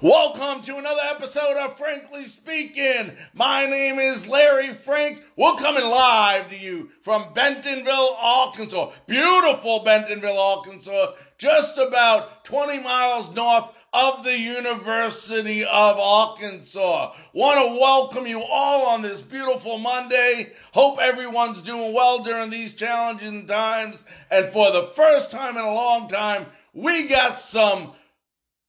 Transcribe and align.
Welcome 0.00 0.62
to 0.62 0.76
another 0.76 1.00
episode 1.02 1.56
of 1.56 1.76
Frankly 1.76 2.26
Speaking. 2.26 3.16
My 3.34 3.66
name 3.66 3.98
is 3.98 4.28
Larry 4.28 4.72
Frank. 4.72 5.24
We're 5.36 5.56
coming 5.56 5.84
live 5.84 6.48
to 6.50 6.56
you 6.56 6.92
from 7.02 7.32
Bentonville, 7.34 8.16
Arkansas. 8.16 8.92
Beautiful 9.08 9.80
Bentonville, 9.80 10.38
Arkansas, 10.38 11.14
just 11.38 11.76
about 11.76 12.44
20 12.44 12.84
miles 12.84 13.34
north 13.34 13.72
of 13.96 14.24
the 14.24 14.38
University 14.38 15.64
of 15.64 15.98
Arkansas. 15.98 17.14
Want 17.32 17.58
to 17.58 17.80
welcome 17.80 18.26
you 18.26 18.42
all 18.42 18.84
on 18.88 19.00
this 19.00 19.22
beautiful 19.22 19.78
Monday. 19.78 20.52
Hope 20.74 20.98
everyone's 21.00 21.62
doing 21.62 21.94
well 21.94 22.22
during 22.22 22.50
these 22.50 22.74
challenging 22.74 23.46
times. 23.46 24.04
And 24.30 24.50
for 24.50 24.70
the 24.70 24.82
first 24.82 25.30
time 25.30 25.56
in 25.56 25.64
a 25.64 25.72
long 25.72 26.08
time, 26.08 26.44
we 26.74 27.08
got 27.08 27.38
some 27.38 27.94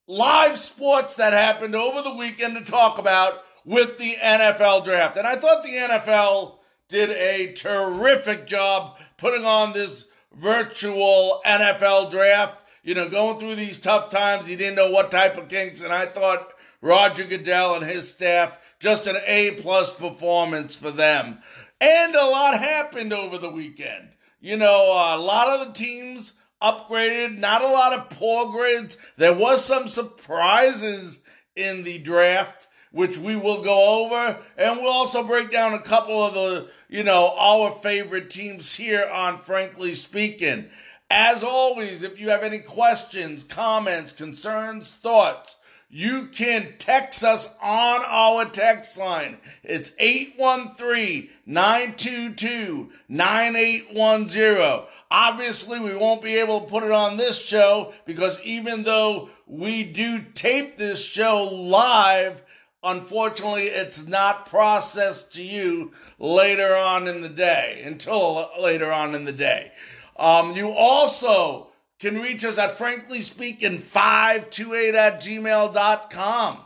live 0.08 0.58
sports 0.58 1.16
that 1.16 1.34
happened 1.34 1.76
over 1.76 2.02
the 2.02 2.16
weekend 2.16 2.56
to 2.56 2.64
talk 2.64 2.98
about 2.98 3.44
with 3.66 3.98
the 3.98 4.16
NFL 4.24 4.86
draft. 4.86 5.18
And 5.18 5.28
I 5.28 5.36
thought 5.36 5.62
the 5.62 5.76
NFL 5.76 6.60
did 6.88 7.10
a 7.10 7.52
terrific 7.52 8.48
job 8.48 8.98
putting 9.18 9.44
on 9.44 9.74
this 9.74 10.08
virtual 10.34 11.42
NFL 11.46 12.12
draft. 12.12 12.64
You 12.88 12.94
know, 12.94 13.10
going 13.10 13.38
through 13.38 13.56
these 13.56 13.80
tough 13.80 14.08
times, 14.08 14.48
he 14.48 14.56
didn't 14.56 14.78
know 14.78 14.90
what 14.90 15.12
type 15.12 15.38
of 15.38 15.50
kinks, 15.50 15.82
and 15.82 15.92
I 15.92 16.06
thought 16.06 16.54
Roger 16.80 17.26
Goodell 17.26 17.76
and 17.76 17.86
his 17.86 18.08
staff 18.08 18.58
just 18.80 19.08
an 19.08 19.18
A 19.26 19.52
plus 19.60 19.92
performance 19.92 20.74
for 20.78 20.90
them. 20.90 21.40
And 21.82 22.16
a 22.16 22.26
lot 22.26 22.58
happened 22.58 23.12
over 23.12 23.38
the 23.38 23.50
weekend. 23.50 24.12
You 24.40 24.56
know, 24.56 24.84
a 24.86 25.20
lot 25.20 25.50
of 25.50 25.68
the 25.68 25.74
teams 25.74 26.32
upgraded, 26.62 27.38
not 27.38 27.62
a 27.62 27.68
lot 27.68 27.92
of 27.92 28.10
poor 28.10 28.54
grades. 28.54 28.96
There 29.18 29.36
was 29.36 29.66
some 29.66 29.90
surprises 29.90 31.20
in 31.58 31.84
the 31.84 31.98
draft, 31.98 32.70
which 32.94 33.18
we 33.18 33.36
will 33.36 33.62
go 33.62 34.06
over, 34.06 34.40
and 34.58 34.80
we'll 34.80 34.94
also 34.94 35.24
break 35.24 35.52
down 35.52 35.74
a 35.74 35.82
couple 35.82 36.24
of 36.24 36.34
the, 36.34 36.70
you 36.88 37.04
know, 37.04 37.36
our 37.38 37.70
favorite 37.70 38.30
teams 38.30 38.78
here 38.78 39.10
on 39.12 39.38
Frankly 39.38 39.94
Speaking. 39.94 40.70
As 41.10 41.42
always, 41.42 42.04
if 42.04 42.20
you 42.20 42.30
have 42.30 42.44
any 42.44 42.60
questions, 42.60 43.44
comments, 43.44 44.12
concerns, 44.12 44.94
thoughts, 44.94 45.56
you 45.90 46.28
can 46.28 46.74
text 46.80 47.24
us 47.24 47.56
on 47.62 48.02
our 48.06 48.44
text 48.44 48.98
line. 48.98 49.38
It's 49.64 49.94
813 50.00 51.30
922 51.46 52.90
9810. 53.08 54.86
Obviously, 55.10 55.80
we 55.80 55.96
won't 55.96 56.22
be 56.22 56.36
able 56.36 56.60
to 56.60 56.68
put 56.68 56.84
it 56.84 56.92
on 56.92 57.16
this 57.16 57.40
show 57.40 57.94
because 58.06 58.42
even 58.44 58.84
though 58.84 59.30
we 59.46 59.84
do 59.84 60.22
tape 60.34 60.76
this 60.76 61.06
show 61.06 61.46
live, 61.46 62.44
unfortunately, 62.84 63.68
it's 63.68 64.06
not 64.06 64.46
processed 64.48 65.34
to 65.36 65.42
you 65.42 65.94
later 66.20 66.76
on 66.76 67.08
in 67.08 67.22
the 67.22 67.30
day, 67.30 67.82
until 67.86 68.50
later 68.60 68.92
on 68.92 69.16
in 69.16 69.24
the 69.24 69.32
day. 69.32 69.72
Um, 70.18 70.56
you 70.56 70.72
also 70.72 71.68
can 72.00 72.20
reach 72.20 72.46
us 72.46 72.58
at 72.58 72.78
franklyspeaking528 72.78 74.94
at 74.94 75.22
gmail.com. 75.22 76.60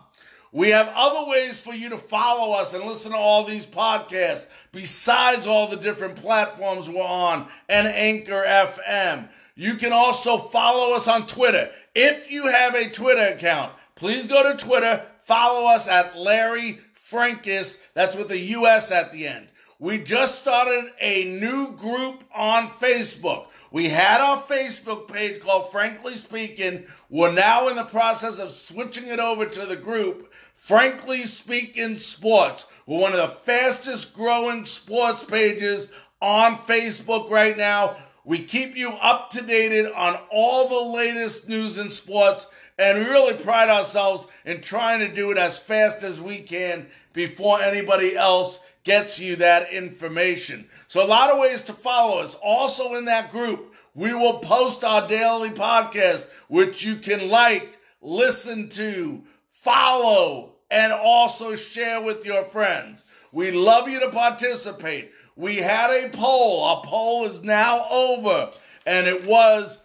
We 0.54 0.70
have 0.70 0.92
other 0.94 1.30
ways 1.30 1.62
for 1.62 1.74
you 1.74 1.90
to 1.90 1.98
follow 1.98 2.54
us 2.54 2.74
and 2.74 2.84
listen 2.84 3.14
to 3.14 3.18
all 3.18 3.46
these 3.46 3.66
podcasts 3.66 4.46
besides 4.74 5.48
all 5.48 5.68
the 5.68 5.78
different 5.78 6.18
platforms 6.18 6.90
we're 6.90 7.04
on 7.04 7.48
and 7.70 7.88
Anchor 7.88 8.44
FM. 8.46 9.30
You 9.56 9.76
can 9.76 9.94
also 9.94 10.38
follow 10.38 10.94
us 10.94 11.08
on 11.08 11.26
Twitter. 11.26 11.70
If 11.96 12.30
you 12.30 12.48
have 12.48 12.76
a 12.76 12.90
Twitter 12.90 13.34
account, 13.34 13.72
please 13.96 14.28
go 14.28 14.52
to 14.52 14.62
Twitter, 14.62 15.06
follow 15.24 15.70
us 15.70 15.88
at 15.88 16.18
Larry 16.18 16.82
Frankus. 16.96 17.78
That's 17.94 18.18
with 18.18 18.28
the 18.28 18.40
US 18.40 18.92
at 18.92 19.14
the 19.14 19.28
end. 19.28 19.48
We 19.82 19.98
just 19.98 20.38
started 20.38 20.92
a 21.02 21.26
new 21.26 21.76
group 21.76 22.24
on 22.36 22.68
Facebook. 22.68 23.48
We 23.72 23.90
had 23.90 24.22
our 24.22 24.40
Facebook 24.40 25.08
page 25.08 25.42
called 25.42 25.72
Frankly 25.72 26.14
Speaking. 26.14 26.86
We're 27.10 27.32
now 27.32 27.68
in 27.68 27.78
the 27.78 27.86
process 27.86 28.38
of 28.38 28.52
switching 28.52 29.08
it 29.08 29.18
over 29.20 29.48
to 29.48 29.66
the 29.66 29.76
group 29.76 30.32
Frankly 30.56 31.26
Speaking 31.26 31.96
Sports. 31.96 32.68
We're 32.86 33.00
one 33.00 33.14
of 33.14 33.18
the 33.18 33.36
fastest 33.44 34.14
growing 34.14 34.66
sports 34.66 35.24
pages 35.24 35.88
on 36.22 36.58
Facebook 36.58 37.32
right 37.32 37.58
now. 37.58 37.96
We 38.24 38.44
keep 38.44 38.78
you 38.78 38.92
up 38.92 39.32
to 39.32 39.42
date 39.42 39.92
on 39.92 40.20
all 40.30 40.68
the 40.68 40.96
latest 40.96 41.50
news 41.50 41.80
in 41.80 41.90
sports, 41.90 42.46
and 42.78 43.00
we 43.00 43.06
really 43.06 43.34
pride 43.34 43.70
ourselves 43.70 44.28
in 44.46 44.62
trying 44.62 45.00
to 45.00 45.12
do 45.12 45.32
it 45.32 45.40
as 45.40 45.58
fast 45.58 46.04
as 46.04 46.22
we 46.22 46.38
can 46.38 46.86
before 47.14 47.64
anybody 47.64 48.16
else 48.16 48.60
gets 48.84 49.20
you 49.20 49.36
that 49.38 49.72
information. 49.72 50.68
So, 50.88 51.06
a 51.06 51.08
lot 51.08 51.30
of 51.30 51.40
ways 51.40 51.62
to 51.64 51.74
follow 51.74 52.20
us. 52.20 52.36
Also, 52.36 52.96
in 52.96 53.06
that 53.06 53.32
group, 53.32 53.74
we 53.94 54.14
will 54.14 54.40
post 54.40 54.84
our 54.84 55.08
daily 55.08 55.50
podcast, 55.50 56.28
which 56.48 56.84
you 56.84 56.96
can 56.98 57.30
like, 57.30 57.78
listen 58.02 58.70
to, 58.70 59.24
follow, 59.50 60.54
and 60.70 60.94
also 60.94 61.56
share 61.56 62.02
with 62.02 62.26
your 62.26 62.44
friends. 62.46 63.04
We 63.32 63.52
love 63.52 63.88
you 63.88 64.00
to 64.00 64.10
participate. 64.10 65.12
We 65.36 65.58
had 65.58 65.92
a 65.92 66.10
poll. 66.10 66.64
Our 66.64 66.84
poll 66.84 67.26
is 67.26 67.44
now 67.44 67.86
over, 67.90 68.52
and 68.86 69.08
it 69.08 69.26
was 69.26 69.78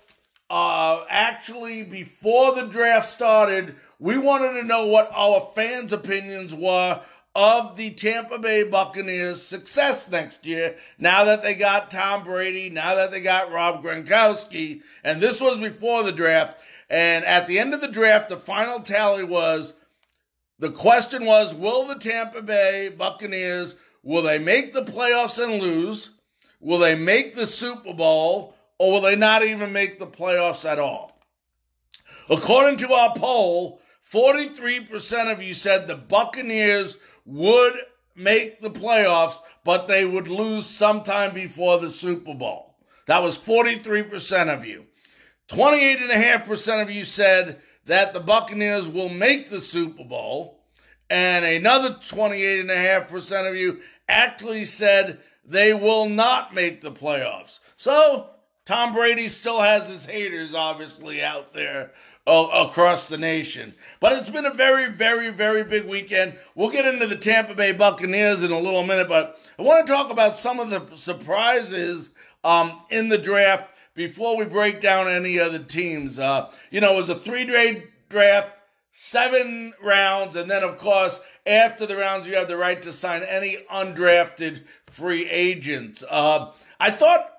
uh, 0.50 1.04
actually 1.08 1.82
before 1.82 2.54
the 2.54 2.66
draft 2.66 3.08
started. 3.08 3.76
We 3.98 4.18
wanted 4.18 4.60
to 4.60 4.66
know 4.66 4.86
what 4.86 5.10
our 5.14 5.50
fans' 5.54 5.92
opinions 5.92 6.54
were 6.54 7.00
of 7.36 7.76
the 7.76 7.91
Tampa 7.91 8.38
Bay 8.38 8.62
Buccaneers' 8.62 9.42
success 9.42 10.10
next 10.10 10.47
year. 10.47 10.74
Now 10.98 11.24
that 11.24 11.42
they 11.42 11.54
got 11.54 11.91
Tom 11.91 12.24
Brady, 12.24 12.70
now 12.70 12.94
that 12.94 13.10
they 13.10 13.20
got 13.20 13.52
Rob 13.52 13.84
Gronkowski, 13.84 14.80
and 15.04 15.20
this 15.20 15.38
was 15.38 15.58
before 15.58 16.02
the 16.02 16.12
draft. 16.12 16.58
And 16.88 17.26
at 17.26 17.47
the 17.47 17.58
end 17.58 17.74
of 17.74 17.82
the 17.82 17.88
draft, 17.88 18.30
the 18.30 18.38
final 18.38 18.80
tally 18.80 19.22
was 19.22 19.74
the 20.58 20.70
question 20.70 21.26
was, 21.26 21.54
will 21.54 21.84
the 21.86 21.97
Tampa 21.97 22.41
Bay 22.41 22.88
Buccaneers, 22.88 23.74
will 24.03 24.22
they 24.22 24.38
make 24.38 24.72
the 24.72 24.82
playoffs 24.82 25.42
and 25.42 25.60
lose? 25.60 26.12
Will 26.58 26.78
they 26.78 26.94
make 26.94 27.34
the 27.34 27.47
Super 27.47 27.92
Bowl? 27.92 28.56
Or 28.78 28.92
will 28.92 29.00
they 29.03 29.14
not 29.14 29.44
even 29.44 29.74
make 29.74 29.98
the 29.98 30.06
playoffs 30.06 30.66
at 30.66 30.78
all? 30.78 31.20
According 32.30 32.78
to 32.78 32.94
our 32.94 33.12
poll, 33.14 33.82
43% 34.10 35.30
of 35.30 35.42
you 35.42 35.53
said 35.53 35.86
the 35.86 35.97
Buccaneers 35.97 36.97
would 37.26 37.75
make 38.14 38.60
the 38.60 38.70
playoffs, 38.70 39.41
but 39.64 39.88
they 39.88 40.04
would 40.04 40.28
lose 40.28 40.64
sometime 40.64 41.34
before 41.34 41.78
the 41.78 41.91
Super 41.91 42.34
Bowl. 42.34 42.76
That 43.06 43.22
was 43.22 43.38
43% 43.38 44.48
of 44.48 44.64
you. 44.64 44.87
28.5% 45.48 46.82
of 46.82 46.91
you 46.91 47.04
said 47.04 47.60
that 47.84 48.12
the 48.12 48.20
Buccaneers 48.20 48.88
will 48.88 49.09
make 49.09 49.50
the 49.50 49.60
Super 49.60 50.04
Bowl, 50.04 50.65
and 51.09 51.44
another 51.44 51.91
28.5% 51.91 53.48
of 53.48 53.54
you 53.54 53.81
actually 54.09 54.65
said 54.65 55.20
they 55.44 55.72
will 55.72 56.09
not 56.09 56.54
make 56.54 56.81
the 56.81 56.91
playoffs. 56.91 57.60
So, 57.76 58.31
Tom 58.65 58.92
Brady 58.92 59.28
still 59.28 59.60
has 59.60 59.88
his 59.88 60.06
haters, 60.06 60.53
obviously, 60.53 61.22
out 61.22 61.54
there 61.54 61.92
across 62.26 63.06
the 63.06 63.16
nation. 63.16 63.75
But 64.00 64.14
it's 64.14 64.28
been 64.28 64.47
a 64.47 64.53
very, 64.53 64.91
very, 64.91 65.31
very 65.31 65.62
big 65.62 65.84
weekend. 65.84 66.34
We'll 66.54 66.70
get 66.70 66.84
into 66.84 67.06
the 67.06 67.16
Tampa 67.16 67.54
Bay 67.54 67.72
Buccaneers 67.72 68.42
in 68.42 68.50
a 68.50 68.59
little 68.59 68.82
minute, 68.82 69.09
but 69.09 69.38
I 69.59 69.62
want 69.62 69.87
to 69.87 69.92
talk 69.92 70.10
about 70.10 70.36
some 70.36 70.59
of 70.59 70.71
the 70.71 70.84
surprises 70.97 72.10
um, 72.42 72.83
in 72.91 73.09
the 73.09 73.18
draft 73.18 73.72
before 73.95 74.36
we 74.36 74.45
break 74.45 74.80
down 74.80 75.09
any 75.09 75.39
of 75.39 75.53
the 75.53 75.60
teams. 75.60 76.18
Uh, 76.18 76.50
you 76.71 76.80
know, 76.80 76.95
it 76.95 76.97
was 76.97 77.09
a 77.09 77.15
three 77.15 77.45
day 77.45 77.84
draft, 78.09 78.50
seven 78.91 79.72
rounds, 79.83 80.36
and 80.36 80.50
then, 80.50 80.65
of 80.65 80.78
course, 80.78 81.21
after 81.47 81.86
the 81.86 81.97
rounds, 81.97 82.27
you 82.27 82.34
have 82.34 82.48
the 82.48 82.56
right 82.56 82.83
to 82.83 82.92
sign 82.92 83.22
any 83.22 83.59
undrafted 83.71 84.65
free 84.86 85.28
agents. 85.30 86.03
Uh, 86.10 86.50
I 86.80 86.91
thought 86.91 87.35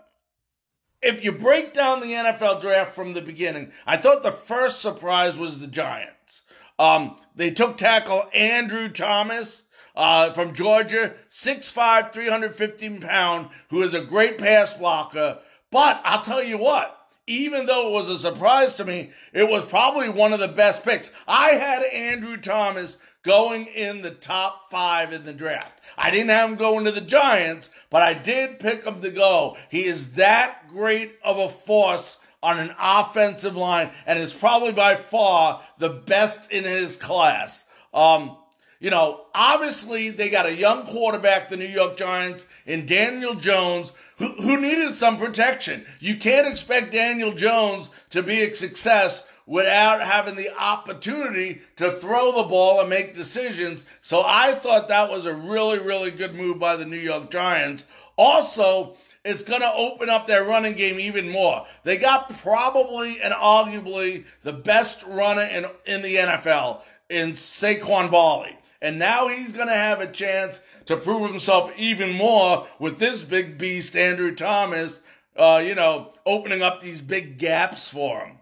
if 1.07 1.23
you 1.23 1.31
break 1.31 1.73
down 1.73 2.01
the 2.01 2.11
NFL 2.11 2.59
draft 2.59 2.93
from 2.93 3.13
the 3.13 3.21
beginning, 3.21 3.71
I 3.85 3.95
thought 3.95 4.23
the 4.23 4.31
first 4.31 4.81
surprise 4.81 5.39
was 5.39 5.59
the 5.59 5.67
Giants. 5.67 6.43
Um, 6.77 7.17
they 7.33 7.49
took 7.49 7.77
tackle 7.77 8.27
Andrew 8.33 8.89
Thomas. 8.89 9.63
Uh, 9.95 10.31
from 10.31 10.53
Georgia, 10.53 11.15
6'5, 11.27 12.13
315 12.13 13.01
pound, 13.01 13.49
who 13.71 13.81
is 13.81 13.95
a 13.95 14.05
great 14.05 14.37
pass 14.37 14.75
blocker, 14.75 15.39
but 15.71 15.99
I'll 16.03 16.21
tell 16.21 16.43
you 16.43 16.59
what, 16.59 16.95
even 17.25 17.65
though 17.65 17.87
it 17.87 17.93
was 17.93 18.07
a 18.07 18.19
surprise 18.19 18.73
to 18.75 18.85
me, 18.85 19.09
it 19.33 19.49
was 19.49 19.65
probably 19.65 20.07
one 20.07 20.33
of 20.33 20.39
the 20.39 20.47
best 20.47 20.83
picks. 20.83 21.11
I 21.27 21.49
had 21.49 21.83
Andrew 21.83 22.37
Thomas 22.37 22.97
going 23.27 23.67
in 23.67 24.01
the 24.01 24.11
top 24.11 24.71
five 24.71 25.11
in 25.11 25.25
the 25.25 25.33
draft. 25.33 25.83
I 25.97 26.11
didn't 26.11 26.29
have 26.29 26.49
him 26.49 26.55
going 26.55 26.85
to 26.85 26.91
the 26.91 27.01
Giants, 27.01 27.69
but 27.89 28.01
I 28.01 28.13
did 28.13 28.57
pick 28.57 28.85
him 28.85 29.01
to 29.01 29.09
go. 29.11 29.57
He 29.69 29.83
is 29.83 30.13
that 30.13 30.69
great 30.69 31.19
of 31.25 31.37
a 31.37 31.49
force 31.49 32.19
on 32.41 32.57
an 32.57 32.73
offensive 32.79 33.57
line 33.57 33.91
and 34.05 34.17
is 34.17 34.33
probably 34.33 34.71
by 34.71 34.95
far 34.95 35.61
the 35.77 35.89
best 35.89 36.49
in 36.51 36.63
his 36.63 36.95
class. 36.95 37.65
Um, 37.93 38.37
you 38.79 38.91
know, 38.91 39.25
obviously 39.35 40.09
they 40.09 40.29
got 40.29 40.45
a 40.45 40.55
young 40.55 40.85
quarterback, 40.85 41.49
the 41.49 41.57
New 41.57 41.65
York 41.65 41.97
Giants, 41.97 42.45
in 42.65 42.85
Daniel 42.85 43.33
Jones, 43.35 43.91
who, 44.19 44.27
who 44.41 44.61
needed 44.61 44.95
some 44.95 45.17
protection. 45.17 45.85
You 45.99 46.15
can't 46.15 46.47
expect 46.47 46.93
Daniel 46.93 47.33
Jones 47.33 47.89
to 48.11 48.23
be 48.23 48.41
a 48.43 48.55
success 48.55 49.27
without 49.47 50.01
having 50.01 50.35
the 50.35 50.53
opportunity 50.61 51.61
to 51.77 51.93
throw 51.93 52.35
the 52.35 52.47
ball 52.47 52.81
and 52.81 52.89
make 52.89 53.15
decisions. 53.15 53.85
So 54.01 54.21
I 54.23 54.53
thought 54.53 54.89
that 54.89 55.09
was 55.09 55.25
a 55.25 55.33
really, 55.33 55.79
really 55.79 56.11
good 56.11 56.35
move 56.35 56.59
by 56.59 56.75
the 56.75 56.85
New 56.85 56.99
York 56.99 57.31
Giants. 57.31 57.85
Also, 58.17 58.97
it's 59.23 59.43
going 59.43 59.61
to 59.61 59.73
open 59.73 60.09
up 60.09 60.27
their 60.27 60.43
running 60.43 60.75
game 60.75 60.99
even 60.99 61.29
more. 61.29 61.65
They 61.83 61.97
got 61.97 62.29
probably 62.39 63.21
and 63.21 63.33
arguably 63.33 64.25
the 64.43 64.53
best 64.53 65.01
runner 65.03 65.43
in, 65.43 65.65
in 65.85 66.01
the 66.01 66.15
NFL 66.15 66.81
in 67.09 67.33
Saquon 67.33 68.11
Barkley. 68.11 68.57
And 68.81 68.99
now 68.99 69.27
he's 69.27 69.53
going 69.53 69.67
to 69.67 69.73
have 69.73 70.01
a 70.01 70.11
chance 70.11 70.61
to 70.85 70.97
prove 70.97 71.29
himself 71.29 71.77
even 71.79 72.11
more 72.11 72.67
with 72.79 72.99
this 72.99 73.23
big 73.23 73.57
beast, 73.57 73.95
Andrew 73.95 74.35
Thomas, 74.35 74.99
uh, 75.35 75.61
you 75.65 75.73
know, 75.73 76.13
opening 76.25 76.61
up 76.61 76.81
these 76.81 77.01
big 77.01 77.37
gaps 77.37 77.89
for 77.89 78.19
him. 78.19 78.37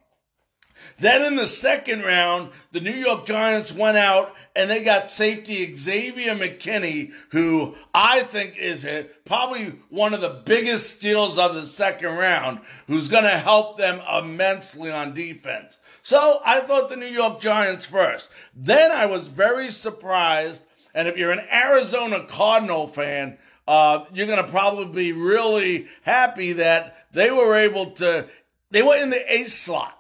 Then 0.98 1.24
in 1.24 1.36
the 1.36 1.48
second 1.48 2.04
round, 2.04 2.52
the 2.72 2.80
New 2.80 2.94
York 2.94 3.26
Giants 3.26 3.74
went 3.74 3.98
out 3.98 4.34
and 4.56 4.70
they 4.70 4.82
got 4.82 5.10
safety 5.10 5.76
Xavier 5.76 6.34
McKinney, 6.34 7.12
who 7.32 7.76
I 7.94 8.24
think 8.24 8.58
is 8.58 8.88
probably 9.26 9.74
one 9.90 10.14
of 10.14 10.22
the 10.22 10.42
biggest 10.46 10.92
steals 10.92 11.38
of 11.38 11.54
the 11.54 11.66
second 11.66 12.16
round, 12.16 12.62
who's 12.88 13.10
going 13.10 13.26
to 13.26 13.38
help 13.38 13.78
them 13.78 14.02
immensely 14.18 14.90
on 14.90 15.14
defense. 15.14 15.78
So 16.02 16.40
I 16.46 16.62
thought 16.62 16.90
the 16.90 16.96
New 16.96 17.06
York 17.08 17.42
Giants 17.42 17.86
first. 17.86 18.32
Then 18.56 18.92
I 18.92 19.06
was 19.06 19.28
very 19.28 19.70
surprised, 19.70 20.62
and 20.94 21.10
if 21.10 21.18
you're 21.18 21.32
an 21.32 21.46
Arizona 21.52 22.26
Cardinal 22.26 22.88
fan, 22.88 23.38
uh, 23.68 24.06
you're 24.14 24.28
going 24.28 24.44
to 24.44 24.50
probably 24.50 24.86
be 24.86 25.12
really 25.12 25.88
happy 26.04 26.54
that 26.54 26.96
they 27.12 27.32
were 27.32 27.56
able 27.56 27.92
to, 27.92 28.28
they 28.72 28.82
were 28.82 28.96
in 28.96 29.10
the 29.10 29.34
ace 29.34 29.54
slot 29.54 29.95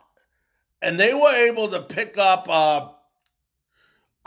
and 0.81 0.99
they 0.99 1.13
were 1.13 1.33
able 1.33 1.67
to 1.69 1.81
pick 1.81 2.17
up 2.17 2.47
uh, 2.49 2.89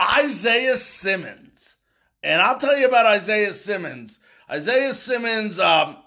Isaiah 0.01 0.77
Simmons. 0.77 1.75
And 2.23 2.41
I'll 2.41 2.57
tell 2.57 2.77
you 2.77 2.85
about 2.85 3.05
Isaiah 3.05 3.53
Simmons. 3.53 4.19
Isaiah 4.49 4.93
Simmons 4.93 5.59
um, 5.59 5.97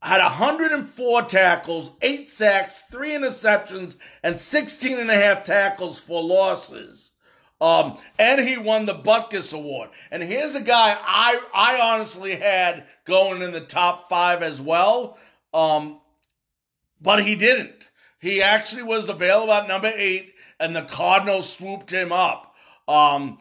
had 0.00 0.22
104 0.22 1.22
tackles, 1.22 1.92
8 2.00 2.28
sacks, 2.28 2.82
3 2.90 3.10
interceptions, 3.10 3.96
and 4.22 4.36
16 4.36 4.98
and 4.98 5.10
a 5.10 5.16
half 5.16 5.44
tackles 5.44 5.98
for 5.98 6.22
losses. 6.22 7.10
Um, 7.60 7.98
and 8.18 8.40
he 8.40 8.56
won 8.56 8.86
the 8.86 8.94
Butkus 8.94 9.52
Award. 9.52 9.90
And 10.12 10.22
here's 10.22 10.54
a 10.54 10.60
guy 10.60 10.96
I, 11.00 11.40
I 11.52 11.80
honestly 11.80 12.36
had 12.36 12.86
going 13.04 13.42
in 13.42 13.50
the 13.50 13.60
top 13.60 14.08
five 14.08 14.42
as 14.42 14.60
well. 14.60 15.18
Um, 15.52 16.00
but 17.00 17.24
he 17.24 17.34
didn't. 17.34 17.77
He 18.18 18.42
actually 18.42 18.82
was 18.82 19.08
available 19.08 19.52
at 19.52 19.68
number 19.68 19.92
eight, 19.94 20.34
and 20.58 20.74
the 20.74 20.82
Cardinals 20.82 21.52
swooped 21.52 21.90
him 21.90 22.12
up. 22.12 22.54
Um, 22.86 23.38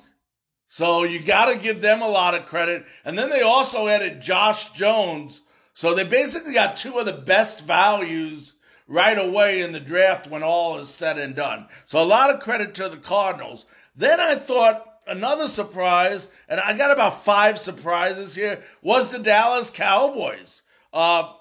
so 0.67 1.03
you 1.03 1.19
got 1.19 1.45
to 1.45 1.57
give 1.57 1.81
them 1.81 2.01
a 2.01 2.07
lot 2.07 2.35
of 2.35 2.45
credit. 2.45 2.85
And 3.05 3.17
then 3.17 3.29
they 3.29 3.41
also 3.41 3.87
added 3.87 4.21
Josh 4.21 4.71
Jones. 4.73 5.41
So 5.73 5.93
they 5.93 6.03
basically 6.03 6.53
got 6.53 6.77
two 6.77 6.97
of 6.99 7.05
the 7.05 7.13
best 7.13 7.65
values 7.65 8.53
right 8.87 9.17
away 9.17 9.61
in 9.61 9.71
the 9.71 9.79
draft 9.79 10.27
when 10.27 10.43
all 10.43 10.77
is 10.77 10.89
said 10.89 11.17
and 11.17 11.35
done. 11.35 11.67
So 11.85 12.01
a 12.01 12.05
lot 12.05 12.33
of 12.33 12.39
credit 12.39 12.75
to 12.75 12.89
the 12.89 12.97
Cardinals. 12.97 13.65
Then 13.95 14.19
I 14.19 14.35
thought 14.35 14.85
another 15.07 15.47
surprise, 15.47 16.27
and 16.47 16.59
I 16.59 16.77
got 16.77 16.91
about 16.91 17.23
five 17.23 17.57
surprises 17.57 18.35
here, 18.35 18.63
was 18.81 19.11
the 19.11 19.19
Dallas 19.19 19.71
Cowboys. 19.71 20.63
Uh, 20.93 21.33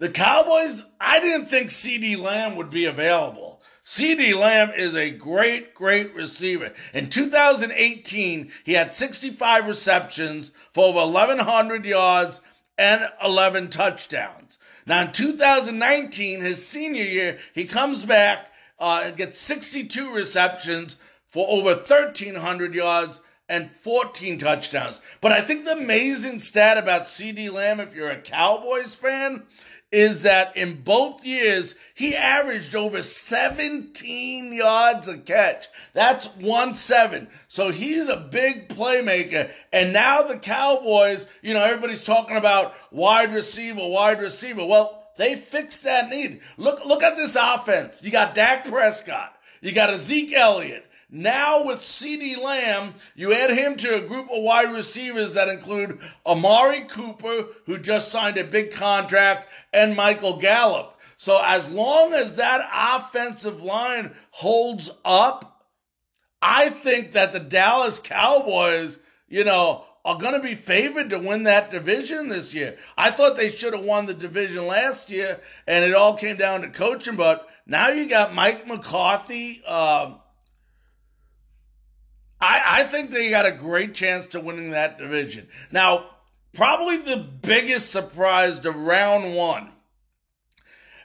the 0.00 0.08
Cowboys, 0.08 0.82
I 0.98 1.20
didn't 1.20 1.46
think 1.46 1.68
CeeDee 1.68 2.18
Lamb 2.18 2.56
would 2.56 2.70
be 2.70 2.86
available. 2.86 3.60
CeeDee 3.84 4.34
Lamb 4.34 4.70
is 4.74 4.94
a 4.94 5.10
great, 5.10 5.74
great 5.74 6.14
receiver. 6.14 6.72
In 6.94 7.10
2018, 7.10 8.50
he 8.64 8.72
had 8.72 8.94
65 8.94 9.66
receptions 9.68 10.52
for 10.72 10.86
over 10.86 11.00
1,100 11.00 11.84
yards 11.84 12.40
and 12.78 13.10
11 13.22 13.68
touchdowns. 13.68 14.58
Now, 14.86 15.02
in 15.02 15.12
2019, 15.12 16.40
his 16.40 16.66
senior 16.66 17.04
year, 17.04 17.38
he 17.54 17.64
comes 17.66 18.04
back 18.04 18.50
uh, 18.78 19.02
and 19.04 19.16
gets 19.18 19.38
62 19.38 20.14
receptions 20.14 20.96
for 21.26 21.46
over 21.48 21.74
1,300 21.74 22.74
yards 22.74 23.20
and 23.50 23.68
14 23.68 24.38
touchdowns. 24.38 25.00
But 25.20 25.32
I 25.32 25.42
think 25.42 25.64
the 25.64 25.72
amazing 25.72 26.38
stat 26.38 26.78
about 26.78 27.02
CeeDee 27.02 27.52
Lamb, 27.52 27.80
if 27.80 27.94
you're 27.94 28.08
a 28.08 28.20
Cowboys 28.20 28.94
fan, 28.94 29.42
is 29.92 30.22
that 30.22 30.56
in 30.56 30.82
both 30.82 31.24
years, 31.24 31.74
he 31.94 32.14
averaged 32.14 32.76
over 32.76 33.02
17 33.02 34.52
yards 34.52 35.08
a 35.08 35.18
catch. 35.18 35.68
That's 35.94 36.28
one 36.36 36.74
seven. 36.74 37.28
So 37.48 37.70
he's 37.70 38.08
a 38.08 38.16
big 38.16 38.68
playmaker. 38.68 39.50
And 39.72 39.92
now 39.92 40.22
the 40.22 40.36
Cowboys, 40.36 41.26
you 41.42 41.54
know, 41.54 41.64
everybody's 41.64 42.04
talking 42.04 42.36
about 42.36 42.74
wide 42.92 43.32
receiver, 43.32 43.86
wide 43.86 44.20
receiver. 44.20 44.64
Well, 44.64 45.08
they 45.16 45.34
fixed 45.36 45.84
that 45.84 46.08
need. 46.08 46.40
Look, 46.56 46.84
look 46.84 47.02
at 47.02 47.16
this 47.16 47.36
offense. 47.36 48.02
You 48.02 48.10
got 48.10 48.34
Dak 48.34 48.66
Prescott. 48.66 49.36
You 49.60 49.72
got 49.72 49.94
Zeke 49.98 50.32
Elliott. 50.32 50.86
Now 51.12 51.64
with 51.64 51.80
CeeDee 51.80 52.40
Lamb, 52.40 52.94
you 53.16 53.32
add 53.32 53.50
him 53.50 53.76
to 53.78 53.96
a 53.96 54.06
group 54.06 54.30
of 54.30 54.42
wide 54.42 54.72
receivers 54.72 55.34
that 55.34 55.48
include 55.48 55.98
Amari 56.24 56.82
Cooper, 56.82 57.46
who 57.66 57.78
just 57.78 58.12
signed 58.12 58.36
a 58.36 58.44
big 58.44 58.70
contract, 58.70 59.48
and 59.72 59.96
Michael 59.96 60.36
Gallup. 60.36 60.96
So 61.16 61.42
as 61.44 61.70
long 61.70 62.14
as 62.14 62.36
that 62.36 62.68
offensive 62.72 63.60
line 63.60 64.14
holds 64.30 64.90
up, 65.04 65.66
I 66.40 66.70
think 66.70 67.12
that 67.12 67.32
the 67.32 67.40
Dallas 67.40 67.98
Cowboys, 67.98 68.98
you 69.28 69.44
know, 69.44 69.84
are 70.04 70.16
going 70.16 70.32
to 70.32 70.40
be 70.40 70.54
favored 70.54 71.10
to 71.10 71.18
win 71.18 71.42
that 71.42 71.70
division 71.70 72.28
this 72.28 72.54
year. 72.54 72.78
I 72.96 73.10
thought 73.10 73.36
they 73.36 73.50
should 73.50 73.74
have 73.74 73.84
won 73.84 74.06
the 74.06 74.14
division 74.14 74.66
last 74.66 75.10
year, 75.10 75.40
and 75.66 75.84
it 75.84 75.92
all 75.92 76.16
came 76.16 76.36
down 76.36 76.62
to 76.62 76.70
coaching. 76.70 77.16
But 77.16 77.46
now 77.66 77.88
you 77.88 78.08
got 78.08 78.32
Mike 78.32 78.66
McCarthy. 78.66 79.62
Uh, 79.66 80.14
I, 82.40 82.62
I 82.80 82.84
think 82.84 83.10
they 83.10 83.30
got 83.30 83.46
a 83.46 83.52
great 83.52 83.94
chance 83.94 84.26
to 84.26 84.40
winning 84.40 84.70
that 84.70 84.98
division. 84.98 85.48
Now, 85.70 86.06
probably 86.54 86.96
the 86.96 87.16
biggest 87.16 87.90
surprise 87.90 88.58
to 88.60 88.70
round 88.70 89.34
one, 89.34 89.70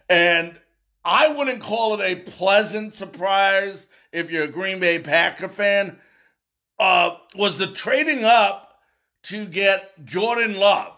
and 0.10 0.58
I 1.04 1.28
wouldn't 1.28 1.62
call 1.62 2.00
it 2.00 2.04
a 2.04 2.16
pleasant 2.16 2.96
surprise 2.96 3.88
if 4.12 4.32
you're 4.32 4.46
a 4.46 4.48
Green 4.48 4.80
Bay 4.80 4.98
Packer 4.98 5.50
fan, 5.50 5.98
uh, 6.80 7.18
was 7.36 7.58
the 7.58 7.68
trading 7.68 8.24
up 8.24 8.80
to 9.24 9.46
get 9.46 10.06
Jordan 10.06 10.56
Love. 10.56 10.94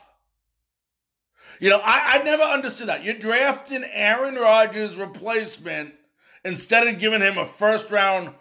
You 1.60 1.72
know, 1.72 1.82
I, 1.84 2.20
I 2.20 2.24
never 2.24 2.44
understood 2.44 2.88
that. 2.88 3.04
You're 3.04 3.16
drafting 3.16 3.84
Aaron 3.92 4.36
Rodgers' 4.36 4.96
replacement 4.96 5.96
instead 6.46 6.88
of 6.88 7.00
giving 7.00 7.22
him 7.22 7.38
a 7.38 7.46
first 7.46 7.90
round 7.90 8.34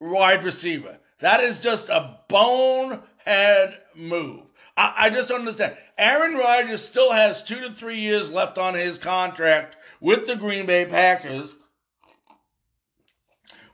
wide 0.00 0.42
receiver. 0.42 0.98
That 1.22 1.40
is 1.40 1.58
just 1.58 1.88
a 1.88 2.18
bonehead 2.28 3.78
move. 3.94 4.42
I, 4.76 4.94
I 4.96 5.10
just 5.10 5.28
don't 5.28 5.38
understand. 5.38 5.76
Aaron 5.96 6.34
Rodgers 6.34 6.82
still 6.82 7.12
has 7.12 7.44
two 7.44 7.60
to 7.60 7.70
three 7.70 8.00
years 8.00 8.32
left 8.32 8.58
on 8.58 8.74
his 8.74 8.98
contract 8.98 9.76
with 10.00 10.26
the 10.26 10.34
Green 10.34 10.66
Bay 10.66 10.84
Packers. 10.84 11.54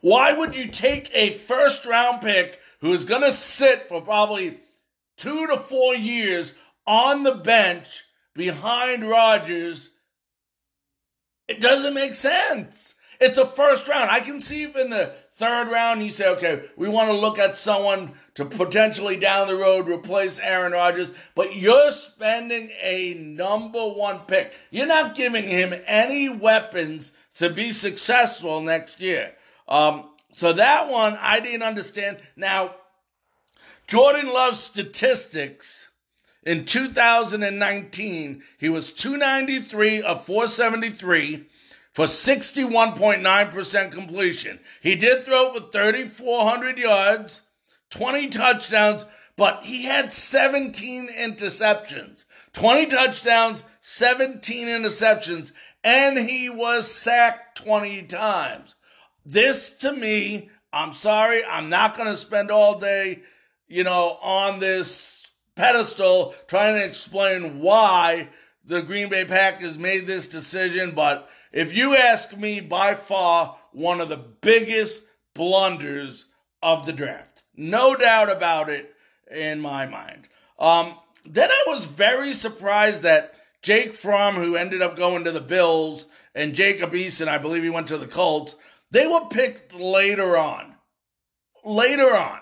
Why 0.02 0.34
would 0.34 0.54
you 0.54 0.68
take 0.68 1.10
a 1.14 1.32
first 1.32 1.86
round 1.86 2.20
pick 2.20 2.60
who 2.82 2.92
is 2.92 3.06
going 3.06 3.22
to 3.22 3.32
sit 3.32 3.88
for 3.88 4.02
probably 4.02 4.60
two 5.16 5.46
to 5.46 5.56
four 5.56 5.94
years 5.94 6.52
on 6.86 7.22
the 7.22 7.34
bench 7.34 8.04
behind 8.34 9.08
Rodgers? 9.08 9.88
It 11.48 11.62
doesn't 11.62 11.94
make 11.94 12.14
sense. 12.14 12.94
It's 13.20 13.38
a 13.38 13.46
first 13.46 13.88
round. 13.88 14.10
I 14.10 14.20
can 14.20 14.38
see 14.38 14.64
if 14.64 14.76
in 14.76 14.90
the 14.90 15.14
third 15.38 15.70
round 15.70 16.02
you 16.02 16.10
say, 16.10 16.28
okay, 16.28 16.62
we 16.76 16.88
want 16.88 17.10
to 17.10 17.16
look 17.16 17.38
at 17.38 17.56
someone 17.56 18.10
to 18.34 18.44
potentially 18.44 19.16
down 19.16 19.46
the 19.46 19.56
road 19.56 19.88
replace 19.88 20.40
Aaron 20.40 20.72
Rodgers, 20.72 21.12
but 21.36 21.54
you're 21.54 21.92
spending 21.92 22.72
a 22.82 23.14
number 23.14 23.86
one 23.86 24.20
pick. 24.26 24.52
You're 24.72 24.88
not 24.88 25.14
giving 25.14 25.44
him 25.44 25.72
any 25.86 26.28
weapons 26.28 27.12
to 27.36 27.50
be 27.50 27.70
successful 27.70 28.60
next 28.60 29.00
year. 29.00 29.32
Um, 29.68 30.10
so 30.32 30.52
that 30.52 30.88
one 30.88 31.16
I 31.20 31.38
didn't 31.38 31.62
understand. 31.62 32.18
Now, 32.34 32.74
Jordan 33.86 34.26
Love's 34.26 34.60
statistics 34.60 35.88
in 36.42 36.64
2019, 36.64 38.42
he 38.58 38.68
was 38.68 38.92
293 38.92 40.02
of 40.02 40.26
473 40.26 41.46
for 41.92 42.06
61.9% 42.06 43.92
completion. 43.92 44.60
He 44.80 44.94
did 44.94 45.24
throw 45.24 45.52
for 45.52 45.60
3,400 45.60 46.78
yards, 46.78 47.42
20 47.90 48.28
touchdowns, 48.28 49.06
but 49.36 49.64
he 49.64 49.84
had 49.84 50.12
17 50.12 51.08
interceptions. 51.08 52.24
20 52.52 52.86
touchdowns, 52.86 53.64
17 53.80 54.68
interceptions, 54.68 55.52
and 55.84 56.18
he 56.18 56.50
was 56.50 56.90
sacked 56.90 57.58
20 57.58 58.02
times. 58.04 58.74
This 59.24 59.72
to 59.74 59.92
me, 59.92 60.50
I'm 60.72 60.92
sorry, 60.92 61.44
I'm 61.44 61.68
not 61.68 61.96
going 61.96 62.08
to 62.08 62.16
spend 62.16 62.50
all 62.50 62.78
day, 62.78 63.22
you 63.68 63.84
know, 63.84 64.18
on 64.22 64.58
this 64.58 65.26
pedestal 65.54 66.34
trying 66.46 66.74
to 66.74 66.84
explain 66.84 67.60
why 67.60 68.28
the 68.64 68.82
Green 68.82 69.08
Bay 69.08 69.24
Packers 69.24 69.78
made 69.78 70.06
this 70.06 70.26
decision, 70.26 70.94
but 70.94 71.28
if 71.52 71.76
you 71.76 71.96
ask 71.96 72.36
me, 72.36 72.60
by 72.60 72.94
far 72.94 73.58
one 73.72 74.00
of 74.00 74.08
the 74.08 74.16
biggest 74.16 75.04
blunders 75.34 76.26
of 76.62 76.86
the 76.86 76.92
draft. 76.92 77.44
No 77.56 77.94
doubt 77.94 78.30
about 78.30 78.68
it 78.68 78.94
in 79.30 79.60
my 79.60 79.86
mind. 79.86 80.28
Um, 80.58 80.96
then 81.24 81.50
I 81.50 81.64
was 81.66 81.84
very 81.84 82.32
surprised 82.32 83.02
that 83.02 83.34
Jake 83.62 83.94
Fromm, 83.94 84.36
who 84.36 84.56
ended 84.56 84.82
up 84.82 84.96
going 84.96 85.24
to 85.24 85.32
the 85.32 85.40
Bills, 85.40 86.06
and 86.34 86.54
Jacob 86.54 86.92
Eason, 86.92 87.28
I 87.28 87.38
believe 87.38 87.62
he 87.62 87.70
went 87.70 87.88
to 87.88 87.98
the 87.98 88.06
Colts, 88.06 88.54
they 88.90 89.06
were 89.06 89.26
picked 89.28 89.74
later 89.74 90.36
on. 90.36 90.74
Later 91.64 92.16
on. 92.16 92.38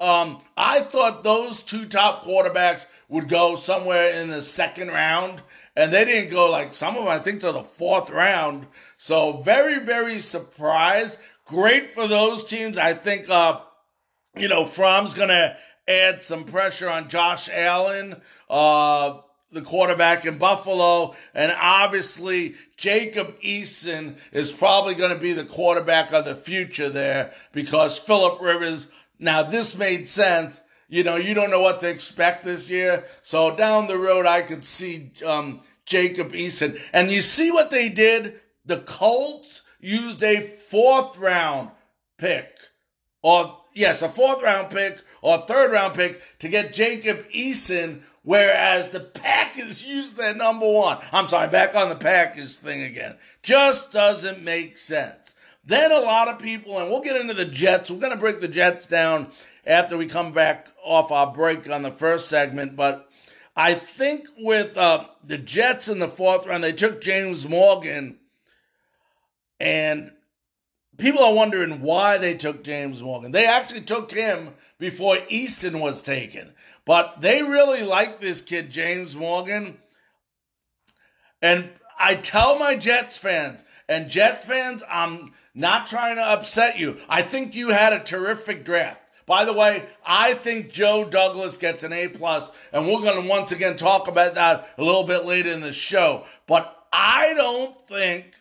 Um, 0.00 0.42
I 0.56 0.80
thought 0.80 1.22
those 1.22 1.62
two 1.62 1.86
top 1.86 2.24
quarterbacks 2.24 2.86
would 3.08 3.28
go 3.28 3.56
somewhere 3.56 4.10
in 4.10 4.30
the 4.30 4.42
second 4.42 4.88
round, 4.88 5.42
and 5.76 5.92
they 5.92 6.04
didn't 6.04 6.30
go 6.30 6.50
like 6.50 6.74
some 6.74 6.96
of 6.96 7.04
them, 7.04 7.08
I 7.08 7.18
think, 7.18 7.40
to 7.40 7.52
the 7.52 7.62
fourth 7.62 8.10
round. 8.10 8.66
So 8.96 9.42
very, 9.42 9.78
very 9.78 10.18
surprised. 10.18 11.18
Great 11.44 11.90
for 11.90 12.06
those 12.06 12.44
teams. 12.44 12.78
I 12.78 12.94
think, 12.94 13.28
uh, 13.28 13.60
you 14.36 14.48
know, 14.48 14.64
Fromm's 14.64 15.14
going 15.14 15.28
to 15.28 15.56
add 15.88 16.22
some 16.22 16.44
pressure 16.44 16.88
on 16.88 17.08
Josh 17.08 17.48
Allen, 17.52 18.20
uh, 18.48 19.18
the 19.50 19.62
quarterback 19.62 20.24
in 20.24 20.38
Buffalo. 20.38 21.14
And 21.34 21.52
obviously, 21.58 22.54
Jacob 22.76 23.40
Eason 23.40 24.16
is 24.30 24.52
probably 24.52 24.94
going 24.94 25.12
to 25.12 25.20
be 25.20 25.32
the 25.32 25.44
quarterback 25.44 26.12
of 26.12 26.24
the 26.24 26.36
future 26.36 26.88
there 26.88 27.32
because 27.52 27.98
Philip 27.98 28.40
Rivers 28.40 28.88
now, 29.22 29.44
this 29.44 29.76
made 29.76 30.08
sense. 30.08 30.60
You 30.92 31.04
know, 31.04 31.16
you 31.16 31.32
don't 31.32 31.48
know 31.48 31.62
what 31.62 31.80
to 31.80 31.88
expect 31.88 32.44
this 32.44 32.68
year. 32.68 33.06
So 33.22 33.56
down 33.56 33.86
the 33.86 33.96
road, 33.96 34.26
I 34.26 34.42
could 34.42 34.62
see 34.62 35.10
um, 35.24 35.62
Jacob 35.86 36.34
Eason. 36.34 36.78
And 36.92 37.10
you 37.10 37.22
see 37.22 37.50
what 37.50 37.70
they 37.70 37.88
did? 37.88 38.38
The 38.66 38.76
Colts 38.76 39.62
used 39.80 40.22
a 40.22 40.42
fourth 40.42 41.16
round 41.16 41.70
pick, 42.18 42.58
or 43.22 43.58
yes, 43.72 44.02
a 44.02 44.08
fourth 44.10 44.42
round 44.42 44.68
pick 44.68 45.02
or 45.22 45.38
third 45.38 45.72
round 45.72 45.94
pick 45.94 46.20
to 46.40 46.48
get 46.48 46.74
Jacob 46.74 47.26
Eason, 47.30 48.02
whereas 48.22 48.90
the 48.90 49.00
Packers 49.00 49.82
used 49.86 50.18
their 50.18 50.34
number 50.34 50.70
one. 50.70 50.98
I'm 51.10 51.26
sorry, 51.26 51.48
back 51.48 51.74
on 51.74 51.88
the 51.88 51.96
Packers 51.96 52.58
thing 52.58 52.82
again. 52.82 53.16
Just 53.42 53.92
doesn't 53.92 54.44
make 54.44 54.76
sense. 54.76 55.34
Then 55.64 55.90
a 55.90 56.00
lot 56.00 56.28
of 56.28 56.38
people, 56.38 56.78
and 56.78 56.90
we'll 56.90 57.00
get 57.00 57.16
into 57.16 57.32
the 57.32 57.46
Jets. 57.46 57.90
We're 57.90 57.98
going 57.98 58.12
to 58.12 58.18
break 58.18 58.42
the 58.42 58.48
Jets 58.48 58.84
down 58.84 59.32
after 59.64 59.96
we 59.96 60.06
come 60.06 60.32
back 60.32 60.68
off 60.84 61.10
our 61.10 61.32
break 61.32 61.68
on 61.70 61.82
the 61.82 61.90
first 61.90 62.28
segment. 62.28 62.76
But 62.76 63.08
I 63.56 63.74
think 63.74 64.28
with 64.38 64.76
uh, 64.76 65.06
the 65.22 65.38
Jets 65.38 65.88
in 65.88 65.98
the 65.98 66.08
fourth 66.08 66.46
round, 66.46 66.64
they 66.64 66.72
took 66.72 67.02
James 67.02 67.46
Morgan, 67.46 68.18
and 69.60 70.12
people 70.96 71.22
are 71.22 71.34
wondering 71.34 71.82
why 71.82 72.18
they 72.18 72.34
took 72.34 72.64
James 72.64 73.02
Morgan. 73.02 73.32
They 73.32 73.46
actually 73.46 73.82
took 73.82 74.12
him 74.12 74.54
before 74.78 75.16
Eason 75.30 75.80
was 75.80 76.02
taken, 76.02 76.54
but 76.84 77.20
they 77.20 77.42
really 77.42 77.82
like 77.82 78.20
this 78.20 78.40
kid, 78.40 78.70
James 78.70 79.14
Morgan. 79.14 79.78
And 81.40 81.70
I 81.98 82.14
tell 82.14 82.58
my 82.58 82.76
Jets 82.76 83.18
fans, 83.18 83.64
and 83.88 84.08
Jet 84.08 84.44
fans, 84.44 84.82
I'm 84.88 85.32
not 85.54 85.86
trying 85.86 86.16
to 86.16 86.22
upset 86.22 86.78
you. 86.78 86.96
I 87.08 87.20
think 87.20 87.54
you 87.54 87.68
had 87.68 87.92
a 87.92 88.00
terrific 88.00 88.64
draft. 88.64 89.01
By 89.26 89.44
the 89.44 89.52
way, 89.52 89.84
I 90.04 90.34
think 90.34 90.72
Joe 90.72 91.04
Douglas 91.04 91.56
gets 91.56 91.84
an 91.84 91.92
A 91.92 92.08
plus, 92.08 92.50
and 92.72 92.86
we're 92.86 93.00
going 93.00 93.22
to 93.22 93.28
once 93.28 93.52
again 93.52 93.76
talk 93.76 94.08
about 94.08 94.34
that 94.34 94.68
a 94.76 94.82
little 94.82 95.04
bit 95.04 95.24
later 95.24 95.50
in 95.50 95.60
the 95.60 95.72
show. 95.72 96.24
But 96.46 96.86
I 96.92 97.32
don't 97.34 97.86
think 97.88 98.34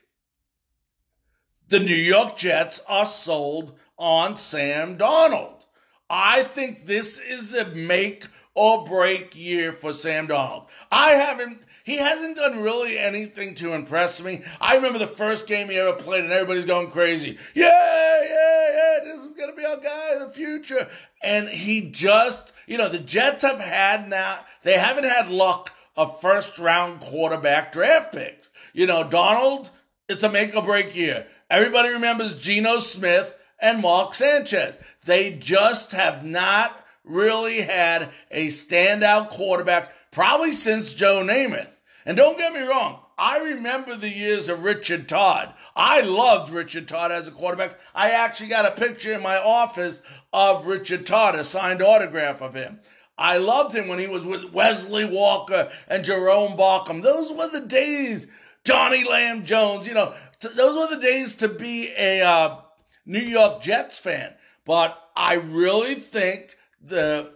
the 1.68 1.80
New 1.80 1.96
York 1.96 2.38
Jets 2.38 2.82
are 2.88 3.06
sold 3.06 3.78
on 3.98 4.36
Sam 4.36 4.98
Darnold. 4.98 5.66
I 6.10 6.44
think 6.44 6.86
this 6.86 7.20
is 7.20 7.54
a 7.54 7.66
make 7.66 8.28
or 8.54 8.86
break 8.86 9.36
year 9.38 9.72
for 9.72 9.94
Sam 9.94 10.28
Darnold. 10.28 10.68
I 10.92 11.12
haven't 11.12 11.62
he 11.84 11.98
hasn't 11.98 12.38
done 12.38 12.62
really 12.62 12.98
anything 12.98 13.56
to 13.56 13.74
impress 13.74 14.22
me. 14.22 14.44
I 14.60 14.76
remember 14.76 15.00
the 15.00 15.08
first 15.08 15.48
game 15.48 15.70
he 15.70 15.78
ever 15.78 15.94
played 15.94 16.24
and 16.24 16.34
everybody's 16.34 16.66
going 16.66 16.92
crazy. 16.92 17.38
Yeah, 17.54 18.24
yeah, 18.24 18.72
yeah, 18.72 19.00
this 19.04 19.24
is 19.24 19.34
going 19.34 19.50
to 19.50 19.56
be 19.56 19.66
our 19.66 19.78
guy 19.78 20.14
in 20.14 20.20
the 20.20 20.30
future. 20.30 20.88
And 21.24 21.50
he 21.50 21.90
just, 21.92 22.54
you 22.68 22.78
know, 22.78 22.90
the 22.90 23.00
Jets 23.00 23.44
have 23.44 23.60
had 23.60 24.10
now, 24.10 24.40
they 24.64 24.78
haven't 24.78 25.06
had 25.06 25.30
luck 25.30 25.74
of 25.96 26.22
first 26.22 26.58
round 26.58 27.02
quarterback 27.02 27.72
draft 27.72 28.14
picks. 28.14 28.50
You 28.74 28.88
know, 28.88 29.04
Darnold, 29.04 29.70
it's 30.08 30.24
a 30.24 30.32
make 30.32 30.56
or 30.56 30.64
break 30.64 30.96
year. 30.96 31.28
Everybody 31.50 31.90
remembers 31.90 32.40
Geno 32.40 32.78
Smith 32.78 33.36
and 33.60 33.82
Mark 33.82 34.16
Sanchez. 34.16 34.78
They 35.06 35.34
just 35.34 35.92
have 35.92 36.24
not 36.26 36.78
really 37.04 37.62
had 37.62 38.10
a 38.30 38.48
standout 38.48 39.30
quarterback 39.30 39.94
probably 40.12 40.52
since 40.52 40.94
Joe 40.94 41.24
Namath. 41.24 41.72
And 42.06 42.18
don't 42.18 42.38
get 42.38 42.54
me 42.54 42.62
wrong, 42.62 43.00
I 43.18 43.38
remember 43.38 43.96
the 43.96 44.10
years 44.10 44.50
of 44.50 44.64
Richard 44.64 45.08
Todd. 45.08 45.54
I 45.76 46.02
loved 46.02 46.52
Richard 46.52 46.88
Todd 46.88 47.12
as 47.12 47.28
a 47.28 47.32
quarterback. 47.32 47.80
I 47.94 48.12
actually 48.12 48.50
got 48.50 48.66
a 48.66 48.82
picture 48.82 49.14
in 49.14 49.22
my 49.22 49.38
office 49.38 50.02
of 50.34 50.66
Richard 50.66 51.06
Todd, 51.06 51.36
a 51.36 51.44
signed 51.44 51.82
autograph 51.82 52.42
of 52.42 52.56
him. 52.56 52.80
I 53.18 53.38
loved 53.38 53.76
him 53.76 53.88
when 53.88 54.00
he 54.00 54.08
was 54.08 54.26
with 54.26 54.52
Wesley 54.52 55.06
Walker 55.06 55.72
and 55.88 56.04
Jerome 56.04 56.58
Barkum. 56.58 57.04
Those 57.04 57.32
were 57.32 57.50
the 57.50 57.68
days. 57.68 58.28
Johnny 58.64 59.04
Lam 59.04 59.46
Jones, 59.46 59.88
you 59.88 59.94
know, 59.94 60.14
those 60.40 60.76
were 60.76 60.96
the 60.96 61.02
days 61.02 61.36
to 61.36 61.48
be 61.48 61.94
a 61.98 62.22
uh, 62.22 62.62
New 63.06 63.20
York 63.20 63.62
Jets 63.62 64.00
fan. 64.00 64.34
But 64.66 64.98
I 65.16 65.36
really 65.36 65.96
think 65.96 66.58
the 66.82 67.34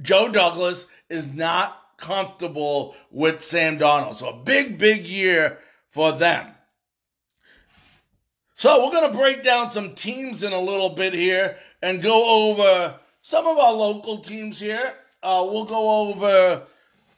Joe 0.00 0.28
Douglas 0.28 0.86
is 1.08 1.32
not 1.32 1.80
comfortable 2.04 2.94
with 3.10 3.42
Sam 3.42 3.78
Darnold. 3.78 4.16
So 4.16 4.28
a 4.28 4.36
big, 4.36 4.78
big 4.78 5.06
year 5.06 5.58
for 5.88 6.12
them. 6.12 6.48
So 8.56 8.84
we're 8.84 8.92
going 8.92 9.10
to 9.10 9.18
break 9.18 9.42
down 9.42 9.70
some 9.70 9.94
teams 9.94 10.42
in 10.42 10.52
a 10.52 10.60
little 10.60 10.90
bit 10.90 11.14
here 11.14 11.56
and 11.82 12.02
go 12.02 12.50
over 12.50 13.00
some 13.20 13.46
of 13.46 13.58
our 13.58 13.72
local 13.72 14.18
teams 14.18 14.60
here. 14.60 14.94
Uh, 15.22 15.46
we'll 15.48 15.64
go 15.64 16.08
over 16.08 16.62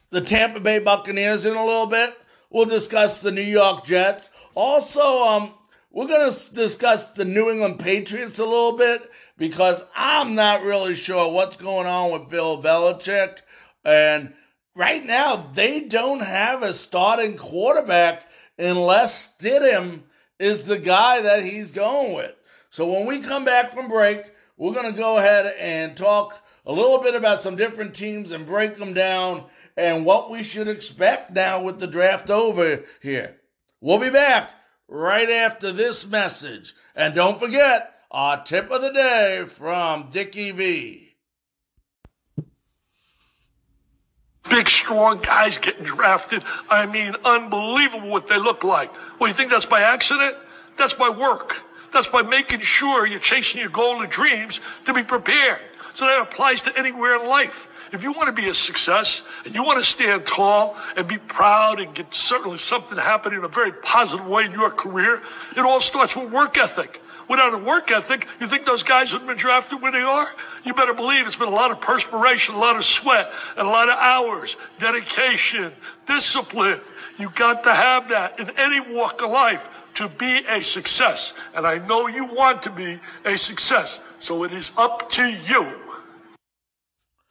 the 0.09 0.21
Tampa 0.21 0.59
Bay 0.59 0.79
Buccaneers 0.79 1.45
in 1.45 1.55
a 1.55 1.65
little 1.65 1.85
bit. 1.85 2.17
We'll 2.49 2.65
discuss 2.65 3.17
the 3.17 3.31
New 3.31 3.41
York 3.41 3.85
Jets. 3.85 4.29
Also, 4.55 5.23
um, 5.25 5.53
we're 5.91 6.07
going 6.07 6.31
to 6.31 6.53
discuss 6.53 7.11
the 7.11 7.25
New 7.25 7.49
England 7.49 7.79
Patriots 7.79 8.39
a 8.39 8.45
little 8.45 8.77
bit 8.77 9.11
because 9.37 9.83
I'm 9.95 10.33
not 10.33 10.63
really 10.63 10.95
sure 10.95 11.31
what's 11.31 11.57
going 11.57 11.87
on 11.87 12.11
with 12.11 12.29
Bill 12.29 12.61
Belichick. 12.63 13.39
And 13.83 14.33
right 14.77 15.03
now, 15.03 15.35
they 15.53 15.81
don't 15.81 16.21
have 16.21 16.61
a 16.61 16.73
starting 16.73 17.35
quarterback 17.35 18.29
unless 18.59 19.33
Stidham 19.33 20.03
is 20.39 20.63
the 20.63 20.77
guy 20.77 21.21
that 21.21 21.43
he's 21.43 21.71
going 21.71 22.13
with. 22.13 22.35
So 22.69 22.85
when 22.85 23.07
we 23.07 23.19
come 23.19 23.43
back 23.43 23.73
from 23.73 23.87
break, 23.87 24.21
we're 24.55 24.73
going 24.73 24.91
to 24.91 24.97
go 24.97 25.17
ahead 25.17 25.53
and 25.57 25.97
talk 25.97 26.45
a 26.65 26.71
little 26.71 26.99
bit 26.99 27.15
about 27.15 27.41
some 27.41 27.55
different 27.55 27.95
teams 27.95 28.31
and 28.31 28.45
break 28.45 28.75
them 28.75 28.93
down 28.93 29.45
and 29.75 30.05
what 30.05 30.29
we 30.29 30.43
should 30.43 30.67
expect 30.67 31.31
now 31.31 31.61
with 31.61 31.79
the 31.79 31.87
draft 31.87 32.29
over 32.29 32.83
here. 33.01 33.39
We'll 33.81 33.99
be 33.99 34.09
back 34.09 34.51
right 34.87 35.29
after 35.29 35.71
this 35.71 36.07
message. 36.07 36.75
And 36.95 37.15
don't 37.15 37.39
forget, 37.39 37.95
our 38.11 38.43
tip 38.43 38.69
of 38.71 38.81
the 38.81 38.91
day 38.91 39.45
from 39.47 40.09
Dickie 40.11 40.51
V. 40.51 41.06
Big, 44.49 44.69
strong 44.69 45.21
guys 45.21 45.57
getting 45.57 45.83
drafted. 45.83 46.43
I 46.69 46.85
mean, 46.85 47.13
unbelievable 47.25 48.09
what 48.09 48.27
they 48.27 48.37
look 48.37 48.63
like. 48.63 48.91
Well, 49.19 49.29
you 49.29 49.35
think 49.35 49.51
that's 49.51 49.65
by 49.65 49.81
accident? 49.81 50.35
That's 50.77 50.93
by 50.93 51.09
work. 51.09 51.63
That's 51.93 52.07
by 52.07 52.21
making 52.21 52.61
sure 52.61 53.05
you're 53.05 53.19
chasing 53.19 53.59
your 53.59 53.69
goal 53.69 54.01
and 54.01 54.11
dreams 54.11 54.61
to 54.85 54.93
be 54.93 55.03
prepared. 55.03 55.61
So 55.93 56.05
that 56.05 56.21
applies 56.21 56.63
to 56.63 56.77
anywhere 56.77 57.21
in 57.21 57.27
life. 57.27 57.67
If 57.91 58.03
you 58.03 58.11
want 58.11 58.27
to 58.27 58.33
be 58.33 58.49
a 58.49 58.53
success 58.53 59.25
and 59.45 59.55
you 59.55 59.63
want 59.63 59.83
to 59.83 59.89
stand 59.89 60.27
tall 60.27 60.75
and 60.95 61.07
be 61.07 61.17
proud 61.17 61.79
and 61.79 61.95
get 61.95 62.13
certainly 62.13 62.57
something 62.57 62.97
happen 62.97 63.33
in 63.33 63.43
a 63.43 63.47
very 63.47 63.71
positive 63.71 64.27
way 64.27 64.45
in 64.45 64.51
your 64.51 64.69
career, 64.69 65.21
it 65.55 65.59
all 65.59 65.79
starts 65.79 66.15
with 66.15 66.31
work 66.31 66.57
ethic. 66.57 67.01
Without 67.29 67.53
a 67.53 67.57
work 67.57 67.91
ethic, 67.91 68.25
you 68.39 68.47
think 68.47 68.65
those 68.65 68.83
guys 68.83 69.11
have 69.11 69.25
been 69.27 69.37
drafted 69.37 69.81
where 69.81 69.91
they 69.91 70.01
are? 70.01 70.27
You 70.63 70.73
better 70.73 70.93
believe 70.93 71.27
it's 71.27 71.35
been 71.35 71.49
a 71.49 71.51
lot 71.51 71.71
of 71.71 71.81
perspiration, 71.81 72.55
a 72.55 72.59
lot 72.59 72.77
of 72.77 72.85
sweat, 72.85 73.31
and 73.57 73.67
a 73.67 73.69
lot 73.69 73.89
of 73.89 73.97
hours, 73.97 74.55
dedication, 74.79 75.73
discipline. 76.05 76.79
You 77.19 77.29
got 77.35 77.63
to 77.65 77.73
have 77.73 78.09
that 78.09 78.39
in 78.39 78.49
any 78.57 78.79
walk 78.79 79.21
of 79.21 79.29
life 79.31 79.67
to 79.95 80.07
be 80.07 80.43
a 80.47 80.61
success. 80.61 81.33
And 81.55 81.67
I 81.67 81.79
know 81.79 82.07
you 82.07 82.33
want 82.33 82.63
to 82.63 82.69
be 82.69 82.99
a 83.25 83.37
success. 83.37 83.99
So 84.19 84.43
it 84.43 84.53
is 84.53 84.71
up 84.77 85.09
to 85.11 85.23
you. 85.23 85.81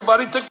Everybody 0.02 0.48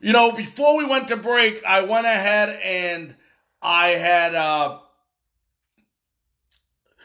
You 0.00 0.12
know, 0.12 0.32
before 0.32 0.76
we 0.76 0.84
went 0.84 1.08
to 1.08 1.16
break, 1.16 1.62
I 1.64 1.82
went 1.82 2.06
ahead 2.06 2.58
and 2.64 3.14
I 3.60 3.90
had 3.90 4.34
uh, 4.34 4.78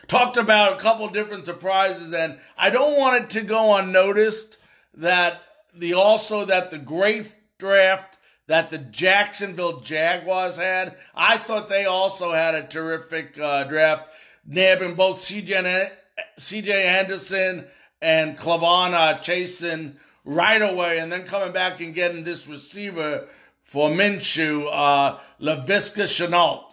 talked 0.08 0.38
about 0.38 0.74
a 0.74 0.78
couple 0.78 1.08
different 1.10 1.46
surprises, 1.46 2.14
and 2.14 2.40
I 2.58 2.72
don't 2.72 2.98
want 2.98 3.24
it 3.24 3.30
to 3.32 3.42
go 3.42 3.76
unnoticed 3.76 4.58
that 4.96 5.42
the 5.76 5.94
also 5.94 6.46
that 6.46 6.72
the 6.72 6.80
great 6.80 7.36
draft 7.60 8.17
that 8.48 8.70
the 8.70 8.78
Jacksonville 8.78 9.82
Jaguars 9.82 10.58
had. 10.58 10.96
I 11.14 11.38
thought 11.38 11.70
they 11.70 11.86
also 11.86 12.32
had 12.32 12.56
a 12.56 12.66
terrific 12.66 13.38
uh, 13.40 13.66
draft, 13.66 14.10
nabbing 14.46 14.96
both 14.96 15.20
CJ, 15.20 15.92
CJ 16.40 16.86
Henderson 16.86 17.68
and 18.02 18.38
K'Lavon 18.38 18.94
uh, 18.94 19.18
Chaisson 19.20 19.96
right 20.24 20.62
away, 20.62 21.00
and 21.00 21.12
then 21.12 21.24
coming 21.24 21.54
back 21.54 21.80
and 21.82 21.94
getting 21.94 22.24
this 22.24 22.48
receiver 22.48 23.28
for 23.64 23.90
Minshew, 23.90 24.68
uh, 24.72 25.18
Laviska 25.42 26.04
Shenault. 26.04 26.64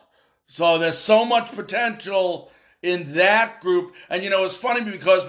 So 0.47 0.79
there's 0.79 0.99
so 0.99 1.25
much 1.25 1.53
potential 1.53 2.51
in 2.83 3.15
that 3.15 3.61
group. 3.61 3.95
And 4.09 4.23
you 4.23 4.31
know, 4.31 4.45
it's 4.45 4.55
funny 4.55 4.89
because 4.89 5.27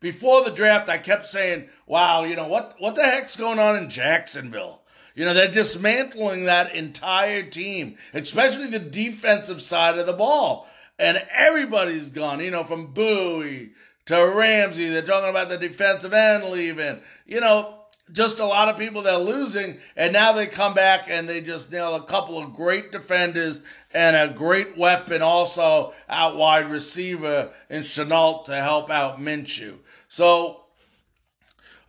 before 0.00 0.42
the 0.42 0.50
draft, 0.50 0.88
I 0.88 0.98
kept 0.98 1.26
saying, 1.26 1.68
"Wow, 1.86 2.24
you 2.24 2.34
know 2.34 2.48
what? 2.48 2.74
What 2.78 2.94
the 2.94 3.04
heck's 3.04 3.36
going 3.36 3.58
on 3.58 3.76
in 3.76 3.90
Jacksonville?" 3.90 4.83
You 5.14 5.24
know, 5.24 5.34
they're 5.34 5.48
dismantling 5.48 6.44
that 6.44 6.74
entire 6.74 7.42
team, 7.42 7.96
especially 8.12 8.66
the 8.66 8.78
defensive 8.80 9.62
side 9.62 9.98
of 9.98 10.06
the 10.06 10.12
ball. 10.12 10.68
And 10.98 11.24
everybody's 11.32 12.10
gone, 12.10 12.40
you 12.40 12.50
know, 12.50 12.64
from 12.64 12.88
Bowie 12.88 13.72
to 14.06 14.26
Ramsey. 14.26 14.88
They're 14.88 15.02
talking 15.02 15.30
about 15.30 15.48
the 15.48 15.58
defensive 15.58 16.12
end 16.12 16.44
leaving. 16.44 17.00
You 17.26 17.40
know, 17.40 17.80
just 18.12 18.38
a 18.38 18.44
lot 18.44 18.68
of 18.68 18.78
people 18.78 19.02
that 19.02 19.14
are 19.14 19.20
losing. 19.20 19.78
And 19.96 20.12
now 20.12 20.32
they 20.32 20.46
come 20.46 20.74
back 20.74 21.08
and 21.08 21.28
they 21.28 21.40
just 21.40 21.72
nail 21.72 21.94
a 21.94 22.02
couple 22.02 22.38
of 22.38 22.54
great 22.54 22.92
defenders 22.92 23.60
and 23.92 24.16
a 24.16 24.32
great 24.32 24.76
weapon 24.76 25.22
also 25.22 25.94
out 26.08 26.36
wide 26.36 26.68
receiver 26.68 27.52
in 27.70 27.82
Shenault 27.82 28.44
to 28.46 28.54
help 28.56 28.90
out 28.90 29.20
Minshew. 29.20 29.78
So 30.08 30.63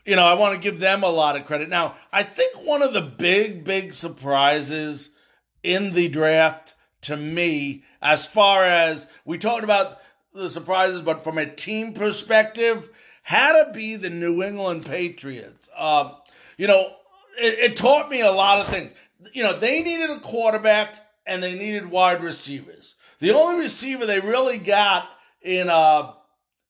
you 0.05 0.15
know, 0.15 0.23
I 0.23 0.35
want 0.35 0.53
to 0.53 0.59
give 0.59 0.79
them 0.79 1.03
a 1.03 1.09
lot 1.09 1.35
of 1.35 1.45
credit. 1.45 1.69
Now, 1.69 1.95
I 2.13 2.23
think 2.23 2.63
one 2.63 2.81
of 2.81 2.93
the 2.93 3.01
big, 3.01 3.63
big 3.63 3.93
surprises 3.93 5.09
in 5.63 5.93
the 5.93 6.07
draft 6.07 6.75
to 7.01 7.17
me, 7.17 7.83
as 8.01 8.25
far 8.25 8.63
as 8.63 9.07
we 9.25 9.37
talked 9.37 9.63
about 9.63 9.99
the 10.33 10.49
surprises, 10.49 11.01
but 11.01 11.23
from 11.23 11.37
a 11.37 11.45
team 11.45 11.93
perspective, 11.93 12.89
had 13.23 13.63
to 13.63 13.71
be 13.73 13.95
the 13.95 14.09
New 14.09 14.43
England 14.43 14.85
Patriots. 14.85 15.69
Uh, 15.75 16.11
you 16.57 16.67
know, 16.67 16.93
it, 17.39 17.71
it 17.71 17.75
taught 17.75 18.09
me 18.09 18.21
a 18.21 18.31
lot 18.31 18.59
of 18.59 18.73
things. 18.73 18.93
You 19.33 19.43
know, 19.43 19.57
they 19.57 19.81
needed 19.81 20.11
a 20.11 20.19
quarterback 20.19 20.93
and 21.25 21.41
they 21.41 21.55
needed 21.55 21.89
wide 21.89 22.21
receivers. 22.21 22.95
The 23.19 23.33
only 23.33 23.61
receiver 23.63 24.05
they 24.05 24.19
really 24.19 24.59
got 24.59 25.09
in 25.41 25.69
uh, 25.69 26.13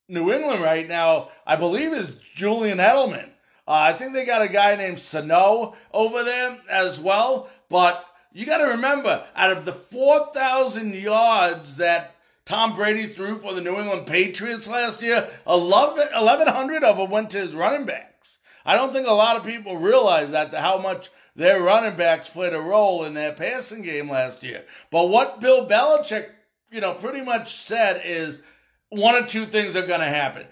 New 0.08 0.32
England 0.32 0.62
right 0.62 0.88
now, 0.88 1.30
I 1.46 1.56
believe, 1.56 1.92
is 1.92 2.18
Julian 2.36 2.78
Edelman. 2.80 3.30
Uh, 3.68 3.72
I 3.72 3.94
think 3.94 4.14
they 4.14 4.26
got 4.26 4.44
a 4.44 4.48
guy 4.48 4.76
named 4.76 4.98
Sanu 4.98 5.74
over 5.92 6.24
there 6.24 6.60
as 6.70 7.00
well. 7.00 7.50
But 7.70 8.06
you 8.32 8.46
got 8.46 8.58
to 8.60 8.66
remember, 8.66 9.26
out 9.36 9.58
of 9.58 9.66
the 9.66 9.72
4,000 9.72 10.94
yards 10.94 11.78
that 11.78 12.16
Tom 12.46 12.76
Brady 12.76 13.08
threw 13.08 13.40
for 13.40 13.54
the 13.54 13.62
New 13.62 13.80
England 13.80 14.06
Patriots 14.06 14.70
last 14.70 15.02
year, 15.02 15.30
1,100 15.46 16.84
of 16.84 16.98
them 16.98 17.10
went 17.10 17.32
to 17.32 17.40
his 17.40 17.56
running 17.56 17.86
backs. 17.86 18.40
I 18.66 18.76
don't 18.76 18.94
think 18.94 19.08
a 19.08 19.14
lot 19.14 19.38
of 19.38 19.46
people 19.46 19.78
realize 19.78 20.32
that, 20.32 20.54
how 20.54 20.78
much 20.78 21.10
their 21.36 21.62
running 21.62 21.96
backs 21.96 22.30
played 22.30 22.54
a 22.54 22.60
role 22.60 23.04
in 23.04 23.14
their 23.14 23.34
passing 23.34 23.82
game 23.82 24.10
last 24.10 24.44
year. 24.44 24.66
But 24.92 25.10
what 25.10 25.40
Bill 25.40 25.66
Belichick, 25.68 26.30
you 26.72 26.82
know, 26.82 26.94
pretty 26.94 27.22
much 27.22 27.54
said 27.54 28.02
is 28.06 28.42
one 28.90 29.16
or 29.16 29.26
two 29.26 29.46
things 29.46 29.76
are 29.76 29.88
going 29.88 30.02
to 30.02 30.06
happen. 30.06 30.46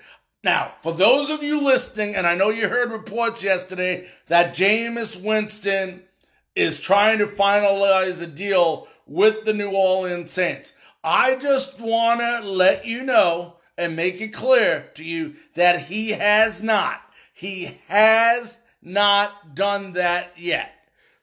Now, 0.43 0.73
for 0.81 0.91
those 0.91 1.29
of 1.29 1.41
you 1.41 1.63
listening, 1.63 2.15
and 2.15 2.27
I 2.27 2.35
know 2.35 2.49
you 2.49 2.67
heard 2.67 2.91
reports 2.91 3.43
yesterday 3.43 4.07
that 4.27 4.53
Jameis 4.53 5.21
Winston 5.21 6.03
is 6.53 6.81
trying 6.81 7.19
to 7.19 7.27
finalize 7.27 8.21
a 8.21 8.27
deal 8.27 8.89
with 9.07 9.45
the 9.45 9.53
New 9.53 9.71
Orleans 9.71 10.31
Saints. 10.31 10.73
I 11.01 11.37
just 11.37 11.79
want 11.79 12.19
to 12.19 12.41
let 12.41 12.85
you 12.85 13.03
know 13.03 13.55
and 13.77 13.95
make 13.95 14.19
it 14.19 14.33
clear 14.33 14.89
to 14.95 15.03
you 15.03 15.35
that 15.55 15.83
he 15.83 16.09
has 16.09 16.61
not. 16.61 17.01
He 17.33 17.79
has 17.87 18.59
not 18.81 19.55
done 19.55 19.93
that 19.93 20.33
yet. 20.37 20.71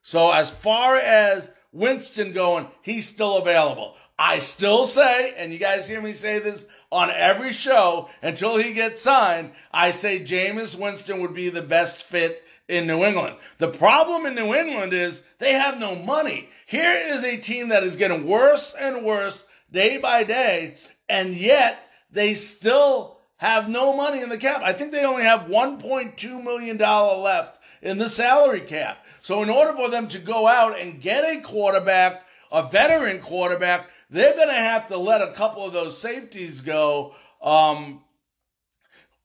So 0.01 0.31
as 0.33 0.51
far 0.51 0.97
as 0.97 1.51
Winston 1.73 2.33
going, 2.33 2.69
he's 2.81 3.07
still 3.07 3.37
available. 3.37 3.97
I 4.21 4.41
still 4.41 4.85
say, 4.85 5.33
and 5.39 5.51
you 5.51 5.59
guys 5.59 5.89
hear 5.89 6.03
me 6.03 6.13
say 6.13 6.41
this 6.41 6.67
on 6.93 7.09
every 7.09 7.55
show 7.55 8.11
until 8.21 8.59
he 8.59 8.75
gets 8.75 9.01
signed, 9.01 9.53
I 9.73 9.93
say 9.93 10.21
Jameis 10.21 10.79
Winston 10.79 11.23
would 11.23 11.33
be 11.33 11.49
the 11.49 11.63
best 11.63 12.03
fit 12.03 12.45
in 12.69 12.87
New 12.87 13.03
England. 13.03 13.37
The 13.57 13.69
problem 13.69 14.27
in 14.27 14.35
New 14.35 14.55
England 14.55 14.93
is 14.93 15.23
they 15.39 15.55
have 15.55 15.81
no 15.81 15.97
money. 15.97 16.51
Here 16.67 17.03
is 17.03 17.25
a 17.25 17.39
team 17.39 17.71
that 17.71 17.83
is 17.83 17.97
getting 17.97 18.27
worse 18.27 18.75
and 18.79 19.07
worse 19.07 19.47
day 19.73 19.97
by 19.97 20.25
day, 20.25 20.77
and 21.09 21.35
yet 21.35 21.83
they 22.13 22.35
still 22.35 23.21
have 23.39 23.71
no 23.71 23.97
money 23.97 24.21
in 24.21 24.29
the 24.29 24.37
cap. 24.37 24.61
I 24.63 24.75
think 24.75 24.93
they 24.93 25.03
only 25.03 25.23
have 25.23 25.49
$1.2 25.49 26.45
million 26.45 26.77
left 26.77 27.59
in 27.81 27.97
the 27.97 28.11
salary 28.11 28.61
cap. 28.61 29.03
So 29.23 29.43
in 29.43 29.49
order 29.49 29.73
for 29.73 29.89
them 29.89 30.09
to 30.09 30.19
go 30.19 30.47
out 30.47 30.79
and 30.79 31.01
get 31.01 31.25
a 31.25 31.41
quarterback, 31.41 32.27
a 32.53 32.69
veteran 32.69 33.21
quarterback, 33.21 33.89
they're 34.11 34.35
going 34.35 34.49
to 34.49 34.55
have 34.55 34.89
to 34.89 34.97
let 34.97 35.23
a 35.23 35.33
couple 35.33 35.65
of 35.65 35.73
those 35.73 35.99
safeties 35.99 36.61
go. 36.61 37.15
Um, 37.41 38.03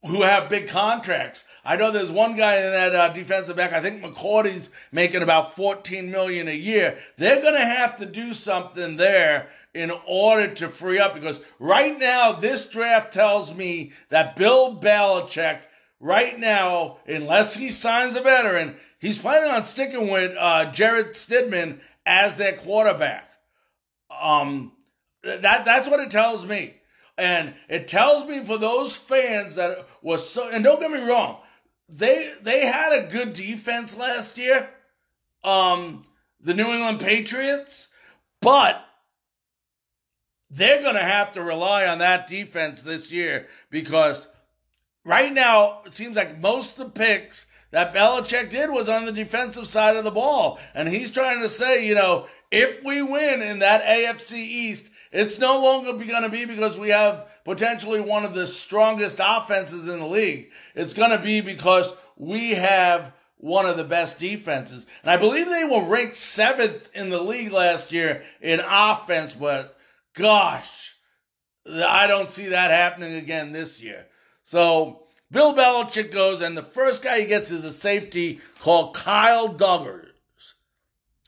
who 0.06 0.22
have 0.22 0.50
big 0.50 0.68
contracts. 0.68 1.46
I 1.64 1.78
know 1.78 1.92
there's 1.92 2.12
one 2.12 2.36
guy 2.36 2.58
in 2.58 2.72
that 2.72 2.96
uh, 2.96 3.10
defensive 3.10 3.56
back. 3.56 3.74
I 3.74 3.82
think 3.82 4.02
McCourty's 4.04 4.70
making 4.92 5.24
about 5.24 5.56
14 5.56 6.12
million 6.12 6.48
a 6.48 6.56
year. 6.56 6.98
They're 7.18 7.42
going 7.42 7.56
to 7.56 7.66
have 7.66 7.96
to 7.98 8.06
do 8.06 8.34
something 8.34 8.98
there 8.98 9.50
in 9.74 9.92
order 10.08 10.54
to 10.56 10.70
free 10.70 11.00
up 11.00 11.14
because 11.14 11.42
right 11.60 11.98
now 11.98 12.32
this 12.32 12.70
draft 12.70 13.14
tells 13.14 13.54
me 13.54 13.92
that 14.10 14.36
Bill 14.36 14.76
Belichick 14.76 15.62
right 16.00 16.40
now, 16.40 16.98
unless 17.08 17.56
he 17.56 17.70
signs 17.70 18.16
a 18.16 18.22
veteran, 18.22 18.76
he's 19.00 19.18
planning 19.18 19.52
on 19.52 19.66
sticking 19.66 20.10
with 20.10 20.36
uh, 20.38 20.72
Jarrett 20.72 21.14
Stidham 21.14 21.80
as 22.06 22.36
their 22.36 22.54
quarterback. 22.54 23.28
Um, 24.10 24.72
that 25.26 25.66
that's 25.66 25.90
what 25.90 26.00
it 26.00 26.12
tells 26.12 26.46
me. 26.46 26.76
And 27.18 27.54
it 27.70 27.88
tells 27.88 28.28
me 28.28 28.44
for 28.44 28.58
those 28.58 28.96
fans 28.96 29.56
that 29.56 29.88
was 30.02 30.30
so, 30.30 30.50
and 30.50 30.64
don't 30.64 30.80
get 30.80 30.92
me 30.92 31.00
wrong, 31.00 31.40
they 31.90 32.34
they 32.42 32.66
had 32.66 32.94
a 32.94 33.08
good 33.08 33.34
defense 33.34 33.98
last 33.98 34.38
year, 34.38 34.70
um, 35.44 36.06
the 36.42 36.54
New 36.54 36.72
England 36.72 37.00
Patriots, 37.00 37.90
but 38.42 38.86
they're 40.50 40.82
going 40.82 40.96
to 40.96 41.02
have 41.02 41.32
to 41.32 41.42
rely 41.42 41.86
on 41.86 42.00
that 42.00 42.28
defense 42.28 42.82
this 42.82 43.12
year 43.12 43.48
because 43.70 44.28
right 45.04 45.34
now 45.34 45.82
it 45.86 45.94
seems 45.94 46.16
like 46.16 46.40
most 46.40 46.78
of 46.78 46.86
the 46.86 46.92
picks 46.92 47.46
that 47.72 47.94
Belichick 47.94 48.52
did 48.52 48.70
was 48.70 48.88
on 48.88 49.06
the 49.06 49.12
defensive 49.12 49.68
side 49.68 49.98
of 49.98 50.04
the 50.04 50.12
ball, 50.12 50.60
and 50.74 50.88
he's 50.88 51.12
trying 51.12 51.42
to 51.42 51.50
say, 51.50 51.86
you 51.86 51.96
know, 51.96 52.28
if 52.52 52.84
we 52.84 53.02
win 53.02 53.42
in 53.42 53.60
that 53.60 53.84
AFC 53.84 54.34
East, 54.38 54.90
it's 55.16 55.40
no 55.40 55.62
longer 55.62 55.94
going 55.94 56.24
to 56.24 56.30
be 56.30 56.46
because 56.46 56.78
we 56.78 56.90
have 56.90 57.28
potentially 57.46 58.02
one 58.02 58.26
of 58.26 58.34
the 58.34 58.46
strongest 58.46 59.22
offenses 59.24 59.88
in 59.88 60.00
the 60.00 60.08
league. 60.08 60.52
It's 60.76 60.94
going 60.94 61.12
to 61.12 61.20
be 61.20 61.42
because 61.42 61.96
we 62.18 62.52
have 62.52 63.14
one 63.38 63.66
of 63.66 63.78
the 63.78 63.84
best 63.84 64.20
defenses. 64.20 64.86
And 65.04 65.12
I 65.12 65.18
believe 65.18 65.50
they 65.50 65.64
were 65.64 65.84
ranked 65.84 66.18
seventh 66.18 66.90
in 66.94 67.10
the 67.10 67.22
league 67.22 67.52
last 67.52 67.92
year 67.92 68.24
in 68.42 68.60
offense, 68.60 69.34
but 69.34 69.78
gosh, 70.14 70.96
I 71.66 72.08
don't 72.08 72.32
see 72.32 72.48
that 72.48 72.72
happening 72.72 73.16
again 73.16 73.52
this 73.52 73.82
year. 73.82 74.08
So 74.44 75.04
Bill 75.32 75.54
Belichick 75.54 76.12
goes, 76.12 76.42
and 76.42 76.58
the 76.58 76.64
first 76.64 77.02
guy 77.02 77.22
he 77.22 77.26
gets 77.26 77.52
is 77.52 77.66
a 77.66 77.74
safety 77.74 78.40
called 78.60 78.96
Kyle 78.96 79.50
Duggars. 79.50 80.10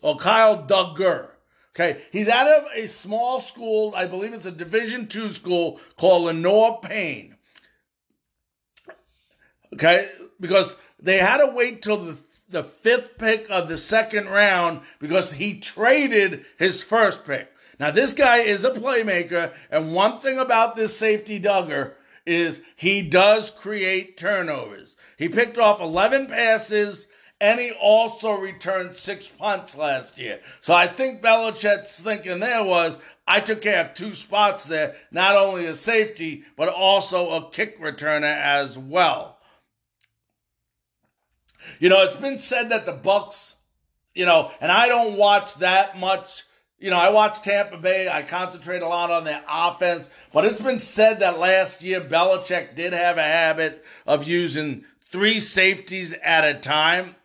Or 0.01 0.15
Kyle 0.15 0.63
Dugger. 0.63 1.29
Okay, 1.79 2.01
he's 2.11 2.27
out 2.27 2.47
of 2.47 2.65
a 2.73 2.87
small 2.87 3.39
school, 3.39 3.93
I 3.95 4.07
believe 4.07 4.33
it's 4.33 4.47
a 4.47 4.51
Division 4.51 5.07
two 5.07 5.29
school 5.29 5.79
called 5.95 6.23
Lenoir-Rhyne. 6.23 7.35
Okay, 9.75 10.09
because 10.39 10.75
they 10.99 11.19
had 11.19 11.37
to 11.37 11.53
wait 11.53 11.83
till 11.83 11.97
the 11.97 12.21
the 12.49 12.63
fifth 12.63 13.17
pick 13.17 13.45
of 13.49 13.67
the 13.67 13.77
second 13.77 14.27
round 14.27 14.79
because 14.99 15.33
he 15.33 15.59
traded 15.59 16.45
his 16.57 16.81
first 16.81 17.25
pick. 17.25 17.51
Now 17.79 17.91
this 17.91 18.13
guy 18.13 18.37
is 18.37 18.63
a 18.63 18.71
playmaker, 18.71 19.53
and 19.69 19.93
one 19.93 20.19
thing 20.19 20.39
about 20.39 20.75
this 20.75 20.97
safety 20.97 21.39
Dugger 21.39 21.93
is 22.25 22.61
he 22.75 23.01
does 23.01 23.51
create 23.51 24.17
turnovers. 24.17 24.95
He 25.17 25.29
picked 25.29 25.57
off 25.57 25.79
11 25.79 26.27
passes 26.27 27.07
and 27.39 27.59
he 27.59 27.71
also 27.71 28.31
returned 28.31 28.95
six 28.95 29.27
punts 29.27 29.77
last 29.77 30.17
year. 30.17 30.39
So 30.61 30.73
I 30.73 30.87
think 30.87 31.21
Belichick's 31.21 32.01
thinking 32.01 32.39
there 32.39 32.63
was, 32.63 32.97
I 33.27 33.41
took 33.41 33.61
care 33.61 33.81
of 33.81 33.93
two 33.93 34.13
spots 34.15 34.65
there, 34.65 34.95
not 35.11 35.35
only 35.35 35.65
a 35.65 35.75
safety, 35.75 36.43
but 36.55 36.69
also 36.69 37.31
a 37.31 37.49
kick 37.49 37.79
returner 37.79 38.23
as 38.35 38.77
well. 38.77 39.37
You 41.79 41.89
know, 41.89 42.03
it's 42.03 42.15
been 42.15 42.39
said 42.39 42.69
that 42.69 42.85
the 42.85 42.93
Bucks, 42.93 43.55
you 44.15 44.25
know, 44.25 44.51
and 44.59 44.71
I 44.71 44.87
don't 44.87 45.17
watch 45.17 45.55
that 45.55 45.99
much. 45.99 46.43
You 46.79 46.89
know, 46.89 46.97
I 46.97 47.09
watch 47.09 47.41
Tampa 47.41 47.77
Bay. 47.77 48.07
I 48.07 48.23
concentrate 48.23 48.81
a 48.81 48.87
lot 48.87 49.11
on 49.11 49.25
their 49.25 49.43
offense, 49.49 50.09
but 50.31 50.45
it's 50.45 50.61
been 50.61 50.79
said 50.79 51.19
that 51.19 51.39
last 51.39 51.83
year 51.83 52.01
Belichick 52.01 52.75
did 52.75 52.93
have 52.93 53.17
a 53.17 53.23
habit 53.23 53.83
of 54.05 54.27
using 54.27 54.85
three 55.01 55.39
safeties 55.39 56.13
at 56.23 56.43
a 56.43 56.53
time. 56.53 57.15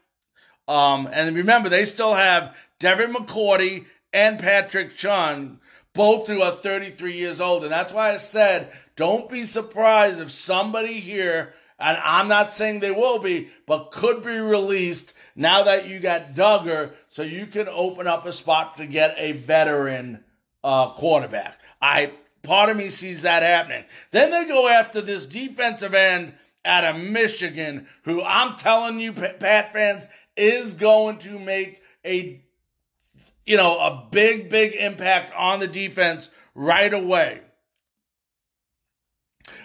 Um, 0.73 1.07
and 1.13 1.37
remember, 1.37 1.69
they 1.69 1.85
still 1.85 2.15
have 2.15 2.57
Devin 2.79 3.13
McCourty 3.13 3.85
and 4.11 4.39
Patrick 4.39 4.97
Chung, 4.97 5.61
both 5.93 6.27
who 6.27 6.41
are 6.41 6.53
33 6.53 7.13
years 7.13 7.43
old. 7.43 7.63
And 7.63 7.71
that's 7.71 7.93
why 7.93 8.11
I 8.11 8.17
said, 8.17 8.73
don't 8.97 9.29
be 9.29 9.45
surprised 9.45 10.19
if 10.19 10.31
somebody 10.31 10.95
here, 10.95 11.53
and 11.79 11.99
I'm 12.03 12.27
not 12.27 12.55
saying 12.55 12.81
they 12.81 12.91
will 12.91 13.19
be, 13.19 13.51
but 13.67 13.91
could 13.91 14.25
be 14.25 14.39
released 14.39 15.13
now 15.37 15.63
that 15.63 15.89
you 15.89 16.01
got 16.01 16.33
Dugger, 16.33 16.93
so 17.07 17.23
you 17.23 17.47
can 17.47 17.69
open 17.69 18.07
up 18.07 18.25
a 18.25 18.33
spot 18.33 18.79
to 18.79 18.87
get 18.87 19.15
a 19.19 19.33
veteran 19.33 20.25
uh, 20.65 20.95
quarterback. 20.95 21.59
I 21.83 22.13
part 22.43 22.71
of 22.71 22.79
me 22.79 22.89
sees 22.89 23.21
that 23.23 23.43
happening. 23.43 23.85
Then 24.11 24.31
they 24.31 24.47
go 24.47 24.69
after 24.69 25.03
this 25.03 25.27
defensive 25.27 25.93
end 25.93 26.33
out 26.65 26.85
of 26.85 27.03
Michigan, 27.03 27.89
who 28.05 28.23
I'm 28.23 28.57
telling 28.57 29.01
you, 29.01 29.13
Pat 29.13 29.73
fans, 29.73 30.07
is 30.43 30.75
going 30.75 31.19
to 31.19 31.39
make 31.39 31.81
a 32.05 32.43
you 33.47 33.57
know 33.57 33.79
a 33.79 34.09
big 34.11 34.51
big 34.51 34.75
impact 34.75 35.33
on 35.37 35.61
the 35.61 35.69
defense 35.69 36.31
right 36.55 36.93
away. 36.93 37.41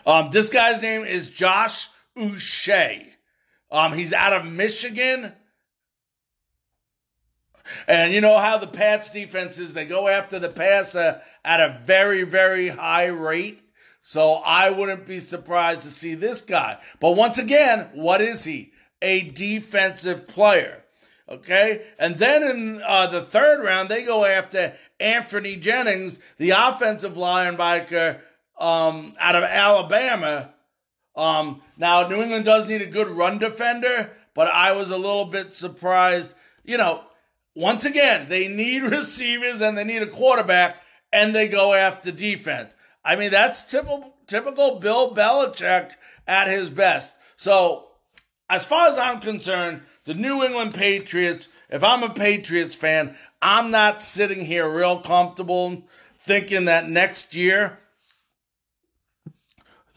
Um, 0.06 0.30
this 0.32 0.50
guy's 0.50 0.82
name 0.82 1.04
is 1.04 1.30
Josh 1.30 1.90
Uche. 2.16 3.06
Um, 3.72 3.94
he's 3.94 4.14
out 4.14 4.34
of 4.34 4.46
Michigan. 4.46 5.34
And 7.88 8.14
you 8.14 8.22
know 8.22 8.38
how 8.38 8.58
the 8.58 8.68
Pats 8.68 9.10
defense 9.10 9.60
is, 9.60 9.74
they 9.74 9.84
go 9.84 10.08
after 10.08 10.40
the 10.40 10.48
passer 10.48 11.22
at 11.44 11.60
a 11.60 11.82
very, 11.84 12.24
very 12.24 12.70
high 12.70 13.08
rate. 13.08 13.62
So 14.02 14.36
I 14.36 14.70
wouldn't 14.70 15.06
be 15.06 15.20
surprised 15.20 15.82
to 15.82 15.90
see 15.90 16.16
this 16.16 16.42
guy. 16.42 16.78
But 17.02 17.18
once 17.18 17.38
again, 17.38 17.90
what 17.94 18.22
is 18.22 18.46
he? 18.46 18.72
A 19.02 19.30
defensive 19.30 20.28
player. 20.28 20.84
Okay. 21.30 21.84
And 22.00 22.18
then 22.18 22.44
in 22.44 22.82
uh, 22.82 23.08
the 23.08 23.22
third 23.22 23.64
round, 23.64 23.90
they 23.90 24.04
go 24.04 24.26
after 24.26 24.74
Anthony 25.00 25.56
Jennings, 25.56 26.20
the 26.38 26.52
offensive 26.52 27.14
linebacker 27.14 28.20
um, 28.58 29.14
out 29.20 29.36
of 29.36 29.44
Alabama. 29.44 30.54
Um, 31.16 31.62
now, 31.78 32.08
New 32.08 32.22
England 32.22 32.46
does 32.46 32.68
need 32.68 32.82
a 32.82 32.88
good 32.88 33.10
run 33.10 33.40
defender, 33.40 34.12
but 34.34 34.48
I 34.48 34.72
was 34.72 34.90
a 34.90 34.98
little 34.98 35.26
bit 35.26 35.54
surprised. 35.54 36.34
You 36.64 36.78
know, 36.78 37.04
once 37.56 37.86
again, 37.86 38.28
they 38.30 38.48
need 38.48 38.84
receivers 38.84 39.62
and 39.62 39.78
they 39.78 39.84
need 39.84 40.02
a 40.02 40.08
quarterback, 40.08 40.82
and 41.12 41.34
they 41.34 41.48
go 41.48 41.74
after 41.74 42.12
defense. 42.12 42.74
I 43.04 43.16
mean, 43.16 43.32
that's 43.32 43.64
typical, 43.64 44.16
typical 44.28 44.80
Bill 44.80 45.14
Belichick 45.14 45.92
at 46.28 46.48
his 46.48 46.70
best. 46.70 47.16
So 47.36 47.87
as 48.50 48.66
far 48.66 48.88
as 48.88 48.98
I'm 48.98 49.20
concerned, 49.20 49.82
the 50.06 50.14
New 50.14 50.44
England 50.44 50.74
Patriots, 50.74 51.50
if 51.70 51.84
I'm 51.84 52.04
a 52.04 52.10
Patriots 52.10 52.76
fan, 52.76 53.18
I'm 53.42 53.72
not 53.72 54.02
sitting 54.02 54.46
here 54.46 54.70
real 54.70 55.00
comfortable 55.00 55.84
thinking 56.18 56.66
that 56.66 56.90
next 56.90 57.36
year 57.36 57.80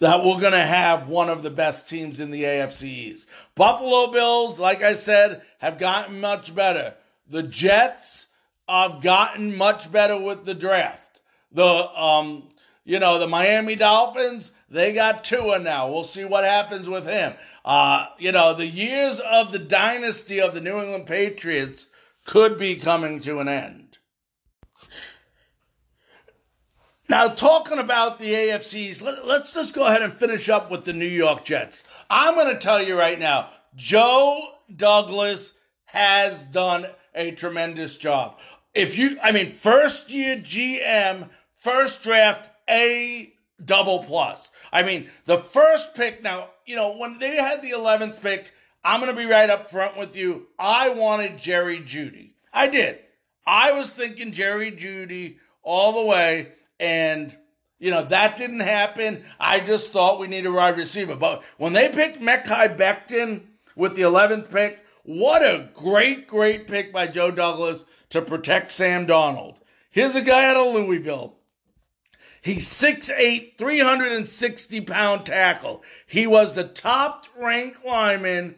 that 0.01 0.25
we're 0.25 0.41
going 0.41 0.53
to 0.53 0.59
have 0.59 1.09
one 1.09 1.29
of 1.29 1.43
the 1.43 1.51
best 1.51 1.89
teams 1.89 2.21
in 2.21 2.31
the 2.31 2.43
AFC 2.43 2.85
East. 2.85 3.29
Buffalo 3.55 4.11
Bills, 4.11 4.59
like 4.59 4.83
I 4.83 4.95
said, 4.95 5.43
have 5.59 5.79
gotten 5.79 6.21
much 6.21 6.55
better. 6.55 6.95
The 7.29 7.43
Jets 7.43 8.29
have 8.69 9.03
gotten 9.03 9.57
much 9.57 9.93
better 9.93 10.19
with 10.19 10.47
the 10.47 10.55
draft. 10.55 11.21
The 11.53 11.65
um, 11.65 12.49
you 12.90 12.98
know, 12.98 13.20
the 13.20 13.29
Miami 13.29 13.76
Dolphins, 13.76 14.50
they 14.68 14.92
got 14.92 15.22
Tua 15.22 15.61
now. 15.61 15.88
We'll 15.88 16.03
see 16.03 16.24
what 16.24 16.42
happens 16.42 16.88
with 16.88 17.07
him. 17.07 17.35
Uh, 17.64 18.07
you 18.18 18.33
know, 18.33 18.53
the 18.53 18.66
years 18.66 19.20
of 19.20 19.53
the 19.53 19.61
dynasty 19.61 20.40
of 20.40 20.55
the 20.55 20.61
New 20.61 20.81
England 20.81 21.07
Patriots 21.07 21.87
could 22.24 22.59
be 22.59 22.74
coming 22.74 23.20
to 23.20 23.38
an 23.38 23.46
end. 23.46 23.98
Now, 27.09 27.29
talking 27.29 27.79
about 27.79 28.18
the 28.18 28.33
AFCs, 28.33 29.00
let, 29.03 29.18
us 29.18 29.55
just 29.55 29.72
go 29.72 29.87
ahead 29.87 30.03
and 30.03 30.12
finish 30.12 30.48
up 30.48 30.68
with 30.68 30.85
the 30.85 30.92
New 30.92 31.07
York 31.07 31.44
Jets. 31.44 31.85
I'm 32.11 32.35
going 32.35 32.53
to 32.53 32.59
tell 32.59 32.83
you 32.83 32.98
right 32.98 33.20
now, 33.20 33.50
Joe 33.76 34.55
Douglas 34.74 35.53
has 35.87 36.42
done 36.42 36.88
a 37.14 37.31
tremendous 37.31 37.96
job. 37.96 38.37
If 38.74 38.98
you, 38.98 39.16
I 39.22 39.31
mean, 39.31 39.53
first 39.53 40.11
year 40.11 40.35
GM, 40.35 41.29
first 41.57 42.03
draft, 42.03 42.48
A 42.70 43.33
double 43.62 44.04
plus. 44.04 44.50
I 44.72 44.83
mean, 44.83 45.11
the 45.26 45.38
first 45.38 45.94
pick 45.94 46.22
now, 46.22 46.48
you 46.64 46.76
know, 46.76 46.96
when 46.96 47.18
they 47.18 47.37
had 47.37 47.62
the 47.62 47.72
11th 47.72 48.20
pick, 48.20 48.52
I'm 48.83 49.00
going 49.00 49.14
to 49.14 49.20
be 49.20 49.26
right 49.26 49.50
up 49.50 49.70
front 49.70 49.96
with 49.96 50.16
you. 50.16 50.46
I 50.59 50.90
wanted 50.90 51.38
Jerry 51.38 51.80
Jeudy. 51.80 52.35
I 52.52 52.68
did. 52.68 52.98
I 53.46 53.72
was 53.72 53.90
thinking 53.90 54.33
Jerry 54.33 54.70
Jeudy 54.70 55.37
all 55.62 55.92
the 55.92 56.06
way, 56.06 56.52
and 56.78 57.37
you 57.78 57.90
know 57.90 58.04
that 58.04 58.37
didn't 58.37 58.61
happen. 58.61 59.24
I 59.38 59.61
just 59.61 59.92
thought 59.92 60.20
we 60.20 60.28
need 60.28 60.46
a 60.46 60.52
wide 60.52 60.76
receiver. 60.76 61.16
But 61.16 61.42
when 61.59 61.72
they 61.72 61.88
picked 61.88 62.20
Mekhi 62.20 62.76
Becton 62.76 63.42
with 63.76 63.96
the 63.96 64.02
11th 64.02 64.50
pick, 64.50 64.78
what 65.02 65.42
a 65.42 65.70
great, 65.74 66.26
great 66.26 66.68
pick 66.68 66.92
by 66.92 67.06
Joe 67.06 67.30
Douglas 67.30 67.85
to 68.11 68.22
protect 68.22 68.72
Sam 68.72 69.06
Darnold. 69.06 69.59
Here's 69.90 70.14
a 70.14 70.22
guy 70.22 70.48
out 70.48 70.56
of 70.56 70.74
Louisville. 70.74 71.37
He's 72.42 72.68
6'8, 72.68 73.59
360 73.59 74.81
pound 74.83 75.26
tackle. 75.26 75.83
He 76.07 76.26
was 76.26 76.55
the 76.55 76.64
top 76.64 77.26
ranked 77.37 77.85
lineman 77.85 78.57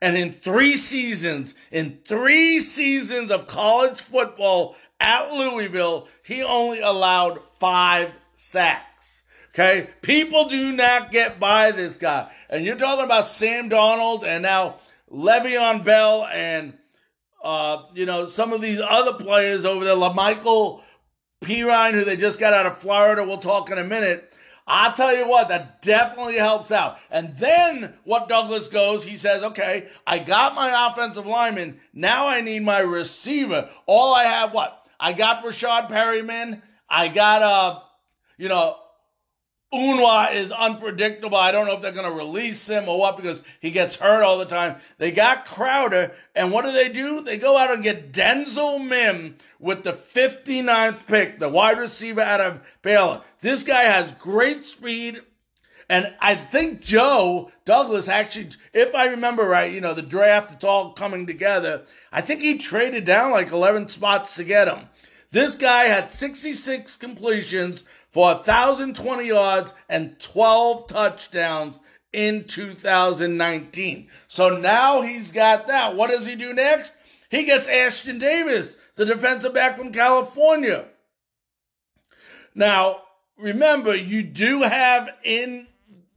and 0.00 0.16
in 0.16 0.32
three 0.32 0.76
seasons, 0.76 1.54
in 1.72 2.00
three 2.04 2.60
seasons 2.60 3.30
of 3.30 3.46
college 3.46 4.00
football 4.00 4.76
at 5.00 5.32
Louisville, 5.32 6.08
he 6.22 6.42
only 6.42 6.80
allowed 6.80 7.40
five 7.58 8.12
sacks. 8.34 9.24
Okay? 9.50 9.90
People 10.02 10.48
do 10.48 10.72
not 10.72 11.10
get 11.10 11.40
by 11.40 11.72
this 11.72 11.96
guy. 11.96 12.30
And 12.48 12.64
you're 12.64 12.76
talking 12.76 13.04
about 13.04 13.24
Sam 13.24 13.68
Darnold 13.68 14.22
and 14.22 14.42
now 14.42 14.76
Le'Veon 15.10 15.82
Bell 15.84 16.26
and, 16.26 16.74
uh, 17.42 17.82
you 17.94 18.06
know, 18.06 18.26
some 18.26 18.52
of 18.52 18.60
these 18.60 18.80
other 18.80 19.14
players 19.14 19.64
over 19.64 19.84
there, 19.84 19.96
La'Mical 19.96 20.82
Perine, 21.48 21.94
who 21.94 22.04
they 22.04 22.16
just 22.16 22.38
got 22.38 22.52
out 22.52 22.66
of 22.66 22.76
Florida. 22.76 23.24
We'll 23.24 23.38
talk 23.38 23.70
in 23.70 23.78
a 23.78 23.84
minute. 23.84 24.34
I'll 24.66 24.92
tell 24.92 25.16
you 25.16 25.26
what, 25.26 25.48
that 25.48 25.80
definitely 25.80 26.36
helps 26.36 26.70
out. 26.70 26.98
And 27.10 27.34
then 27.38 27.94
what 28.04 28.28
Douglas 28.28 28.68
goes, 28.68 29.04
he 29.04 29.16
says, 29.16 29.42
okay, 29.42 29.88
I 30.06 30.18
got 30.18 30.54
my 30.54 30.88
offensive 30.88 31.24
lineman. 31.26 31.80
Now 31.94 32.28
I 32.28 32.42
need 32.42 32.62
my 32.62 32.80
receiver. 32.80 33.70
All 33.86 34.14
I 34.14 34.24
have, 34.24 34.52
what? 34.52 34.86
I 35.00 35.14
got 35.14 35.42
Rashad 35.42 35.88
Perriman. 35.88 36.60
I 36.86 37.08
got, 37.08 37.42
uh, 37.42 37.80
you 38.36 38.50
know, 38.50 38.76
Enunwa 39.72 40.32
is 40.32 40.50
unpredictable. 40.50 41.36
I 41.36 41.52
don't 41.52 41.66
know 41.66 41.74
if 41.74 41.82
they're 41.82 41.92
going 41.92 42.10
to 42.10 42.16
release 42.16 42.66
him 42.68 42.88
or 42.88 42.98
what 42.98 43.16
because 43.16 43.42
he 43.60 43.70
gets 43.70 43.96
hurt 43.96 44.22
all 44.22 44.38
the 44.38 44.46
time. 44.46 44.76
They 44.96 45.10
got 45.10 45.44
Crowder, 45.44 46.12
and 46.34 46.52
what 46.52 46.64
do 46.64 46.72
they 46.72 46.88
do? 46.88 47.20
They 47.20 47.36
go 47.36 47.58
out 47.58 47.72
and 47.72 47.82
get 47.82 48.12
Denzel 48.12 48.82
Mims 48.82 49.34
with 49.58 49.84
the 49.84 49.92
59th 49.92 51.06
pick, 51.06 51.38
the 51.38 51.50
wide 51.50 51.78
receiver 51.78 52.22
out 52.22 52.40
of 52.40 52.76
Baylor. 52.80 53.20
This 53.42 53.62
guy 53.62 53.82
has 53.82 54.12
great 54.12 54.64
speed. 54.64 55.20
And 55.90 56.14
I 56.20 56.34
think 56.34 56.82
Joe 56.82 57.50
Douglas 57.64 58.08
actually, 58.08 58.48
if 58.74 58.94
I 58.94 59.06
remember 59.06 59.44
right, 59.44 59.72
you 59.72 59.80
know, 59.80 59.94
the 59.94 60.02
draft, 60.02 60.50
it's 60.50 60.64
all 60.64 60.92
coming 60.92 61.26
together. 61.26 61.84
I 62.12 62.20
think 62.20 62.40
he 62.40 62.58
traded 62.58 63.06
down 63.06 63.30
like 63.30 63.52
11 63.52 63.88
spots 63.88 64.34
to 64.34 64.44
get 64.44 64.68
him. 64.68 64.88
This 65.30 65.56
guy 65.56 65.84
had 65.84 66.10
66 66.10 66.96
completions 66.96 67.84
for 68.10 68.34
1,020 68.34 69.26
yards 69.26 69.72
and 69.88 70.18
12 70.18 70.86
touchdowns 70.86 71.78
in 72.12 72.44
2019. 72.44 74.08
So 74.26 74.56
now 74.56 75.02
he's 75.02 75.30
got 75.30 75.66
that. 75.66 75.94
What 75.96 76.10
does 76.10 76.26
he 76.26 76.34
do 76.34 76.52
next? 76.52 76.92
He 77.30 77.44
gets 77.44 77.66
Ashtyn 77.66 78.18
Davis, 78.18 78.76
the 78.96 79.04
defensive 79.04 79.52
back 79.52 79.76
from 79.76 79.92
California. 79.92 80.86
Now, 82.54 83.02
remember, 83.36 83.94
you 83.94 84.22
do 84.22 84.62
have 84.62 85.10
in 85.22 85.66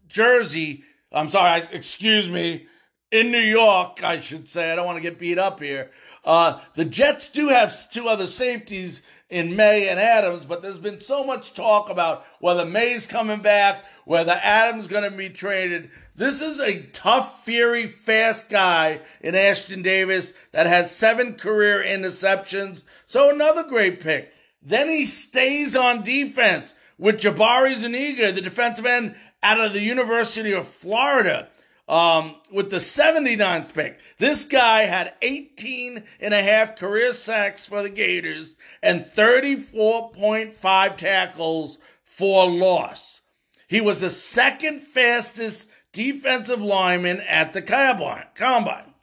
Jersey, 0.08 0.84
I'm 1.12 1.30
sorry, 1.30 1.62
excuse 1.72 2.30
me, 2.30 2.68
in 3.12 3.30
New 3.30 3.40
York, 3.40 4.04
I 4.04 4.22
should 4.22 4.48
say, 4.48 4.72
I 4.72 4.76
don't 4.76 4.86
want 4.86 4.96
to 4.96 5.02
get 5.02 5.20
beat 5.20 5.38
up 5.38 5.60
here. 5.60 5.92
Uh, 6.24 6.60
the 6.76 6.86
Jets 6.86 7.28
do 7.28 7.50
have 7.50 7.92
two 7.92 8.08
other 8.08 8.28
safeties 8.28 9.02
in 9.32 9.56
Maye 9.56 9.88
and 9.88 10.00
Adams, 10.00 10.46
but 10.46 10.62
there's 10.62 10.78
been 10.78 11.00
so 11.00 11.24
much 11.24 11.54
talk 11.54 11.90
about 11.90 12.26
whether 12.40 12.66
Maye's 12.66 13.08
coming 13.08 13.42
back, 13.42 13.86
whether 14.04 14.38
Adams 14.44 14.88
going 14.88 15.10
to 15.10 15.18
be 15.18 15.30
traded. 15.30 15.90
This 16.16 16.42
is 16.42 16.60
a 16.60 16.82
tough, 16.88 17.46
fiery, 17.46 17.88
fast 17.88 18.50
guy 18.50 19.00
in 19.22 19.34
Ashtyn 19.34 19.82
Davis 19.82 20.34
that 20.52 20.68
has 20.68 20.94
seven 20.94 21.36
career 21.36 21.82
interceptions. 21.82 22.84
So 23.06 23.34
another 23.34 23.64
great 23.64 24.02
pick. 24.02 24.34
Then 24.62 24.90
he 24.90 25.06
stays 25.06 25.78
on 25.78 26.04
defense 26.04 26.76
with 26.98 27.22
Jabari 27.22 27.74
Zuniga, 27.74 28.34
the 28.34 28.42
defensive 28.42 28.86
end 28.86 29.16
out 29.42 29.62
of 29.62 29.72
the 29.72 29.82
University 29.82 30.52
of 30.52 30.68
Florida 30.68 31.48
um, 31.88 32.36
with 32.52 32.70
the 32.70 32.78
79th 32.78 33.74
pick. 33.74 34.00
This 34.18 34.46
guy 34.46 34.84
had 34.84 35.14
18 35.22 36.04
and 36.20 36.34
a 36.34 36.42
half 36.42 36.76
career 36.76 37.14
sacks 37.14 37.66
for 37.66 37.82
the 37.84 37.90
Gators 37.90 38.56
and 38.82 39.06
34.5 39.06 40.98
tackles 40.98 41.80
for 42.04 42.50
loss. 42.50 43.22
He 43.68 43.82
was 43.82 44.02
the 44.02 44.10
second 44.10 44.82
fastest 44.82 45.70
defensive 45.94 46.62
lineman 46.62 47.22
at 47.22 47.54
the 47.54 47.62
combine. 47.62 48.94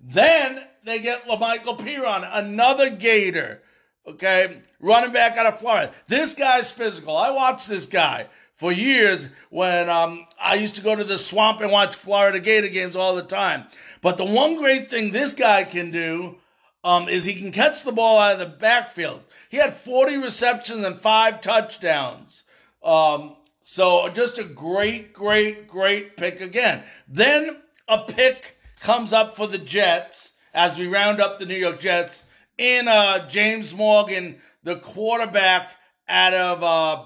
Then 0.00 0.64
they 0.84 1.00
get 1.00 1.26
La'Mical 1.26 1.78
Perine, 1.78 2.28
another 2.32 2.90
Gator, 2.90 3.62
okay, 4.06 4.62
running 4.80 5.12
back 5.12 5.36
out 5.36 5.46
of 5.46 5.58
Florida. 5.58 5.92
This 6.06 6.34
guy's 6.34 6.70
physical. 6.70 7.16
I 7.16 7.30
watched 7.30 7.68
this 7.68 7.86
guy 7.86 8.26
for 8.58 8.72
years 8.72 9.28
when 9.50 9.88
um, 9.88 10.26
I 10.38 10.56
used 10.56 10.74
to 10.74 10.82
go 10.82 10.94
to 10.96 11.04
the 11.04 11.16
swamp 11.16 11.60
and 11.60 11.70
watch 11.70 11.94
Florida 11.94 12.40
Gator 12.40 12.68
games 12.68 12.96
all 12.96 13.14
the 13.14 13.22
time. 13.22 13.64
But 14.02 14.18
the 14.18 14.24
one 14.24 14.56
great 14.56 14.90
thing 14.90 15.12
this 15.12 15.32
guy 15.32 15.62
can 15.62 15.92
do 15.92 16.36
um, 16.82 17.08
is 17.08 17.24
he 17.24 17.34
can 17.34 17.52
catch 17.52 17.84
the 17.84 17.92
ball 17.92 18.18
out 18.18 18.32
of 18.32 18.38
the 18.40 18.46
backfield. 18.46 19.22
He 19.48 19.58
had 19.58 19.74
40 19.74 20.16
receptions 20.18 20.84
and 20.84 20.98
five 20.98 21.40
touchdowns. 21.40 22.42
Um, 22.82 23.36
so 23.62 24.08
just 24.08 24.38
a 24.38 24.44
great, 24.44 25.12
great, 25.12 25.68
great 25.68 26.16
pick 26.16 26.40
again. 26.40 26.82
Then 27.06 27.62
a 27.86 27.98
pick 27.98 28.58
comes 28.80 29.12
up 29.12 29.36
for 29.36 29.46
the 29.46 29.58
Jets 29.58 30.32
as 30.52 30.76
we 30.76 30.88
round 30.88 31.20
up 31.20 31.38
the 31.38 31.46
New 31.46 31.56
York 31.56 31.78
Jets 31.78 32.24
in 32.56 32.88
uh, 32.88 33.28
James 33.28 33.72
Morgan, 33.72 34.40
the 34.64 34.76
quarterback 34.76 35.76
out 36.08 36.34
of 36.34 36.62
uh, 36.64 37.04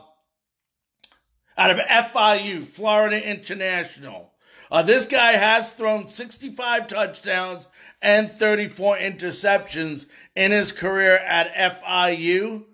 out 1.57 1.71
of 1.71 1.79
FIU, 1.79 2.63
Florida 2.65 3.29
International. 3.29 4.31
Uh, 4.71 4.83
this 4.83 5.05
guy 5.05 5.33
has 5.33 5.71
thrown 5.71 6.09
65 6.09 6.89
touchdowns 6.89 7.69
and 8.01 8.33
34 8.33 8.97
interceptions 8.97 10.07
in 10.35 10.51
his 10.51 10.73
career 10.73 11.17
at 11.17 11.55
FIU. 11.55 12.65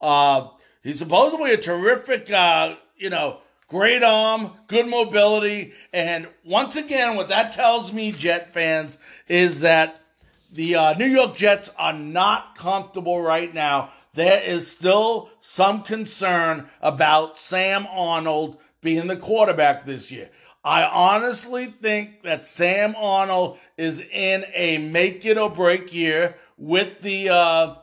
Uh, 0.00 0.48
he's 0.82 0.98
supposedly 0.98 1.52
a 1.52 1.56
terrific, 1.56 2.30
uh, 2.30 2.76
you 2.96 3.08
know, 3.08 3.38
great 3.66 4.02
arm, 4.02 4.52
good 4.66 4.86
mobility. 4.86 5.72
And 5.92 6.28
once 6.44 6.76
again, 6.76 7.16
what 7.16 7.30
that 7.30 7.52
tells 7.52 7.92
me, 7.92 8.12
Jet 8.12 8.52
fans, 8.52 8.98
is 9.26 9.60
that 9.60 10.02
the 10.52 10.74
uh, 10.74 10.94
New 10.94 11.06
York 11.06 11.36
Jets 11.36 11.70
are 11.78 11.92
not 11.92 12.56
comfortable 12.56 13.20
right 13.20 13.52
now 13.52 13.90
there 14.18 14.42
is 14.42 14.68
still 14.68 15.30
some 15.40 15.82
concern 15.82 16.68
about 16.80 17.38
Sam 17.38 17.84
Darnold 17.84 18.58
being 18.80 19.06
the 19.06 19.16
quarterback 19.16 19.84
this 19.84 20.10
year. 20.10 20.30
I 20.64 20.82
honestly 20.84 21.66
think 21.66 22.22
that 22.22 22.44
Sam 22.44 22.94
Darnold 22.94 23.58
is 23.76 24.00
in 24.00 24.44
a 24.54 24.78
make 24.78 25.24
it 25.24 25.38
or 25.38 25.48
break 25.48 25.94
year 25.94 26.36
with 26.56 27.00
the 27.00 27.30
uh, 27.30 27.74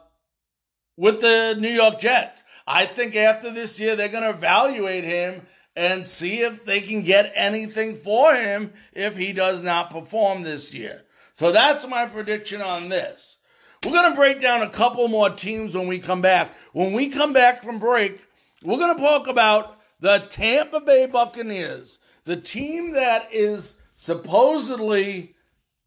with 0.98 1.22
the 1.22 1.56
New 1.58 1.72
York 1.72 2.00
Jets. 2.00 2.44
I 2.68 2.86
think 2.86 3.16
after 3.16 3.52
this 3.52 3.80
year 3.80 3.96
they're 3.96 4.10
going 4.10 4.24
to 4.24 4.30
evaluate 4.38 5.04
him 5.04 5.48
and 5.76 6.08
see 6.08 6.42
if 6.42 6.66
they 6.66 6.82
can 6.82 7.02
get 7.02 7.32
anything 7.36 7.96
for 7.96 8.34
him 8.34 8.74
if 8.94 9.18
he 9.18 9.34
does 9.34 9.62
not 9.62 9.92
perform 9.92 10.44
this 10.44 10.74
year. 10.74 11.04
So 11.36 11.52
that's 11.52 11.88
my 11.88 12.06
prediction 12.06 12.62
on 12.62 12.90
this. 12.90 13.38
We're 13.86 13.92
going 13.92 14.10
to 14.10 14.16
break 14.16 14.42
down 14.42 14.64
a 14.64 14.70
couple 14.70 15.08
more 15.08 15.30
teams 15.30 15.78
when 15.78 15.86
we 15.86 16.00
come 16.00 16.20
back. 16.20 16.52
When 16.74 16.92
we 16.92 17.08
come 17.08 17.34
back 17.34 17.62
from 17.62 17.78
break, 17.78 18.20
we're 18.64 18.80
going 18.80 18.96
to 18.96 19.02
talk 19.02 19.28
about 19.28 19.80
the 20.00 20.26
Tampa 20.28 20.80
Bay 20.80 21.06
Buccaneers, 21.06 22.00
the 22.24 22.36
team 22.36 22.94
that 22.94 23.30
is 23.32 23.78
supposedly 23.96 25.36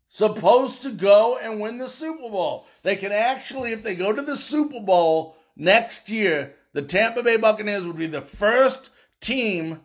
supposed 0.07 0.83
to 0.83 0.93
go 0.93 1.39
and 1.39 1.61
win 1.61 1.79
the 1.79 1.89
Super 1.89 2.31
Bowl. 2.31 2.67
They 2.85 2.95
can 2.95 3.11
actually, 3.11 3.73
if 3.73 3.83
they 3.83 3.97
go 3.97 4.13
to 4.13 4.23
the 4.23 4.37
Super 4.37 4.81
Bowl 4.81 5.37
next 5.57 6.09
year, 6.09 6.55
the 6.75 6.83
Tampa 6.83 7.25
Bay 7.25 7.37
Buccaneers 7.37 7.85
would 7.85 7.99
be 7.99 8.07
the 8.07 8.23
first 8.23 8.91
team 9.21 9.81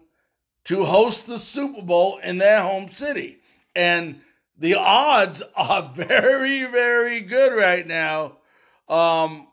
to 0.66 0.86
host 0.86 1.26
the 1.26 1.40
Super 1.40 1.82
Bowl 1.82 2.20
in 2.20 2.38
their 2.38 2.62
home 2.62 2.92
city. 2.92 3.40
And 3.76 4.22
the 4.58 4.76
odds 4.76 5.42
are 5.56 5.92
very, 5.94 6.64
very 6.66 7.22
good 7.22 7.56
right 7.56 7.86
now 7.86 8.38
um, 8.88 9.48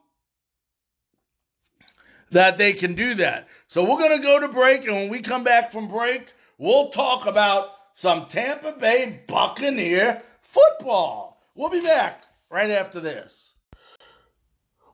that 2.31 2.59
they 2.59 2.73
can 2.73 2.95
do 2.95 3.15
that. 3.15 3.49
So 3.67 3.83
we're 3.83 3.99
going 3.99 4.19
to 4.19 4.23
go 4.23 4.41
to 4.41 4.49
break, 4.49 4.85
and 4.85 4.95
when 4.95 5.09
we 5.09 5.21
come 5.21 5.45
back 5.45 5.73
from 5.73 5.89
break, 5.89 6.33
we'll 6.59 6.89
talk 6.91 7.27
about 7.27 7.71
some 7.95 8.27
Tampa 8.27 8.73
Bay 8.73 9.21
Buccaneer 9.27 10.23
football. 10.43 11.43
We'll 11.55 11.71
be 11.71 11.81
back 11.81 12.25
right 12.51 12.71
after 12.71 13.01
this. 13.01 13.50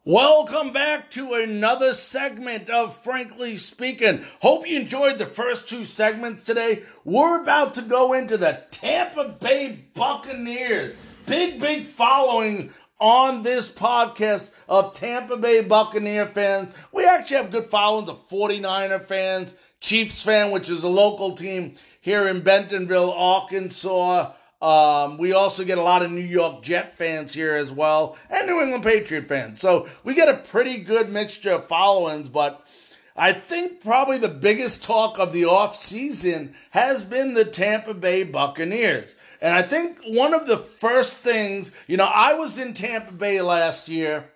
Welcome 0.08 0.72
back 0.72 1.10
to 1.10 1.34
another 1.34 1.92
segment 1.92 2.70
of 2.70 2.96
Frankly 2.96 3.56
Speaking. 3.56 4.24
Hope 4.40 4.64
you 4.64 4.78
enjoyed 4.78 5.18
the 5.18 5.26
first 5.26 5.68
two 5.68 5.84
segments 5.84 6.44
today. 6.44 6.84
We're 7.04 7.42
about 7.42 7.74
to 7.74 7.82
go 7.82 8.12
into 8.12 8.36
the 8.36 8.62
Tampa 8.70 9.36
Bay 9.40 9.86
Buccaneers. 9.94 10.94
Big, 11.26 11.58
big 11.58 11.86
following 11.86 12.72
on 13.00 13.42
this 13.42 13.68
podcast 13.68 14.52
of 14.68 14.94
Tampa 14.94 15.36
Bay 15.36 15.60
Buccaneer 15.60 16.26
fans. 16.26 16.72
We 16.92 17.04
actually 17.04 17.38
have 17.38 17.50
good 17.50 17.66
followings 17.66 18.08
of 18.08 18.28
49er 18.28 19.04
fans, 19.06 19.56
Chiefs 19.80 20.22
fan, 20.22 20.52
which 20.52 20.70
is 20.70 20.84
a 20.84 20.88
local 20.88 21.32
team 21.32 21.74
here 22.00 22.28
in 22.28 22.42
Bentonville, 22.42 23.10
Arkansas. 23.10 24.30
Um, 24.66 25.16
we 25.16 25.32
also 25.32 25.62
get 25.62 25.78
a 25.78 25.82
lot 25.82 26.02
of 26.02 26.10
New 26.10 26.20
York 26.20 26.60
Jet 26.60 26.96
fans 26.96 27.32
here 27.32 27.54
as 27.54 27.70
well, 27.70 28.16
and 28.28 28.48
New 28.48 28.60
England 28.60 28.82
Patriot 28.82 29.28
fans. 29.28 29.60
So 29.60 29.86
we 30.02 30.12
get 30.12 30.28
a 30.28 30.38
pretty 30.38 30.78
good 30.78 31.08
mixture 31.08 31.52
of 31.52 31.68
followings, 31.68 32.28
but 32.28 32.66
I 33.14 33.32
think 33.32 33.80
probably 33.80 34.18
the 34.18 34.26
biggest 34.26 34.82
talk 34.82 35.20
of 35.20 35.32
the 35.32 35.44
off 35.44 35.76
season 35.76 36.56
has 36.70 37.04
been 37.04 37.34
the 37.34 37.44
Tampa 37.44 37.94
Bay 37.94 38.24
Buccaneers. 38.24 39.14
And 39.40 39.54
I 39.54 39.62
think 39.62 40.00
one 40.04 40.34
of 40.34 40.48
the 40.48 40.58
first 40.58 41.16
things, 41.16 41.70
you 41.86 41.96
know, 41.96 42.10
I 42.12 42.34
was 42.34 42.58
in 42.58 42.74
Tampa 42.74 43.12
Bay 43.12 43.40
last 43.40 43.88
year 43.88 44.32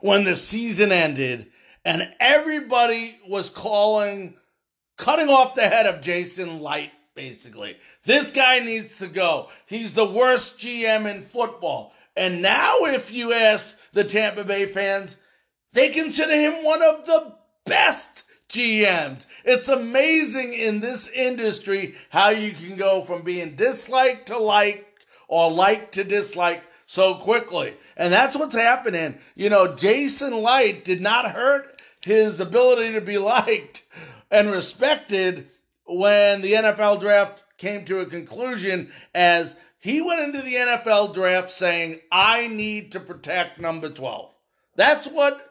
when 0.00 0.24
the 0.24 0.36
season 0.36 0.90
ended, 0.90 1.48
and 1.84 2.14
everybody 2.18 3.18
was 3.28 3.50
calling, 3.50 4.36
cutting 4.96 5.28
off 5.28 5.54
the 5.54 5.68
head 5.68 5.84
of 5.84 6.00
Jason 6.00 6.62
Licht 6.62 6.92
basically. 7.18 7.76
This 8.04 8.30
guy 8.30 8.60
needs 8.60 8.94
to 8.98 9.08
go. 9.08 9.48
He's 9.66 9.94
the 9.94 10.06
worst 10.06 10.56
GM 10.58 11.12
in 11.12 11.22
football. 11.22 11.92
And 12.16 12.40
now, 12.40 12.84
if 12.84 13.10
you 13.10 13.32
ask 13.32 13.76
the 13.92 14.04
Tampa 14.04 14.44
Bay 14.44 14.66
fans, 14.66 15.16
they 15.72 15.88
consider 15.88 16.32
him 16.32 16.64
one 16.64 16.80
of 16.80 17.06
the 17.06 17.34
best 17.66 18.22
GMs. 18.48 19.26
It's 19.44 19.68
amazing 19.68 20.52
in 20.52 20.78
this 20.78 21.08
industry 21.08 21.96
how 22.10 22.28
you 22.28 22.52
can 22.52 22.76
go 22.76 23.02
from 23.02 23.22
being 23.22 23.56
disliked 23.56 24.28
to 24.28 24.38
like 24.38 24.86
or 25.26 25.50
like 25.50 25.90
to 25.92 26.04
dislike 26.04 26.62
so 26.86 27.16
quickly. 27.16 27.74
And 27.96 28.12
that's 28.12 28.36
what's 28.36 28.54
happening. 28.54 29.18
You 29.34 29.50
know, 29.50 29.74
Jason 29.74 30.40
Licht 30.40 30.84
did 30.84 31.00
not 31.00 31.32
hurt 31.32 31.82
his 32.00 32.38
ability 32.38 32.92
to 32.92 33.00
be 33.00 33.18
liked 33.18 33.82
and 34.30 34.52
respected 34.52 35.48
when 35.88 36.42
the 36.42 36.52
NFL 36.52 37.00
draft 37.00 37.44
came 37.56 37.84
to 37.86 38.00
a 38.00 38.06
conclusion 38.06 38.90
as 39.14 39.56
he 39.78 40.00
went 40.00 40.20
into 40.20 40.42
the 40.42 40.54
NFL 40.54 41.14
draft 41.14 41.50
saying, 41.50 42.00
I 42.10 42.48
need 42.48 42.92
to 42.92 43.00
protect 43.00 43.60
number 43.60 43.88
12. 43.88 44.34
That's 44.76 45.06
what 45.06 45.44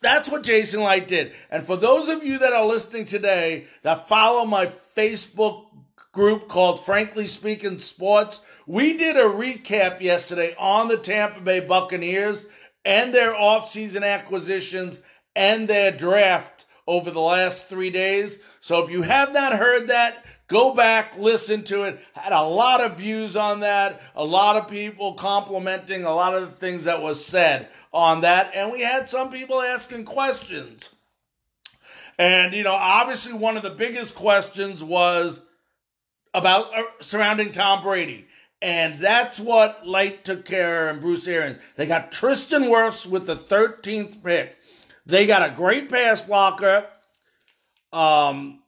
that's 0.00 0.28
what 0.28 0.42
Jason 0.42 0.82
Licht 0.82 1.06
did. 1.06 1.32
And 1.48 1.64
for 1.64 1.76
those 1.76 2.08
of 2.08 2.24
you 2.24 2.38
that 2.40 2.52
are 2.52 2.66
listening 2.66 3.04
today 3.04 3.66
that 3.82 4.08
follow 4.08 4.44
my 4.44 4.66
Facebook 4.66 5.66
group 6.10 6.48
called 6.48 6.84
Frankly 6.84 7.28
Speaking 7.28 7.78
Sports, 7.78 8.40
we 8.66 8.96
did 8.96 9.16
a 9.16 9.20
recap 9.20 10.00
yesterday 10.00 10.54
on 10.58 10.88
the 10.88 10.96
Tampa 10.96 11.40
Bay 11.40 11.60
Buccaneers 11.60 12.46
and 12.84 13.14
their 13.14 13.32
offseason 13.32 14.04
acquisitions 14.04 15.00
and 15.36 15.68
their 15.68 15.92
draft 15.92 16.51
over 16.86 17.10
the 17.10 17.20
last 17.20 17.68
three 17.68 17.90
days. 17.90 18.38
So 18.60 18.82
if 18.82 18.90
you 18.90 19.02
have 19.02 19.32
not 19.32 19.54
heard 19.54 19.88
that, 19.88 20.24
go 20.48 20.74
back, 20.74 21.16
listen 21.16 21.64
to 21.64 21.84
it. 21.84 22.00
Had 22.14 22.32
a 22.32 22.42
lot 22.42 22.80
of 22.80 22.98
views 22.98 23.36
on 23.36 23.60
that, 23.60 24.00
a 24.14 24.24
lot 24.24 24.56
of 24.56 24.68
people 24.68 25.14
complimenting 25.14 26.04
a 26.04 26.14
lot 26.14 26.34
of 26.34 26.42
the 26.42 26.56
things 26.56 26.84
that 26.84 27.02
was 27.02 27.24
said 27.24 27.68
on 27.92 28.22
that, 28.22 28.52
and 28.54 28.72
we 28.72 28.80
had 28.80 29.08
some 29.08 29.30
people 29.30 29.60
asking 29.60 30.04
questions. 30.04 30.94
And, 32.18 32.54
you 32.54 32.62
know, 32.62 32.74
obviously 32.74 33.32
one 33.32 33.56
of 33.56 33.62
the 33.62 33.70
biggest 33.70 34.14
questions 34.14 34.84
was 34.84 35.40
about 36.34 36.76
uh, 36.76 36.82
surrounding 37.00 37.52
Tom 37.52 37.82
Brady. 37.82 38.26
And 38.60 39.00
that's 39.00 39.40
what 39.40 39.84
Licht 39.86 40.24
took 40.24 40.44
care 40.44 40.88
of 40.88 40.94
and 40.94 41.02
Bruce 41.02 41.26
Arians. 41.26 41.58
They 41.76 41.86
got 41.86 42.12
Tristan 42.12 42.64
Wirfs 42.64 43.06
with 43.06 43.26
the 43.26 43.34
13th 43.34 44.22
pick. 44.22 44.56
They 45.06 45.26
got 45.26 45.48
a 45.48 45.54
great 45.54 45.88
pass 45.88 46.22
blocker. 46.22 46.86
Um, 47.92 48.62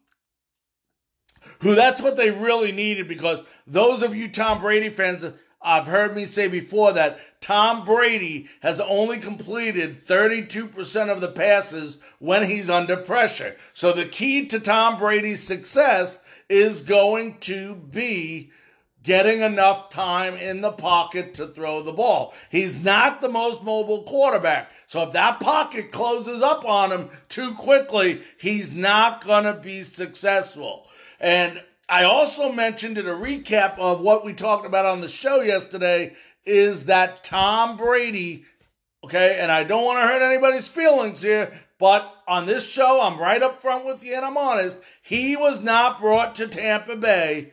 who 1.60 1.74
that's 1.74 2.02
what 2.02 2.16
they 2.16 2.30
really 2.30 2.72
needed 2.72 3.08
because 3.08 3.44
those 3.66 4.02
of 4.02 4.14
you 4.14 4.28
Tom 4.28 4.60
Brady 4.60 4.90
fans 4.90 5.24
I've 5.64 5.86
heard 5.86 6.14
me 6.14 6.26
say 6.26 6.46
before 6.46 6.92
that 6.92 7.40
Tom 7.40 7.86
Brady 7.86 8.48
has 8.60 8.80
only 8.80 9.18
completed 9.18 10.06
32% 10.06 11.08
of 11.08 11.22
the 11.22 11.30
passes 11.30 11.96
when 12.18 12.44
he's 12.44 12.68
under 12.68 12.98
pressure. 12.98 13.56
So 13.72 13.92
the 13.92 14.04
key 14.04 14.46
to 14.48 14.60
Tom 14.60 14.98
Brady's 14.98 15.42
success 15.42 16.20
is 16.50 16.82
going 16.82 17.38
to 17.40 17.74
be 17.74 18.50
getting 19.04 19.42
enough 19.42 19.90
time 19.90 20.34
in 20.34 20.62
the 20.62 20.72
pocket 20.72 21.34
to 21.34 21.46
throw 21.46 21.82
the 21.82 21.92
ball. 21.92 22.34
He's 22.50 22.82
not 22.82 23.20
the 23.20 23.28
most 23.28 23.62
mobile 23.62 24.02
quarterback. 24.02 24.70
So 24.86 25.02
if 25.02 25.12
that 25.12 25.40
pocket 25.40 25.92
closes 25.92 26.42
up 26.42 26.64
on 26.64 26.90
him 26.90 27.10
too 27.28 27.52
quickly, 27.52 28.22
he's 28.40 28.74
not 28.74 29.24
going 29.24 29.44
to 29.44 29.52
be 29.52 29.82
successful. 29.82 30.88
And 31.20 31.62
I 31.88 32.04
also 32.04 32.50
mentioned 32.50 32.96
in 32.96 33.06
a 33.06 33.14
recap 33.14 33.78
of 33.78 34.00
what 34.00 34.24
we 34.24 34.32
talked 34.32 34.66
about 34.66 34.86
on 34.86 35.02
the 35.02 35.08
show 35.08 35.42
yesterday 35.42 36.14
is 36.46 36.86
that 36.86 37.24
Tom 37.24 37.76
Brady, 37.76 38.44
okay, 39.04 39.38
and 39.38 39.52
I 39.52 39.64
don't 39.64 39.84
want 39.84 39.98
to 39.98 40.06
hurt 40.06 40.22
anybody's 40.22 40.68
feelings 40.68 41.20
here, 41.20 41.52
but 41.78 42.10
on 42.26 42.46
this 42.46 42.66
show, 42.66 43.02
I'm 43.02 43.20
right 43.20 43.42
up 43.42 43.60
front 43.60 43.84
with 43.84 44.02
you 44.02 44.14
and 44.14 44.24
I'm 44.24 44.38
honest. 44.38 44.78
He 45.02 45.36
was 45.36 45.60
not 45.60 46.00
brought 46.00 46.36
to 46.36 46.48
Tampa 46.48 46.96
Bay 46.96 47.52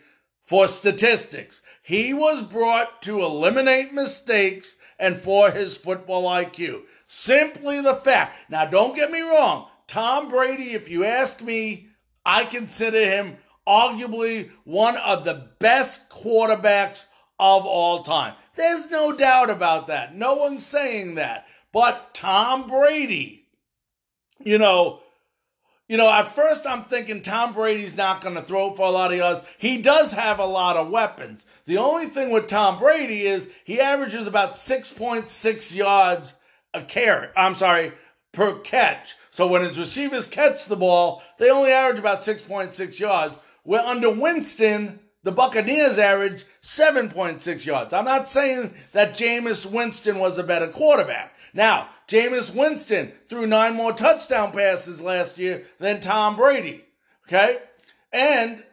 for 0.52 0.68
statistics. 0.68 1.62
He 1.82 2.14
was 2.14 2.42
brought 2.42 3.02
to 3.04 3.22
eliminate 3.22 3.94
mistakes 3.94 4.76
and 5.00 5.18
for 5.18 5.50
his 5.50 5.78
football 5.78 6.26
IQ. 6.26 6.82
Simply 7.08 7.80
the 7.80 7.96
fact. 7.96 8.52
Now, 8.52 8.66
don't 8.66 8.94
get 8.94 9.12
me 9.12 9.22
wrong. 9.22 9.70
Tom 9.88 10.28
Brady, 10.28 10.72
if 10.72 10.90
you 10.90 11.06
ask 11.06 11.42
me, 11.42 11.88
I 12.26 12.44
consider 12.44 13.00
him 13.00 13.38
arguably 13.66 14.52
one 14.66 14.98
of 14.98 15.24
the 15.24 15.52
best 15.60 16.10
quarterbacks 16.10 17.06
of 17.40 17.66
all 17.66 18.04
time. 18.04 18.34
There's 18.58 18.90
no 18.90 19.16
doubt 19.16 19.50
about 19.50 19.88
that. 19.88 20.18
No 20.18 20.34
one's 20.34 20.66
saying 20.66 21.16
that. 21.16 21.46
But 21.72 22.14
Tom 22.14 22.68
Brady, 22.68 23.48
you 24.44 24.58
know, 24.58 25.00
you 25.92 25.98
know, 25.98 26.10
at 26.10 26.34
first 26.34 26.66
I'm 26.66 26.86
thinking 26.86 27.22
Tom 27.22 27.52
Brady's 27.52 27.98
not 27.98 28.22
going 28.22 28.36
to 28.36 28.42
throw 28.42 28.74
for 28.74 28.86
a 28.86 28.92
lot 28.92 29.12
of 29.12 29.18
yards. 29.18 29.44
He 29.58 29.82
does 29.82 30.14
have 30.14 30.40
a 30.40 30.46
lot 30.46 30.78
of 30.78 30.90
weapons. 30.90 31.46
The 31.66 31.80
only 31.80 32.06
thing 32.06 32.30
with 32.30 32.48
Tom 32.48 32.80
Brady 32.80 33.28
is 33.28 33.50
he 33.66 33.82
averages 33.82 34.26
about 34.26 34.54
6.6 34.54 35.76
yards 35.76 36.36
a 36.74 36.82
carry. 36.82 37.28
I'm 37.36 37.56
sorry, 37.56 37.92
per 38.32 38.60
catch. 38.60 39.16
So 39.32 39.46
when 39.48 39.64
his 39.64 39.78
receivers 39.78 40.28
catch 40.28 40.64
the 40.64 40.78
ball, 40.78 41.24
they 41.38 41.52
only 41.52 41.74
average 41.74 42.00
about 42.00 42.20
6.6 42.20 42.98
yards. 42.98 43.38
Where 43.64 43.86
under 43.86 44.10
Winston, 44.10 45.02
the 45.24 45.34
Buccaneers 45.34 45.98
average 45.98 46.46
7.6 46.62 47.66
yards. 47.66 47.94
I'm 47.94 48.06
not 48.06 48.30
saying 48.30 48.74
that 48.94 49.18
Jameis 49.18 49.70
Winston 49.70 50.20
was 50.20 50.38
a 50.38 50.44
better 50.44 50.70
quarterback. 50.70 51.31
Now, 51.54 51.90
Jameis 52.08 52.54
Winston 52.54 53.14
threw 53.30 53.48
nine 53.48 53.76
more 53.76 53.94
touchdown 53.94 54.52
passes 54.52 55.02
last 55.02 55.38
year 55.38 55.64
than 55.80 56.00
Tom 56.00 56.36
Brady. 56.36 56.86
Okay? 57.28 57.58
And 58.12 58.64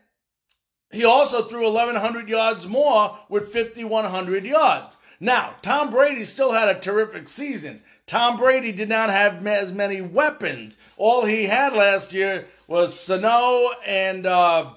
he 0.90 1.04
also 1.04 1.42
threw 1.42 1.64
1,100 1.64 2.28
yards 2.28 2.66
more 2.66 3.18
with 3.28 3.52
5,100 3.52 4.44
yards. 4.44 4.96
Now, 5.20 5.56
Tom 5.62 5.90
Brady 5.90 6.24
still 6.24 6.52
had 6.52 6.68
a 6.68 6.78
terrific 6.78 7.28
season. 7.28 7.82
Tom 8.06 8.36
Brady 8.36 8.72
did 8.72 8.88
not 8.88 9.10
have 9.10 9.46
as 9.46 9.72
many 9.72 10.00
weapons. 10.00 10.76
All 10.96 11.26
he 11.26 11.44
had 11.44 11.74
last 11.74 12.12
year 12.12 12.46
was 12.66 12.94
Sanu 12.94 13.70
and 13.86 14.24
uh, 14.24 14.70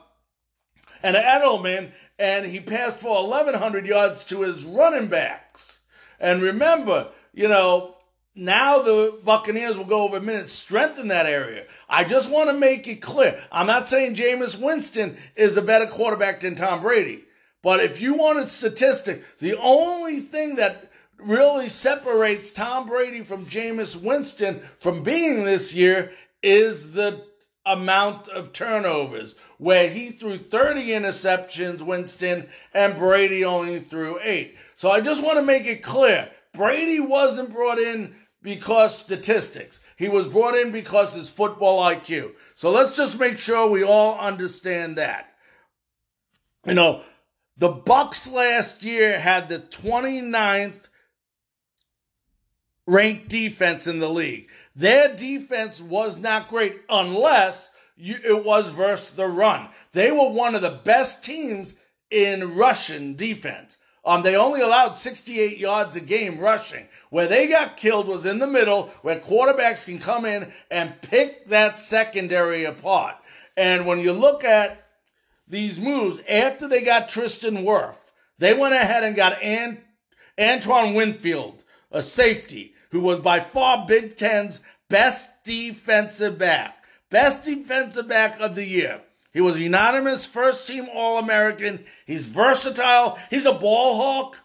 and 1.04 1.16
Edelman, 1.16 1.92
and 2.20 2.46
he 2.46 2.60
passed 2.60 3.00
for 3.00 3.28
1,100 3.28 3.86
yards 3.86 4.24
to 4.26 4.42
his 4.42 4.66
running 4.66 5.08
backs. 5.08 5.80
And 6.20 6.42
remember, 6.42 7.10
you 7.34 7.48
know, 7.48 7.96
now 8.36 8.80
the 8.80 9.20
Buccaneers 9.24 9.78
will 9.78 9.86
go 9.86 10.04
over 10.04 10.20
minutes, 10.20 10.54
strengthen 10.54 11.10
that 11.10 11.26
area. 11.26 11.66
I 11.90 12.04
just 12.04 12.30
want 12.30 12.50
to 12.50 12.54
make 12.54 12.88
it 12.88 13.02
clear. 13.02 13.42
I'm 13.52 13.68
not 13.68 13.90
saying 13.90 14.16
Jameis 14.16 14.60
Winston 14.60 15.18
is 15.36 15.58
a 15.58 15.62
better 15.62 15.86
quarterback 15.86 16.40
than 16.40 16.56
Tom 16.56 16.82
Brady, 16.82 17.26
But 17.62 17.82
if 17.82 18.02
you 18.02 18.14
wanted 18.14 18.50
statistics, 18.50 19.40
the 19.40 19.58
only 19.60 20.22
thing 20.22 20.56
that 20.56 20.90
really 21.18 21.68
separates 21.68 22.50
Tom 22.50 22.88
Brady 22.88 23.22
from 23.22 23.46
Jameis 23.46 24.02
Winston 24.02 24.62
from 24.80 25.04
being 25.04 25.44
this 25.44 25.76
year 25.76 26.12
is 26.42 26.94
the 26.94 27.24
amount 27.66 28.28
of 28.30 28.54
turnovers, 28.54 29.36
where 29.60 29.88
he 29.88 30.10
threw 30.10 30.38
30 30.38 30.88
interceptions, 30.88 31.82
Winston, 31.82 32.50
and 32.74 32.98
Brady 32.98 33.46
only 33.46 33.80
threw 33.80 34.20
eight. 34.24 34.56
So 34.76 34.90
I 34.90 35.02
just 35.02 35.22
want 35.22 35.38
to 35.38 35.44
make 35.44 35.66
it 35.66 35.84
clear 35.84 36.32
Brady 36.54 37.00
wasn't 37.00 37.54
brought 37.54 37.80
in 37.80 38.16
because 38.42 38.98
statistics. 38.98 39.80
He 39.96 40.10
was 40.10 40.28
brought 40.28 40.56
in 40.56 40.72
because 40.72 41.14
his 41.14 41.30
football 41.30 41.84
IQ. 41.84 42.34
So 42.56 42.72
let's 42.72 42.96
just 42.96 43.20
make 43.20 43.38
sure 43.38 43.68
we 43.68 43.84
all 43.84 44.20
understand 44.20 44.98
that. 44.98 45.34
You 46.66 46.74
know, 46.74 47.04
the 47.58 47.70
Bucks 47.70 48.30
last 48.30 48.84
year 48.84 49.20
had 49.20 49.50
the 49.50 49.60
29th 49.60 50.90
ranked 52.88 53.30
defense 53.30 53.88
in 53.88 54.00
the 54.00 54.10
league. 54.10 54.50
Their 54.76 55.16
defense 55.16 55.82
was 55.82 56.18
not 56.18 56.48
great 56.48 56.82
unless 56.90 57.72
you, 57.96 58.18
it 58.24 58.44
was 58.44 58.70
versus 58.70 59.12
the 59.12 59.28
run. 59.28 59.70
They 59.92 60.12
were 60.12 60.30
one 60.30 60.56
of 60.56 60.62
the 60.62 60.80
best 60.84 61.24
teams 61.24 61.76
in 62.10 62.56
Russian 62.56 63.16
defense. 63.16 63.78
Um, 64.04 64.24
they 64.24 64.36
only 64.36 64.62
allowed 64.62 64.98
68 64.98 65.58
yards 65.58 65.96
a 65.96 66.02
game 66.02 66.40
rushing. 66.40 66.88
Where 67.10 67.28
they 67.28 67.48
got 67.48 67.78
killed 67.78 68.08
was 68.08 68.26
in 68.26 68.40
the 68.40 68.48
middle, 68.48 68.88
where 69.02 69.20
quarterbacks 69.20 69.86
can 69.86 70.00
come 70.00 70.26
in 70.26 70.52
and 70.72 71.00
pick 71.02 71.48
that 71.48 71.78
secondary 71.78 72.66
apart. 72.66 73.16
And 73.56 73.86
when 73.86 74.00
you 74.00 74.14
look 74.14 74.44
at 74.44 74.88
these 75.48 75.80
moves, 75.80 76.22
after 76.28 76.68
they 76.68 76.82
got 76.82 77.10
Tristan 77.10 77.58
Wirfs, 77.58 78.12
they 78.40 78.54
went 78.54 78.74
ahead 78.74 79.04
and 79.04 79.16
got 79.16 79.42
Ant- 79.44 79.82
Antoine 80.40 80.96
Winfield, 80.96 81.64
a 81.92 82.02
safety, 82.02 82.74
who 82.90 83.02
was 83.02 83.20
by 83.20 83.40
far 83.40 83.86
Big 83.86 84.18
Ten's 84.18 84.62
best 84.90 85.44
defensive 85.44 86.40
back. 86.40 86.84
Best 87.10 87.44
defensive 87.44 88.08
back 88.08 88.40
of 88.40 88.56
the 88.56 88.66
year. 88.66 89.02
He 89.34 89.42
was 89.42 89.60
unanimous 89.60 90.26
first 90.26 90.68
team 90.68 90.88
All 90.94 91.18
American. 91.18 91.86
He's 92.06 92.26
versatile. 92.26 93.18
He's 93.30 93.46
a 93.46 93.54
ball 93.54 93.96
hawk. 93.96 94.42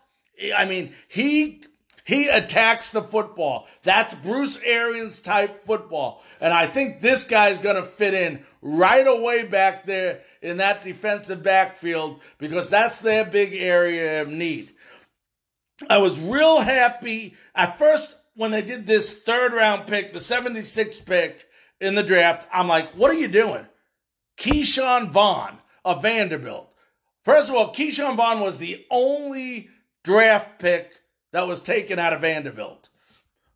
I 0.56 0.64
mean, 0.64 0.94
he 1.08 1.62
he 2.06 2.28
attacks 2.28 2.92
the 2.92 3.02
football. 3.02 3.66
That's 3.82 4.14
Bruce 4.14 4.60
Arians 4.64 5.18
type 5.18 5.64
football. 5.64 6.22
And 6.40 6.54
I 6.54 6.68
think 6.68 7.00
this 7.00 7.24
guy's 7.24 7.58
going 7.58 7.74
to 7.74 7.82
fit 7.82 8.14
in 8.14 8.44
right 8.62 9.06
away 9.06 9.42
back 9.42 9.86
there 9.86 10.20
in 10.40 10.58
that 10.58 10.82
defensive 10.82 11.42
backfield 11.42 12.22
because 12.38 12.70
that's 12.70 12.98
their 12.98 13.24
big 13.24 13.54
area 13.54 14.22
of 14.22 14.28
need. 14.28 14.70
I 15.90 15.98
was 15.98 16.20
real 16.20 16.60
happy 16.60 17.34
at 17.56 17.76
first 17.76 18.16
when 18.36 18.52
they 18.52 18.62
did 18.62 18.86
this 18.86 19.22
third 19.22 19.52
round 19.52 19.88
pick, 19.88 20.12
the 20.12 20.20
76th 20.20 21.04
pick 21.04 21.48
in 21.80 21.96
the 21.96 22.04
draft. 22.04 22.46
I'm 22.52 22.68
like, 22.68 22.92
what 22.92 23.10
are 23.10 23.18
you 23.18 23.28
doing? 23.28 23.66
Ke'Shawn 24.36 25.10
Vaughn 25.10 25.58
of 25.84 26.02
Vanderbilt. 26.02 26.72
First 27.24 27.48
of 27.48 27.56
all, 27.56 27.74
Ke'Shawn 27.74 28.16
Vaughn 28.16 28.40
was 28.40 28.58
the 28.58 28.84
only 28.90 29.68
draft 30.04 30.58
pick 30.58 31.00
that 31.32 31.46
was 31.46 31.60
taken 31.60 31.98
out 31.98 32.12
of 32.12 32.20
Vanderbilt. 32.20 32.88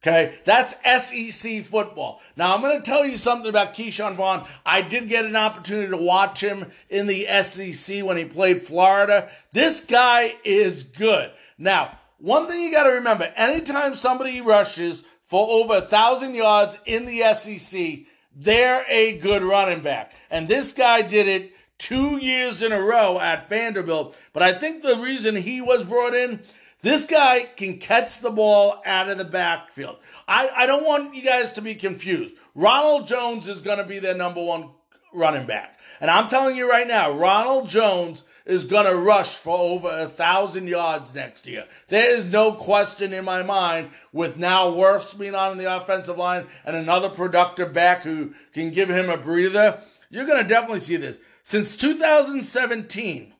Okay, 0.02 0.34
that's 0.46 0.72
SEC 0.82 1.62
football. 1.62 2.22
Now 2.34 2.54
I'm 2.54 2.62
going 2.62 2.78
to 2.78 2.82
tell 2.82 3.04
you 3.04 3.18
something 3.18 3.50
about 3.50 3.74
Ke'Shawn 3.74 4.16
Vaughn. 4.16 4.46
I 4.64 4.80
did 4.80 5.10
get 5.10 5.26
an 5.26 5.36
opportunity 5.36 5.90
to 5.90 5.96
watch 5.98 6.42
him 6.42 6.70
in 6.88 7.06
the 7.06 7.26
SEC 7.42 8.02
when 8.02 8.16
he 8.16 8.24
played 8.24 8.62
Florida. 8.62 9.30
This 9.52 9.82
guy 9.82 10.36
is 10.42 10.84
good. 10.84 11.30
Now, 11.58 11.98
one 12.16 12.48
thing 12.48 12.62
you 12.62 12.72
got 12.72 12.84
to 12.84 12.94
remember: 12.94 13.30
anytime 13.36 13.94
somebody 13.94 14.40
rushes 14.40 15.02
for 15.26 15.46
over 15.50 15.76
a 15.76 15.82
thousand 15.82 16.34
yards 16.34 16.78
in 16.86 17.04
the 17.04 17.20
SEC, 17.34 18.06
they're 18.34 18.84
a 18.88 19.18
good 19.18 19.42
running 19.42 19.80
back. 19.80 20.12
And 20.30 20.48
this 20.48 20.72
guy 20.72 21.02
did 21.02 21.28
it 21.28 21.52
two 21.78 22.18
years 22.18 22.62
in 22.62 22.72
a 22.72 22.80
row 22.80 23.18
at 23.18 23.48
Vanderbilt. 23.48 24.16
But 24.32 24.42
I 24.42 24.52
think 24.52 24.82
the 24.82 24.96
reason 24.96 25.36
he 25.36 25.60
was 25.60 25.82
brought 25.82 26.14
in, 26.14 26.40
this 26.82 27.04
guy 27.06 27.48
can 27.56 27.78
catch 27.78 28.20
the 28.20 28.30
ball 28.30 28.80
out 28.86 29.08
of 29.08 29.18
the 29.18 29.24
backfield. 29.24 29.96
I, 30.28 30.50
I 30.54 30.66
don't 30.66 30.86
want 30.86 31.14
you 31.14 31.22
guys 31.22 31.50
to 31.52 31.62
be 31.62 31.74
confused. 31.74 32.34
Ronald 32.54 33.08
Jones 33.08 33.48
is 33.48 33.62
going 33.62 33.78
to 33.78 33.84
be 33.84 33.98
their 33.98 34.14
number 34.14 34.42
one 34.42 34.70
running 35.12 35.46
back. 35.46 35.78
And 36.00 36.10
I'm 36.10 36.28
telling 36.28 36.56
you 36.56 36.70
right 36.70 36.86
now, 36.86 37.10
Ronald 37.10 37.68
Jones 37.68 38.24
is 38.50 38.64
going 38.64 38.86
to 38.86 38.96
rush 38.96 39.34
for 39.34 39.56
over 39.56 39.88
a 39.88 40.08
thousand 40.08 40.66
yards 40.66 41.14
next 41.14 41.46
year. 41.46 41.66
There 41.88 42.14
is 42.14 42.24
no 42.24 42.52
question 42.52 43.12
in 43.12 43.24
my 43.24 43.42
mind 43.42 43.90
with 44.12 44.36
now 44.36 44.70
Wirfs 44.70 45.16
being 45.18 45.34
on 45.34 45.58
the 45.58 45.76
offensive 45.76 46.18
line 46.18 46.46
and 46.64 46.74
another 46.74 47.08
productive 47.08 47.72
back 47.72 48.02
who 48.02 48.34
can 48.52 48.70
give 48.70 48.88
him 48.88 49.08
a 49.08 49.16
breather. 49.16 49.82
You're 50.10 50.26
going 50.26 50.42
to 50.42 50.48
definitely 50.48 50.80
see 50.80 50.96
this. 50.96 51.18
Since 51.42 51.76
2017, 51.76 53.32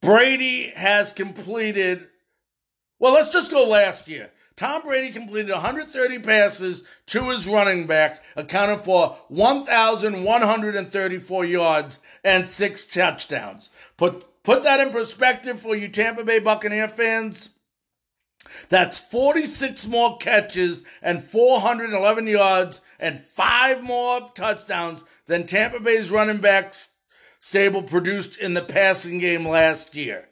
Brady 0.00 0.72
has 0.74 1.12
completed, 1.12 2.08
well, 2.98 3.12
let's 3.12 3.28
just 3.28 3.50
go 3.50 3.68
last 3.68 4.08
year. 4.08 4.30
Tom 4.60 4.82
Brady 4.82 5.10
completed 5.10 5.50
130 5.50 6.18
passes 6.18 6.84
to 7.06 7.30
his 7.30 7.46
running 7.46 7.86
back, 7.86 8.22
accounting 8.36 8.80
for 8.80 9.16
1,134 9.28 11.44
yards 11.46 11.98
and 12.22 12.46
six 12.46 12.84
touchdowns. 12.84 13.70
Put, 13.96 14.42
put 14.42 14.62
that 14.64 14.78
in 14.78 14.92
perspective 14.92 15.58
for 15.58 15.74
you 15.74 15.88
Tampa 15.88 16.24
Bay 16.24 16.40
Buccaneer 16.40 16.88
fans. 16.88 17.48
That's 18.68 18.98
46 18.98 19.86
more 19.86 20.18
catches 20.18 20.82
and 21.00 21.24
411 21.24 22.26
yards 22.26 22.82
and 22.98 23.18
five 23.18 23.82
more 23.82 24.30
touchdowns 24.34 25.04
than 25.24 25.46
Tampa 25.46 25.80
Bay's 25.80 26.10
running 26.10 26.36
backs 26.36 26.90
stable 27.38 27.82
produced 27.82 28.36
in 28.36 28.52
the 28.52 28.60
passing 28.60 29.20
game 29.20 29.48
last 29.48 29.96
year. 29.96 30.29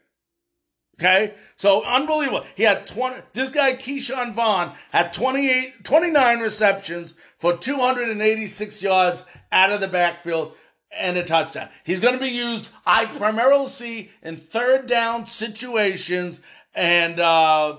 Okay? 0.98 1.34
So 1.56 1.84
unbelievable. 1.84 2.44
He 2.54 2.64
had 2.64 2.86
20, 2.86 3.22
this 3.32 3.50
guy, 3.50 3.74
Ke'Shawn 3.74 4.34
Vaughn, 4.34 4.74
had 4.90 5.12
28, 5.12 5.84
29 5.84 6.40
receptions 6.40 7.14
for 7.38 7.56
286 7.56 8.82
yards 8.82 9.24
out 9.52 9.70
of 9.70 9.80
the 9.80 9.88
backfield 9.88 10.54
and 10.90 11.16
a 11.16 11.24
touchdown. 11.24 11.68
He's 11.84 12.00
going 12.00 12.14
to 12.14 12.20
be 12.20 12.28
used, 12.28 12.70
I 12.84 13.06
primarily 13.06 13.68
see 13.68 14.10
in 14.22 14.36
third 14.36 14.86
down 14.86 15.26
situations 15.26 16.40
and, 16.74 17.20
uh, 17.20 17.78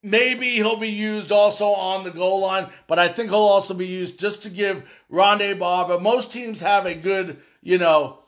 Maybe 0.00 0.54
he'll 0.54 0.76
be 0.76 0.90
used 0.90 1.32
also 1.32 1.66
on 1.66 2.04
the 2.04 2.12
goal 2.12 2.42
line, 2.42 2.68
but 2.86 3.00
I 3.00 3.08
think 3.08 3.30
he'll 3.30 3.40
also 3.40 3.74
be 3.74 3.86
used 3.86 4.20
just 4.20 4.44
to 4.44 4.50
give 4.50 4.88
Rondé 5.10 5.58
Barber. 5.58 5.98
Most 5.98 6.32
teams 6.32 6.60
have 6.60 6.86
a 6.86 6.94
good, 6.94 7.38
you 7.62 7.78
know, 7.78 8.20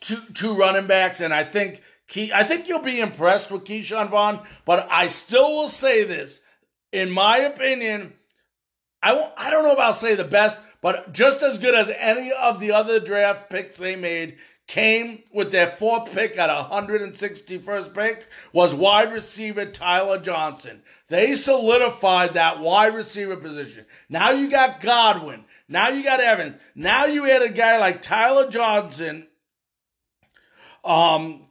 two 0.00 0.20
two 0.34 0.54
running 0.54 0.86
backs, 0.86 1.20
and 1.20 1.34
I 1.34 1.42
think 1.42 1.82
I 2.16 2.44
think 2.44 2.68
you'll 2.68 2.82
be 2.82 3.00
impressed 3.00 3.50
with 3.50 3.64
Ke'Shawn 3.64 4.10
Vaughn, 4.10 4.40
but 4.64 4.88
I 4.90 5.08
still 5.08 5.54
will 5.54 5.68
say 5.68 6.04
this. 6.04 6.40
In 6.92 7.10
my 7.10 7.38
opinion, 7.38 8.14
I 9.02 9.14
won't, 9.14 9.32
I 9.36 9.50
don't 9.50 9.64
know 9.64 9.72
about 9.72 9.94
say 9.94 10.14
the 10.16 10.24
best, 10.24 10.58
but 10.82 11.12
just 11.12 11.42
as 11.42 11.58
good 11.58 11.74
as 11.74 11.90
any 11.96 12.32
of 12.32 12.58
the 12.58 12.72
other 12.72 12.98
draft 12.98 13.48
picks 13.48 13.76
they 13.76 13.94
made 13.94 14.38
came 14.66 15.22
with 15.32 15.50
their 15.50 15.66
fourth 15.66 16.12
pick 16.12 16.38
at 16.38 16.48
161st 16.48 17.94
pick 17.94 18.26
was 18.52 18.74
wide 18.74 19.12
receiver 19.12 19.66
Tyler 19.66 20.18
Johnson. 20.18 20.82
They 21.08 21.34
solidified 21.34 22.34
that 22.34 22.60
wide 22.60 22.94
receiver 22.94 23.36
position. 23.36 23.84
Now 24.08 24.30
you 24.30 24.48
got 24.48 24.80
Godwin. 24.80 25.44
Now 25.68 25.88
you 25.88 26.04
got 26.04 26.20
Evans. 26.20 26.56
Now 26.74 27.06
you 27.06 27.24
had 27.24 27.42
a 27.42 27.50
guy 27.50 27.78
like 27.78 28.02
Tyler 28.02 28.48
Johnson 28.48 29.26
um, 30.84 31.46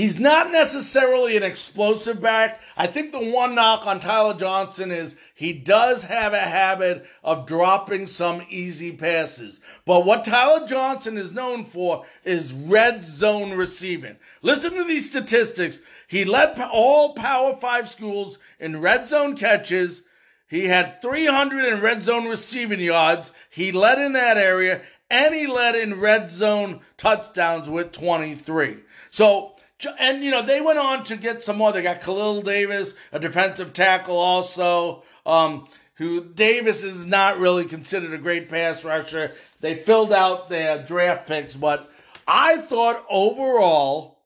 He's 0.00 0.18
not 0.18 0.50
necessarily 0.50 1.36
an 1.36 1.42
explosive 1.42 2.22
back. 2.22 2.62
I 2.74 2.86
think 2.86 3.12
the 3.12 3.30
one 3.30 3.54
knock 3.54 3.86
on 3.86 4.00
Tyler 4.00 4.32
Johnson 4.32 4.90
is 4.90 5.14
he 5.34 5.52
does 5.52 6.04
have 6.04 6.32
a 6.32 6.38
habit 6.38 7.04
of 7.22 7.44
dropping 7.44 8.06
some 8.06 8.42
easy 8.48 8.92
passes. 8.92 9.60
But 9.84 10.06
what 10.06 10.24
Tyler 10.24 10.66
Johnson 10.66 11.18
is 11.18 11.34
known 11.34 11.66
for 11.66 12.06
is 12.24 12.54
red 12.54 13.04
zone 13.04 13.52
receiving. 13.52 14.16
Listen 14.40 14.72
to 14.76 14.84
these 14.84 15.06
statistics. 15.06 15.82
He 16.08 16.24
led 16.24 16.58
all 16.58 17.12
Power 17.12 17.54
5 17.54 17.86
schools 17.86 18.38
in 18.58 18.80
red 18.80 19.06
zone 19.06 19.36
catches. 19.36 20.00
He 20.48 20.68
had 20.68 21.02
300 21.02 21.62
in 21.66 21.82
red 21.82 22.02
zone 22.02 22.24
receiving 22.24 22.80
yards. 22.80 23.32
He 23.50 23.70
led 23.70 23.98
in 23.98 24.14
that 24.14 24.38
area 24.38 24.80
and 25.10 25.34
he 25.34 25.46
led 25.46 25.74
in 25.74 26.00
red 26.00 26.30
zone 26.30 26.80
touchdowns 26.96 27.68
with 27.68 27.92
23. 27.92 28.78
So, 29.10 29.56
and 29.98 30.22
you 30.22 30.30
know 30.30 30.42
they 30.42 30.60
went 30.60 30.78
on 30.78 31.04
to 31.04 31.16
get 31.16 31.42
some 31.42 31.58
more. 31.58 31.72
They 31.72 31.82
got 31.82 32.02
Khalil 32.02 32.42
Davis, 32.42 32.94
a 33.12 33.18
defensive 33.18 33.72
tackle, 33.72 34.16
also. 34.16 35.02
Um, 35.26 35.64
who 36.00 36.24
Davis 36.24 36.82
is 36.82 37.04
not 37.04 37.38
really 37.38 37.66
considered 37.66 38.14
a 38.14 38.18
great 38.18 38.48
pass 38.48 38.86
rusher. 38.86 39.32
They 39.60 39.74
filled 39.74 40.14
out 40.14 40.48
their 40.48 40.82
draft 40.82 41.28
picks, 41.28 41.56
but 41.56 41.92
I 42.26 42.56
thought 42.56 43.04
overall 43.10 44.20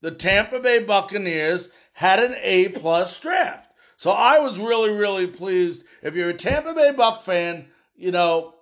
the 0.00 0.10
Tampa 0.10 0.58
Bay 0.58 0.78
Buccaneers 0.78 1.68
had 1.92 2.18
an 2.18 2.34
A 2.40 2.68
plus 2.68 3.18
draft. 3.18 3.70
So 3.98 4.10
I 4.10 4.38
was 4.38 4.58
really, 4.58 4.90
really 4.90 5.26
pleased. 5.26 5.84
If 6.02 6.14
you're 6.14 6.30
a 6.30 6.34
Tampa 6.34 6.72
Bay 6.72 6.92
Buck 6.92 7.22
fan, 7.22 7.66
you 7.94 8.10
know, 8.10 8.54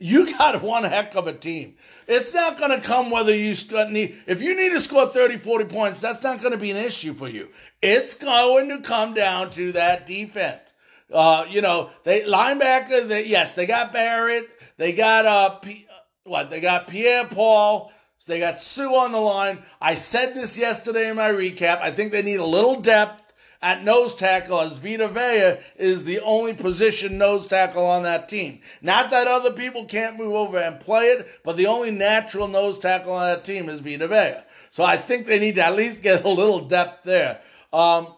you 0.00 0.36
got 0.36 0.62
one 0.62 0.84
heck 0.84 1.14
of 1.14 1.26
a 1.26 1.32
team. 1.32 1.74
It's 2.08 2.32
not 2.32 2.58
going 2.58 2.70
to 2.70 2.80
come 2.80 3.10
whether 3.10 3.34
you 3.34 3.54
need, 3.90 4.16
if 4.26 4.40
you 4.40 4.56
need 4.56 4.70
to 4.70 4.80
score 4.80 5.06
30, 5.06 5.36
40 5.36 5.64
points, 5.66 6.00
that's 6.00 6.22
not 6.22 6.40
going 6.40 6.52
to 6.52 6.58
be 6.58 6.70
an 6.70 6.78
issue 6.78 7.12
for 7.12 7.28
you. 7.28 7.50
It's 7.82 8.14
going 8.14 8.70
to 8.70 8.80
come 8.80 9.12
down 9.12 9.50
to 9.50 9.72
that 9.72 10.06
defense. 10.06 10.72
Uh, 11.12 11.44
you 11.50 11.60
know, 11.60 11.90
they 12.04 12.22
linebacker, 12.22 13.06
they, 13.06 13.26
yes, 13.26 13.52
they 13.52 13.66
got 13.66 13.92
Barrett, 13.92 14.48
they 14.78 14.94
got, 14.94 15.26
uh, 15.26 15.50
P, 15.56 15.86
what, 16.24 16.48
they 16.48 16.60
got 16.60 16.88
Pierre 16.88 17.26
Paul, 17.26 17.92
they 18.26 18.38
got 18.38 18.60
Suh 18.60 18.94
on 18.94 19.12
the 19.12 19.20
line. 19.20 19.58
I 19.80 19.94
said 19.94 20.34
this 20.34 20.58
yesterday 20.58 21.10
in 21.10 21.16
my 21.16 21.30
recap. 21.30 21.80
I 21.80 21.90
think 21.90 22.12
they 22.12 22.22
need 22.22 22.38
a 22.38 22.44
little 22.44 22.80
depth 22.80 23.29
at 23.62 23.84
nose 23.84 24.14
tackle 24.14 24.60
as 24.60 24.78
Vita 24.78 25.08
Vea 25.08 25.62
is 25.76 26.04
the 26.04 26.20
only 26.20 26.54
position 26.54 27.18
nose 27.18 27.46
tackle 27.46 27.84
on 27.84 28.04
that 28.04 28.28
team. 28.28 28.60
Not 28.80 29.10
that 29.10 29.26
other 29.26 29.52
people 29.52 29.84
can't 29.84 30.16
move 30.16 30.34
over 30.34 30.58
and 30.58 30.80
play 30.80 31.06
it, 31.06 31.28
but 31.44 31.56
the 31.56 31.66
only 31.66 31.90
natural 31.90 32.48
nose 32.48 32.78
tackle 32.78 33.12
on 33.12 33.26
that 33.26 33.44
team 33.44 33.68
is 33.68 33.80
Vita 33.80 34.08
Vea. 34.08 34.42
So 34.70 34.84
I 34.84 34.96
think 34.96 35.26
they 35.26 35.38
need 35.38 35.56
to 35.56 35.64
at 35.64 35.76
least 35.76 36.00
get 36.00 36.24
a 36.24 36.28
little 36.28 36.60
depth 36.60 37.04
there. 37.04 37.40
Um, 37.72 38.14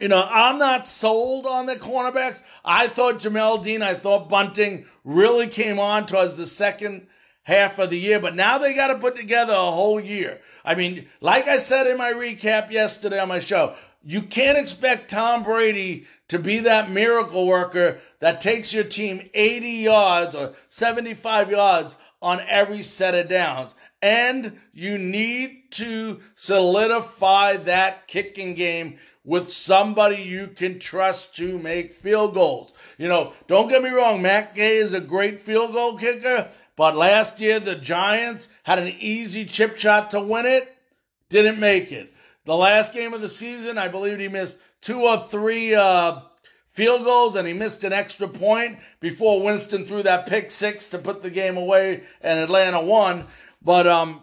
you 0.00 0.08
know, 0.08 0.26
I'm 0.28 0.58
not 0.58 0.86
sold 0.86 1.46
on 1.46 1.66
the 1.66 1.76
cornerbacks. 1.76 2.42
I 2.64 2.88
thought 2.88 3.20
Jamel 3.20 3.62
Dean, 3.62 3.82
I 3.82 3.94
thought 3.94 4.28
Bunting 4.28 4.86
really 5.04 5.46
came 5.46 5.78
on 5.78 6.06
towards 6.06 6.36
the 6.36 6.46
second 6.46 7.06
half 7.44 7.78
of 7.78 7.90
the 7.90 7.98
year, 7.98 8.18
but 8.18 8.34
now 8.34 8.58
they 8.58 8.74
got 8.74 8.88
to 8.88 8.98
put 8.98 9.14
together 9.14 9.52
a 9.52 9.70
whole 9.70 10.00
year. 10.00 10.40
I 10.64 10.74
mean, 10.74 11.06
like 11.20 11.46
I 11.46 11.58
said 11.58 11.86
in 11.86 11.98
my 11.98 12.12
recap 12.12 12.70
yesterday 12.70 13.20
on 13.20 13.28
my 13.28 13.38
show, 13.38 13.76
you 14.04 14.22
can't 14.22 14.58
expect 14.58 15.10
Tom 15.10 15.42
Brady 15.42 16.06
to 16.28 16.38
be 16.38 16.58
that 16.60 16.90
miracle 16.90 17.46
worker 17.46 17.98
that 18.20 18.40
takes 18.40 18.72
your 18.72 18.84
team 18.84 19.28
80 19.32 19.68
yards 19.68 20.34
or 20.34 20.54
75 20.68 21.50
yards 21.50 21.96
on 22.20 22.40
every 22.48 22.82
set 22.82 23.14
of 23.14 23.28
downs. 23.28 23.74
And 24.02 24.60
you 24.72 24.98
need 24.98 25.70
to 25.72 26.20
solidify 26.34 27.56
that 27.58 28.06
kicking 28.06 28.54
game 28.54 28.98
with 29.24 29.52
somebody 29.52 30.22
you 30.22 30.48
can 30.48 30.78
trust 30.78 31.34
to 31.36 31.58
make 31.58 31.92
field 31.92 32.34
goals. 32.34 32.74
You 32.98 33.08
know, 33.08 33.32
don't 33.46 33.68
get 33.68 33.82
me 33.82 33.88
wrong, 33.88 34.20
Matt 34.20 34.54
Gay 34.54 34.76
is 34.76 34.92
a 34.92 35.00
great 35.00 35.40
field 35.40 35.72
goal 35.72 35.96
kicker, 35.96 36.48
but 36.76 36.96
last 36.96 37.40
year 37.40 37.58
the 37.58 37.74
Giants 37.74 38.48
had 38.64 38.78
an 38.78 38.94
easy 38.98 39.46
chip 39.46 39.78
shot 39.78 40.10
to 40.10 40.20
win 40.20 40.44
it, 40.44 40.76
didn't 41.30 41.58
make 41.58 41.90
it. 41.90 42.13
The 42.44 42.56
last 42.56 42.92
game 42.92 43.14
of 43.14 43.22
the 43.22 43.28
season, 43.28 43.78
I 43.78 43.88
believe 43.88 44.18
he 44.18 44.28
missed 44.28 44.58
two 44.82 45.02
or 45.02 45.26
three 45.28 45.74
uh, 45.74 46.20
field 46.72 47.04
goals 47.04 47.36
and 47.36 47.48
he 47.48 47.54
missed 47.54 47.84
an 47.84 47.92
extra 47.92 48.28
point 48.28 48.78
before 49.00 49.42
Winston 49.42 49.84
threw 49.86 50.02
that 50.02 50.26
pick 50.26 50.50
six 50.50 50.88
to 50.88 50.98
put 50.98 51.22
the 51.22 51.30
game 51.30 51.56
away 51.56 52.02
and 52.20 52.38
Atlanta 52.38 52.80
won. 52.80 53.24
But 53.62 53.86
um, 53.86 54.22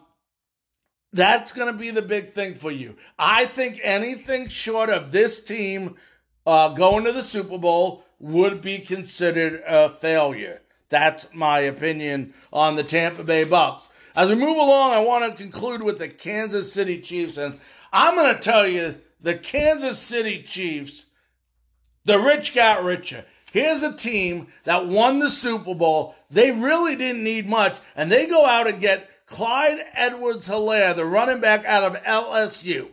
that's 1.12 1.52
going 1.52 1.72
to 1.72 1.78
be 1.78 1.90
the 1.90 2.04
big 2.04 2.32
thing 2.32 2.54
for 2.54 2.72
you. 2.72 2.96
I 3.18 3.46
think 3.46 3.80
anything 3.84 4.50
short 4.50 4.90
of 4.90 5.12
this 5.12 5.40
team 5.40 5.96
uh, 6.46 6.70
going 6.70 7.06
to 7.06 7.12
the 7.12 7.24
Super 7.24 7.58
Bowl 7.58 8.06
would 8.20 8.62
be 8.62 8.80
considered 8.80 9.64
a 9.66 9.90
failure. 9.90 10.62
That's 10.90 11.34
my 11.34 11.62
opinion 11.62 12.34
on 12.54 12.76
the 12.76 12.84
Tampa 12.84 13.24
Bay 13.24 13.46
Bucks. 13.46 13.90
As 14.16 14.30
we 14.30 14.36
move 14.36 14.58
along, 14.58 14.92
I 14.92 15.00
want 15.00 15.26
to 15.26 15.42
conclude 15.42 15.82
with 15.82 15.98
the 15.98 16.10
Kansas 16.10 16.72
City 16.72 17.00
Chiefs. 17.00 17.38
And 17.38 17.60
I'm 17.94 18.16
going 18.16 18.34
to 18.34 18.42
tell 18.42 18.68
you, 18.68 19.00
the 19.20 19.36
Kansas 19.36 20.00
City 20.00 20.42
Chiefs, 20.42 21.06
the 22.06 22.20
rich 22.20 22.56
got 22.56 22.84
richer. 22.84 23.26
Here's 23.52 23.84
a 23.84 23.94
team 23.94 24.48
that 24.64 24.88
won 24.88 25.20
the 25.20 25.30
Super 25.30 25.76
Bowl. 25.76 26.16
They 26.30 26.52
really 26.52 26.96
didn't 26.96 27.24
need 27.24 27.48
much, 27.48 27.80
and 27.96 28.10
they 28.12 28.28
go 28.28 28.46
out 28.46 28.68
and 28.68 28.80
get 28.80 29.10
Clyde 29.26 29.80
Edwards 29.94 30.48
Helaire, 30.48 30.96
the 30.96 31.06
running 31.06 31.42
back 31.42 31.66
out 31.66 31.84
of 31.84 32.02
LSU. 32.04 32.90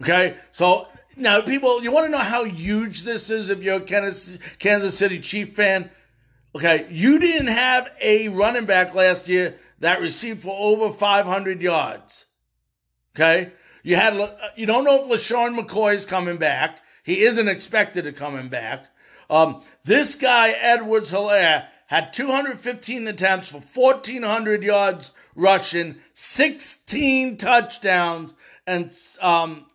Okay, 0.00 0.36
so 0.52 0.88
now 1.16 1.40
people, 1.42 1.82
you 1.82 1.90
want 1.90 2.06
to 2.06 2.12
know 2.12 2.18
how 2.18 2.44
huge 2.44 3.02
this 3.02 3.30
is 3.30 3.50
if 3.50 3.62
you're 3.62 3.82
a 3.82 4.38
Kansas 4.58 4.98
City 4.98 5.18
Chief 5.18 5.54
fan? 5.54 5.90
Okay, 6.54 6.86
you 6.90 7.18
didn't 7.18 7.48
have 7.48 7.88
a 8.00 8.28
running 8.28 8.64
back 8.64 8.94
last 8.94 9.28
year 9.28 9.56
that 9.80 10.00
received 10.00 10.42
for 10.42 10.56
over 10.56 10.92
500 10.92 11.60
yards. 11.60 12.26
Okay. 13.16 13.52
You 13.82 13.96
had, 13.96 14.14
you 14.56 14.66
don't 14.66 14.84
know 14.84 15.02
if 15.02 15.08
LeSean 15.08 15.58
McCoy 15.58 15.94
is 15.94 16.04
coming 16.06 16.36
back. 16.36 16.80
He 17.02 17.22
isn't 17.22 17.48
expected 17.48 18.04
to 18.04 18.12
coming 18.12 18.48
back. 18.48 18.86
Um, 19.30 19.62
this 19.84 20.16
guy, 20.16 20.50
Edwards 20.50 21.12
Helaire, 21.12 21.68
had 21.86 22.12
215 22.12 23.08
attempts 23.08 23.48
for 23.48 23.60
1,400 23.60 24.62
yards 24.62 25.12
rushing, 25.34 25.96
16 26.12 27.36
touchdowns, 27.36 28.34
and 28.66 28.92
um, 29.20 29.66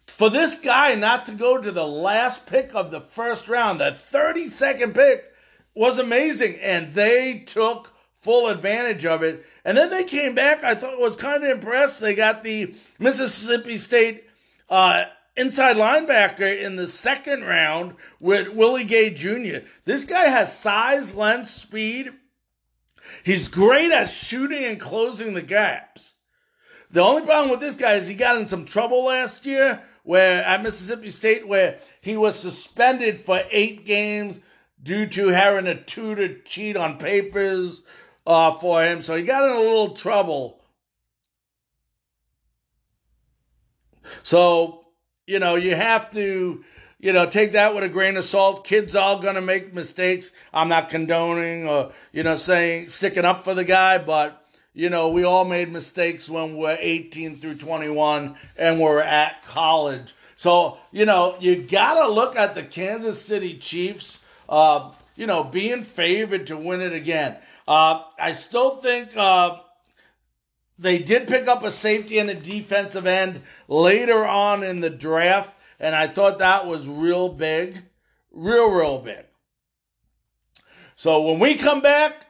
for 0.08 0.30
this 0.30 0.60
guy 0.60 0.96
not 0.96 1.26
to 1.26 1.34
go 1.34 1.62
to 1.62 1.72
the 1.72 1.86
last 1.86 2.48
pick 2.48 2.74
of 2.74 2.92
the 2.92 3.02
first 3.02 3.48
round, 3.48 3.80
the 3.80 3.92
32nd 3.92 4.96
pick, 4.96 5.34
was 5.74 6.00
amazing. 6.00 6.56
And 6.62 6.94
they 6.94 7.40
took 7.40 7.94
full 8.22 8.48
advantage 8.48 9.06
of 9.06 9.22
it. 9.22 9.46
And 9.66 9.78
then 9.78 9.90
they 9.90 10.06
came 10.06 10.34
back. 10.34 10.64
I 10.64 10.76
thought 10.76 11.00
was 11.00 11.16
kind 11.16 11.44
of 11.44 11.50
impressed. 11.50 12.00
They 12.00 12.16
got 12.16 12.44
the 12.44 12.74
Mississippi 12.98 13.78
State 13.78 14.24
uh, 14.70 15.06
inside 15.36 15.78
linebacker 15.78 16.62
in 16.62 16.76
the 16.76 16.88
second 16.88 17.44
round 17.44 17.96
with 18.20 18.50
Willie 18.50 18.86
Gay 18.86 19.10
Jr. 19.10 19.68
This 19.86 20.06
guy 20.06 20.26
has 20.26 20.58
size, 20.58 21.16
length, 21.16 21.50
speed. 21.50 22.12
He's 23.24 23.48
great 23.48 23.92
at 23.92 24.10
shooting 24.10 24.64
and 24.64 24.80
closing 24.80 25.34
the 25.34 25.42
gaps. 25.42 26.14
The 26.92 27.02
only 27.02 27.24
problem 27.24 27.50
with 27.50 27.60
this 27.60 27.76
guy 27.76 27.94
is 27.94 28.08
he 28.08 28.16
got 28.16 28.40
in 28.40 28.48
some 28.48 28.66
trouble 28.66 29.06
last 29.06 29.46
year 29.46 29.82
where 30.04 30.44
at 30.44 30.64
Mississippi 30.64 31.10
State 31.10 31.48
where 31.48 31.80
he 32.02 32.16
was 32.16 32.40
suspended 32.40 33.20
for 33.20 33.42
eight 33.52 33.86
games 33.86 34.40
due 34.82 35.08
to 35.08 35.28
having 35.30 35.68
a 35.68 35.76
tutor 35.76 36.40
cheat 36.40 36.78
on 36.78 36.98
papers 36.98 37.82
uh, 38.26 38.52
for 38.54 38.84
him. 38.84 39.02
So 39.02 39.16
he 39.16 39.24
got 39.24 39.44
in 39.44 39.56
a 39.56 39.60
little 39.60 39.96
trouble. 39.96 40.62
So 44.22 44.85
you 45.28 45.40
know, 45.40 45.56
you 45.56 45.76
have 45.76 46.12
to, 46.12 46.64
you 47.00 47.14
know, 47.14 47.26
take 47.26 47.54
that 47.54 47.74
with 47.74 47.84
a 47.84 47.90
grain 47.90 48.18
of 48.18 48.24
salt. 48.24 48.66
Kids 48.66 48.96
all 48.96 49.22
to 49.22 49.42
make 49.42 49.74
mistakes. 49.74 50.32
I'm 50.54 50.70
not 50.70 50.90
condoning 50.90 51.68
or, 51.68 51.92
you 52.12 52.24
know, 52.24 52.36
saying, 52.36 52.90
sticking 52.90 53.26
up 53.26 53.44
for 53.44 53.54
the 53.54 53.64
guy, 53.64 53.98
but, 53.98 54.46
you 54.74 54.90
know, 54.90 55.10
we 55.10 55.24
all 55.24 55.46
made 55.46 55.72
mistakes 55.72 56.30
when 56.30 56.58
we're 56.58 56.78
18 56.80 57.38
through 57.38 57.56
21 57.56 58.36
and 58.58 58.80
we're 58.80 59.02
at 59.02 59.44
college. 59.44 60.14
So, 60.36 60.78
you 60.92 61.06
know, 61.06 61.38
you 61.40 61.56
got 61.56 62.02
to 62.02 62.10
look 62.10 62.36
at 62.36 62.56
the 62.56 62.64
Kansas 62.64 63.22
City 63.22 63.58
Chiefs, 63.58 64.20
uh, 64.50 64.92
you 65.16 65.26
know, 65.26 65.44
being 65.44 65.84
favored 65.84 66.48
to 66.48 66.58
win 66.58 66.82
it 66.82 66.94
again. 66.94 67.38
Uh, 67.68 68.04
I 68.20 68.34
still 68.34 68.78
think, 68.78 69.16
uh, 69.16 69.60
they 70.78 71.00
did 71.00 71.28
pick 71.28 71.48
up 71.48 71.64
a 71.64 71.72
safety 71.72 72.20
and 72.20 72.30
a 72.30 72.36
defensive 72.36 73.08
end 73.08 73.42
later 73.68 74.26
on 74.26 74.64
in 74.64 74.82
the 74.82 74.90
draft, 74.90 75.54
and 75.80 75.96
I 75.96 76.08
thought 76.08 76.40
that 76.40 76.66
was 76.66 76.88
real 76.88 77.30
big. 77.30 77.84
Real, 78.32 78.70
real 78.70 79.00
big. 79.00 79.26
So 80.96 81.22
when 81.22 81.40
we 81.40 81.56
come 81.56 81.82
back, 81.82 82.26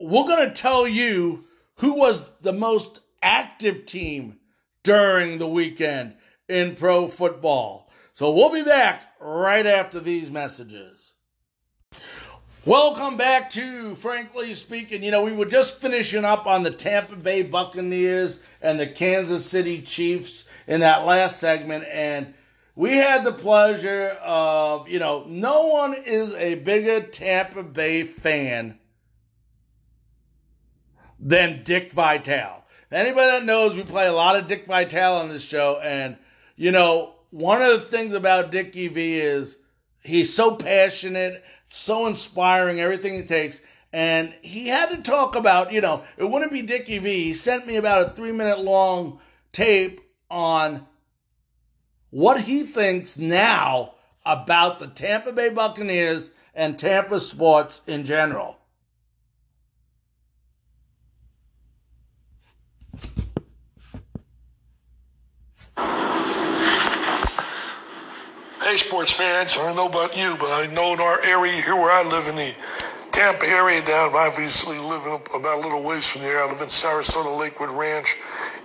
we're 0.00 0.24
going 0.24 0.48
to 0.48 0.54
tell 0.54 0.88
you 0.88 1.44
who 1.76 1.94
was 1.94 2.32
the 2.40 2.52
most 2.52 3.00
active 3.22 3.86
team 3.86 4.38
during 4.82 5.38
the 5.38 5.48
weekend 5.48 6.14
in 6.48 6.76
pro 6.76 7.08
football. 7.08 7.90
So 8.14 8.32
we'll 8.32 8.52
be 8.52 8.62
back 8.62 9.02
right 9.20 9.66
after 9.66 10.00
these 10.00 10.30
messages. 10.30 10.95
Welcome 12.66 13.16
back 13.16 13.50
to 13.50 13.94
Frankly 13.94 14.52
Speaking. 14.54 15.04
You 15.04 15.12
know, 15.12 15.22
we 15.22 15.30
were 15.30 15.44
just 15.44 15.80
finishing 15.80 16.24
up 16.24 16.48
on 16.48 16.64
the 16.64 16.72
Tampa 16.72 17.14
Bay 17.14 17.42
Buccaneers 17.42 18.40
and 18.60 18.80
the 18.80 18.88
Kansas 18.88 19.46
City 19.46 19.80
Chiefs 19.80 20.48
in 20.66 20.80
that 20.80 21.06
last 21.06 21.38
segment, 21.38 21.84
and 21.88 22.34
we 22.74 22.96
had 22.96 23.22
the 23.22 23.30
pleasure 23.30 24.18
of, 24.20 24.88
you 24.88 24.98
know, 24.98 25.24
no 25.28 25.68
one 25.68 25.94
is 25.94 26.34
a 26.34 26.56
bigger 26.56 27.02
Tampa 27.02 27.62
Bay 27.62 28.02
fan 28.02 28.80
than 31.20 31.62
Dick 31.62 31.92
Vitale. 31.92 32.64
Anybody 32.90 33.28
that 33.28 33.44
knows, 33.44 33.76
we 33.76 33.84
play 33.84 34.08
a 34.08 34.12
lot 34.12 34.34
of 34.34 34.48
Dick 34.48 34.66
Vitale 34.66 35.18
on 35.18 35.28
this 35.28 35.44
show, 35.44 35.78
and 35.84 36.16
you 36.56 36.72
know, 36.72 37.14
one 37.30 37.62
of 37.62 37.70
the 37.78 37.86
things 37.86 38.12
about 38.12 38.50
Dickie 38.50 38.88
V 38.88 39.20
is 39.20 39.58
he's 40.02 40.34
so 40.34 40.56
passionate, 40.56 41.44
so 41.66 42.06
inspiring, 42.06 42.80
everything 42.80 43.14
he 43.14 43.22
takes. 43.22 43.60
And 43.92 44.34
he 44.42 44.68
had 44.68 44.90
to 44.90 44.98
talk 44.98 45.36
about, 45.36 45.72
you 45.72 45.80
know, 45.80 46.02
it 46.16 46.24
wouldn't 46.24 46.52
be 46.52 46.62
Dickie 46.62 46.98
V. 46.98 47.24
He 47.24 47.34
sent 47.34 47.66
me 47.66 47.76
about 47.76 48.06
a 48.06 48.10
three 48.10 48.32
minute 48.32 48.60
long 48.60 49.20
tape 49.52 50.00
on 50.30 50.86
what 52.10 52.42
he 52.42 52.62
thinks 52.62 53.16
now 53.16 53.94
about 54.24 54.78
the 54.78 54.86
Tampa 54.86 55.32
Bay 55.32 55.48
Buccaneers 55.48 56.30
and 56.54 56.78
Tampa 56.78 57.20
sports 57.20 57.82
in 57.86 58.04
general. 58.04 58.55
Hey, 68.66 68.76
sports 68.78 69.12
fans, 69.12 69.56
I 69.56 69.62
don't 69.62 69.76
know 69.76 69.86
about 69.86 70.16
you, 70.16 70.34
but 70.40 70.50
I 70.50 70.66
know 70.74 70.92
in 70.92 70.98
our 70.98 71.24
area 71.24 71.52
here 71.62 71.76
where 71.76 71.92
I 71.92 72.02
live 72.02 72.26
in 72.26 72.34
the 72.34 72.50
Tampa 73.12 73.46
area 73.46 73.80
down, 73.80 74.10
obviously 74.12 74.76
living 74.76 75.22
about 75.36 75.58
a 75.58 75.62
little 75.62 75.84
ways 75.84 76.10
from 76.10 76.22
here. 76.22 76.40
I 76.40 76.50
live 76.50 76.60
in 76.60 76.66
Sarasota 76.66 77.30
Lakewood 77.38 77.70
Ranch 77.70 78.16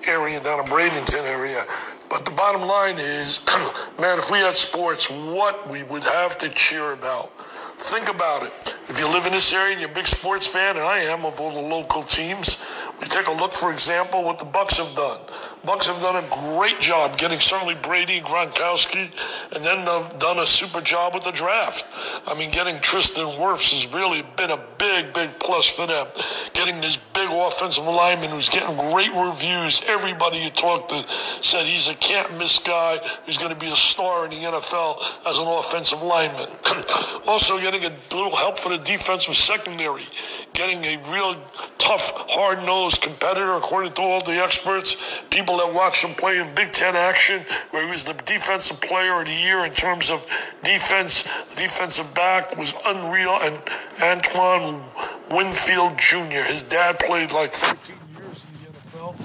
area 0.08 0.42
down 0.42 0.58
in 0.58 0.66
Bradenton 0.66 1.24
area. 1.30 1.64
But 2.10 2.26
the 2.26 2.32
bottom 2.32 2.64
line 2.64 2.96
is, 2.98 3.46
man, 4.02 4.18
if 4.18 4.32
we 4.32 4.40
had 4.40 4.56
sports, 4.56 5.08
what 5.08 5.70
we 5.70 5.84
would 5.84 6.04
have 6.04 6.36
to 6.40 6.50
cheer 6.50 6.94
about. 6.94 7.30
Think 7.78 8.10
about 8.10 8.42
it. 8.42 8.76
If 8.90 8.98
you 8.98 9.08
live 9.08 9.28
in 9.28 9.34
this 9.34 9.54
area 9.54 9.74
and 9.74 9.82
you're 9.82 9.92
a 9.92 9.94
big 9.94 10.08
sports 10.08 10.48
fan, 10.48 10.78
and 10.78 10.86
I 10.86 10.98
am 10.98 11.26
of 11.26 11.40
all 11.40 11.52
the 11.52 11.70
local 11.70 12.02
teams, 12.02 12.58
we 13.00 13.06
take 13.06 13.28
a 13.28 13.32
look, 13.32 13.54
for 13.54 13.72
example, 13.72 14.24
what 14.24 14.40
the 14.40 14.46
Bucks 14.46 14.80
have 14.80 14.96
done. 14.96 15.20
Bucks 15.64 15.86
have 15.86 16.02
done 16.02 16.16
a 16.16 16.28
great 16.58 16.80
job 16.80 17.20
getting 17.20 17.40
certainly 17.40 17.76
Brady, 17.84 18.20
Gronkowski, 18.20 19.12
and 19.54 19.64
then 19.64 19.86
have 19.86 20.18
done 20.18 20.40
a 20.40 20.46
super 20.46 20.82
job 20.82 21.14
with 21.14 21.24
the 21.24 21.32
draft. 21.32 21.86
I 22.26 22.34
mean, 22.34 22.50
getting 22.50 22.80
Tristan 22.80 23.28
Wirfs 23.38 23.72
has 23.72 23.92
really 23.94 24.24
been 24.38 24.50
a 24.50 24.60
big, 24.80 25.14
big 25.14 25.30
plus 25.40 25.68
for 25.68 25.86
them. 25.86 26.08
Getting 26.54 26.82
this 26.82 26.98
big 26.98 27.30
offensive 27.32 27.86
lineman 27.86 28.32
who's 28.32 28.50
getting 28.50 28.76
great 28.92 29.12
reviews. 29.12 29.84
Everybody 29.88 30.40
you 30.40 30.50
talk 30.50 30.90
to 30.90 31.06
said 31.44 31.66
he's 31.66 31.90
a 31.90 31.96
can't 31.96 32.36
miss 32.40 32.58
guy 32.58 32.98
who's 33.26 33.38
going 33.38 33.54
to 33.54 33.60
be 33.60 33.72
a 33.72 33.76
star 33.76 34.26
in 34.26 34.32
the 34.32 34.38
NFL 34.38 35.28
as 35.28 35.38
an 35.38 35.48
offensive 35.48 36.02
lineman. 36.02 36.50
also, 37.28 37.60
getting 37.60 37.86
a 37.86 37.92
little 38.12 38.36
help 38.36 38.58
for 38.58 38.70
the 38.70 38.84
defensive 38.84 39.36
secondary. 39.36 40.06
Getting 40.54 40.84
a 40.86 40.98
real 41.12 41.36
tough, 41.78 42.14
hard 42.30 42.66
nosed 42.66 43.02
competitor, 43.02 43.54
according 43.54 43.94
to 43.94 44.02
all 44.02 44.24
the 44.24 44.42
experts. 44.42 45.22
People 45.30 45.51
that 45.58 45.74
watched 45.74 46.04
him 46.04 46.16
play 46.16 46.40
in 46.40 46.54
Big 46.56 46.72
Ten 46.72 46.96
action, 46.96 47.42
where 47.72 47.84
he 47.84 47.90
was 47.90 48.04
the 48.04 48.14
defensive 48.26 48.80
player 48.82 49.20
of 49.20 49.26
the 49.26 49.34
year 49.34 49.66
in 49.66 49.72
terms 49.72 50.10
of 50.10 50.26
defense, 50.64 51.24
defensive 51.56 52.14
back 52.14 52.58
was 52.58 52.74
unreal. 52.86 53.38
And 53.42 53.60
Antoine 54.02 54.82
Winfield 55.30 55.98
Jr., 55.98 56.44
his 56.48 56.64
dad 56.64 57.00
played 57.00 57.32
like 57.32 57.52
13 57.52 57.96
years 58.18 58.44
in 58.44 58.66
the 58.66 58.98
NFL. 58.98 59.16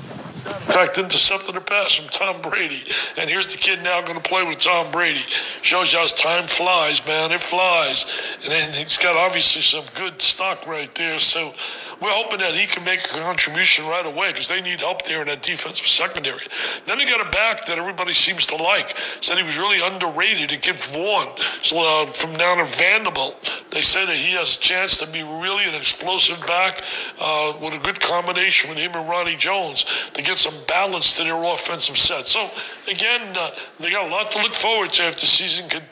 In 0.47 0.73
fact, 0.73 0.99
intercepted 0.99 1.57
a 1.57 1.61
pass 1.61 1.95
from 1.95 2.09
Tom 2.09 2.41
Brady. 2.43 2.83
And 3.17 3.29
here's 3.29 3.49
the 3.49 3.59
kid 3.59 3.83
now 3.83 4.01
going 4.01 4.21
to 4.21 4.29
play 4.29 4.45
with 4.45 4.59
Tom 4.59 4.91
Brady. 4.93 5.23
Shows 5.63 5.93
you 5.93 5.99
how 5.99 6.07
time 6.07 6.47
flies, 6.47 7.05
man. 7.07 7.33
It 7.33 7.41
flies. 7.41 8.07
And 8.43 8.53
then 8.53 8.73
he's 8.73 8.97
got 8.99 9.17
obviously 9.17 9.63
some 9.63 9.85
good 9.95 10.23
stock 10.23 10.67
right 10.67 10.93
there. 10.95 11.19
So 11.19 11.53
we're 12.01 12.11
hoping 12.11 12.39
that 12.41 12.55
he 12.55 12.67
can 12.67 12.85
make 12.85 13.05
a 13.05 13.09
contribution 13.09 13.87
right 13.87 14.05
away 14.05 14.33
because 14.33 14.49
they 14.49 14.61
need 14.61 14.81
help 14.81 15.03
there 15.05 15.23
in 15.23 15.29
that 15.29 15.43
defensive 15.43 15.87
secondary. 15.87 16.47
Then 16.85 16.99
he 16.99 17.07
got 17.07 17.27
a 17.27 17.31
back 17.31 17.67
that 17.67 17.79
everybody 17.79 18.13
seems 18.13 18.47
to 18.47 18.57
like. 18.57 18.97
Said 19.21 19.39
he 19.39 19.43
was 19.43 19.57
really 19.57 19.85
underrated. 19.85 20.51
To 20.51 20.59
give 20.59 20.77
Vaughn 20.77 21.29
so, 21.63 21.79
uh, 21.79 22.07
from 22.07 22.37
down 22.37 22.59
at 22.59 22.69
Vanderbilt. 22.69 23.65
They 23.71 23.81
say 23.81 24.05
that 24.07 24.17
he 24.17 24.33
has 24.33 24.57
a 24.57 24.61
chance 24.61 24.99
to 24.99 25.07
be 25.07 25.23
really 25.23 25.65
an 25.65 25.75
explosive 25.75 26.45
back 26.47 26.83
uh, 27.21 27.55
with 27.61 27.75
a 27.75 27.79
good 27.79 28.01
combination 28.01 28.71
with 28.71 28.79
him 28.79 28.93
and 28.95 29.09
Ronnie 29.09 29.37
Jones 29.37 29.85
to 30.15 30.23
get 30.23 30.39
some 30.39 30.55
balance 30.69 31.17
to 31.17 31.25
their 31.25 31.43
offensive 31.45 31.97
set. 31.97 32.29
So 32.29 32.51
again, 32.91 33.35
uh, 33.37 33.51
they 33.81 33.91
got 33.91 34.07
a 34.07 34.09
lot 34.09 34.31
to 34.33 34.43
look 34.43 34.53
forward 34.53 34.93
to 34.95 35.09
if 35.09 35.17
the 35.17 35.27
season 35.27 35.69
could 35.69 35.85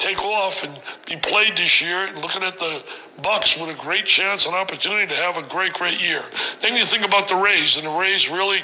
take 0.00 0.24
off 0.24 0.64
and 0.64 0.74
be 1.06 1.16
played 1.16 1.56
this 1.56 1.80
year. 1.80 2.06
And 2.06 2.18
looking 2.18 2.42
at 2.42 2.58
the 2.58 2.82
Bucks 3.22 3.56
with 3.58 3.70
a 3.70 3.80
great 3.80 4.06
chance 4.06 4.46
and 4.46 4.54
opportunity 4.54 5.06
to 5.06 5.14
have 5.14 5.36
a 5.36 5.42
great, 5.42 5.74
great 5.74 6.02
year. 6.02 6.24
Then 6.60 6.76
you 6.76 6.84
think 6.84 7.04
about 7.04 7.28
the 7.28 7.36
Rays, 7.36 7.76
and 7.76 7.86
the 7.86 7.90
Rays 7.90 8.28
really 8.28 8.62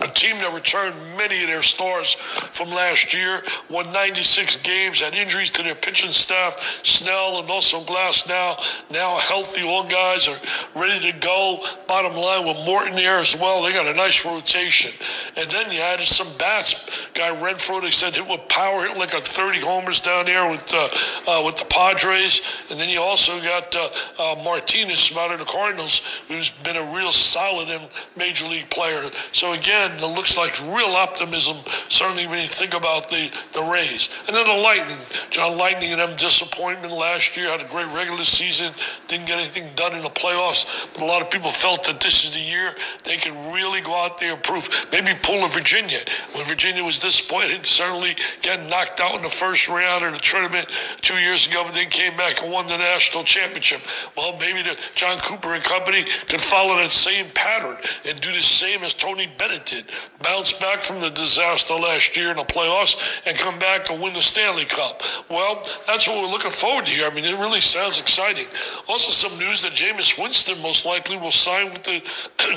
a 0.00 0.08
team 0.08 0.38
that 0.38 0.54
returned 0.54 0.94
many 1.16 1.42
of 1.42 1.48
their 1.48 1.62
stars 1.62 2.14
from 2.14 2.70
last 2.70 3.12
year, 3.12 3.42
won 3.68 3.92
96 3.92 4.56
games, 4.56 5.00
had 5.00 5.14
injuries 5.14 5.50
to 5.52 5.62
their 5.62 5.74
pitching 5.74 6.12
staff. 6.12 6.80
Snell 6.84 7.40
and 7.40 7.50
also 7.50 7.80
Glasnow 7.80 8.58
now 8.90 9.18
healthy. 9.18 9.62
All 9.62 9.88
guys 9.88 10.28
are 10.28 10.38
ready 10.74 11.12
to 11.12 11.18
go. 11.18 11.62
Bottom 11.86 12.14
line 12.16 12.46
with 12.46 12.64
Morton 12.64 12.96
there 12.96 13.18
as 13.18 13.36
well. 13.36 13.62
They 13.62 13.72
got 13.72 13.86
a 13.86 13.94
nice 13.94 14.24
rotation. 14.24 14.92
And 15.36 15.50
then 15.50 15.70
you 15.70 15.80
added 15.80 16.06
some 16.06 16.28
bats. 16.38 17.08
Guy 17.14 17.30
Renfroe, 17.36 17.82
they 17.82 17.90
said 17.90 18.14
hit 18.14 18.26
with 18.26 18.48
power, 18.48 18.86
hit 18.86 18.96
like 18.96 19.14
a 19.14 19.20
30 19.20 19.60
homers 19.60 20.00
down 20.00 20.26
there 20.26 20.48
with 20.48 20.72
uh, 20.72 20.88
uh, 21.30 21.44
with 21.44 21.58
the 21.58 21.64
Padres. 21.66 22.40
And 22.70 22.78
then 22.78 22.88
you 22.88 23.00
also 23.00 23.40
got 23.40 23.74
uh, 23.74 23.88
uh 24.18 24.42
Martinez 24.42 25.06
from 25.06 25.18
out 25.18 25.32
of 25.32 25.38
the 25.38 25.44
Cardinals, 25.44 26.22
who's 26.28 26.50
been 26.50 26.76
a 26.76 26.94
real 26.94 27.12
solid 27.12 27.68
major 28.16 28.46
league 28.46 28.70
player. 28.70 29.02
So 29.32 29.52
again, 29.52 29.79
it 29.80 30.00
looks 30.00 30.36
like 30.36 30.58
real 30.62 30.94
optimism, 30.96 31.56
certainly 31.88 32.26
when 32.26 32.40
you 32.40 32.48
think 32.48 32.74
about 32.74 33.10
the, 33.10 33.30
the 33.52 33.62
Rays. 33.62 34.08
And 34.26 34.36
then 34.36 34.46
the 34.46 34.62
Lightning. 34.62 34.98
John 35.30 35.56
Lightning 35.56 35.92
and 35.92 36.00
them 36.00 36.16
disappointment 36.16 36.92
last 36.92 37.36
year, 37.36 37.50
had 37.50 37.60
a 37.60 37.68
great 37.68 37.86
regular 37.94 38.24
season, 38.24 38.72
didn't 39.08 39.26
get 39.26 39.38
anything 39.38 39.68
done 39.76 39.94
in 39.94 40.02
the 40.02 40.10
playoffs, 40.10 40.92
but 40.92 41.02
a 41.02 41.06
lot 41.06 41.22
of 41.22 41.30
people 41.30 41.50
felt 41.50 41.84
that 41.84 42.00
this 42.00 42.24
is 42.24 42.32
the 42.32 42.40
year 42.40 42.74
they 43.04 43.16
can 43.16 43.34
really 43.52 43.80
go 43.80 43.94
out 43.94 44.18
there 44.18 44.34
and 44.34 44.42
prove. 44.42 44.68
Maybe 44.92 45.12
pull 45.22 45.44
a 45.44 45.48
Virginia. 45.48 46.00
When 46.34 46.44
Virginia 46.44 46.84
was 46.84 46.98
disappointed, 46.98 47.66
certainly 47.66 48.16
getting 48.42 48.68
knocked 48.68 49.00
out 49.00 49.14
in 49.16 49.22
the 49.22 49.28
first 49.28 49.68
round 49.68 50.04
of 50.04 50.12
the 50.12 50.18
tournament 50.18 50.68
two 51.00 51.14
years 51.14 51.46
ago, 51.46 51.62
but 51.64 51.74
then 51.74 51.88
came 51.90 52.16
back 52.16 52.42
and 52.42 52.52
won 52.52 52.66
the 52.66 52.76
national 52.76 53.24
championship. 53.24 53.80
Well, 54.16 54.36
maybe 54.38 54.62
the 54.62 54.78
Jon 54.94 55.18
Cooper 55.18 55.54
and 55.54 55.62
company 55.62 56.04
can 56.26 56.38
follow 56.38 56.76
that 56.76 56.90
same 56.90 57.26
pattern 57.34 57.76
and 58.06 58.20
do 58.20 58.32
the 58.32 58.42
same 58.42 58.82
as 58.82 58.94
Tony 58.94 59.28
Bennett 59.38 59.66
did. 59.70 59.84
Bounce 60.22 60.52
back 60.52 60.80
from 60.80 61.00
the 61.00 61.10
disaster 61.10 61.74
last 61.74 62.16
year 62.16 62.30
in 62.30 62.36
the 62.36 62.42
playoffs 62.44 63.00
and 63.24 63.38
come 63.38 63.58
back 63.58 63.88
and 63.90 64.02
win 64.02 64.12
the 64.12 64.20
Stanley 64.20 64.64
Cup. 64.64 65.02
Well, 65.30 65.62
that's 65.86 66.06
what 66.06 66.16
we're 66.18 66.30
looking 66.30 66.50
forward 66.50 66.86
to 66.86 66.90
here. 66.90 67.06
I 67.06 67.14
mean, 67.14 67.24
it 67.24 67.38
really 67.38 67.60
sounds 67.60 68.00
exciting. 68.00 68.46
Also, 68.88 69.10
some 69.12 69.38
news 69.38 69.62
that 69.62 69.72
Jameis 69.72 70.20
Winston 70.20 70.60
most 70.60 70.84
likely 70.84 71.16
will 71.16 71.32
sign 71.32 71.72
with 71.72 71.84
the 71.84 72.02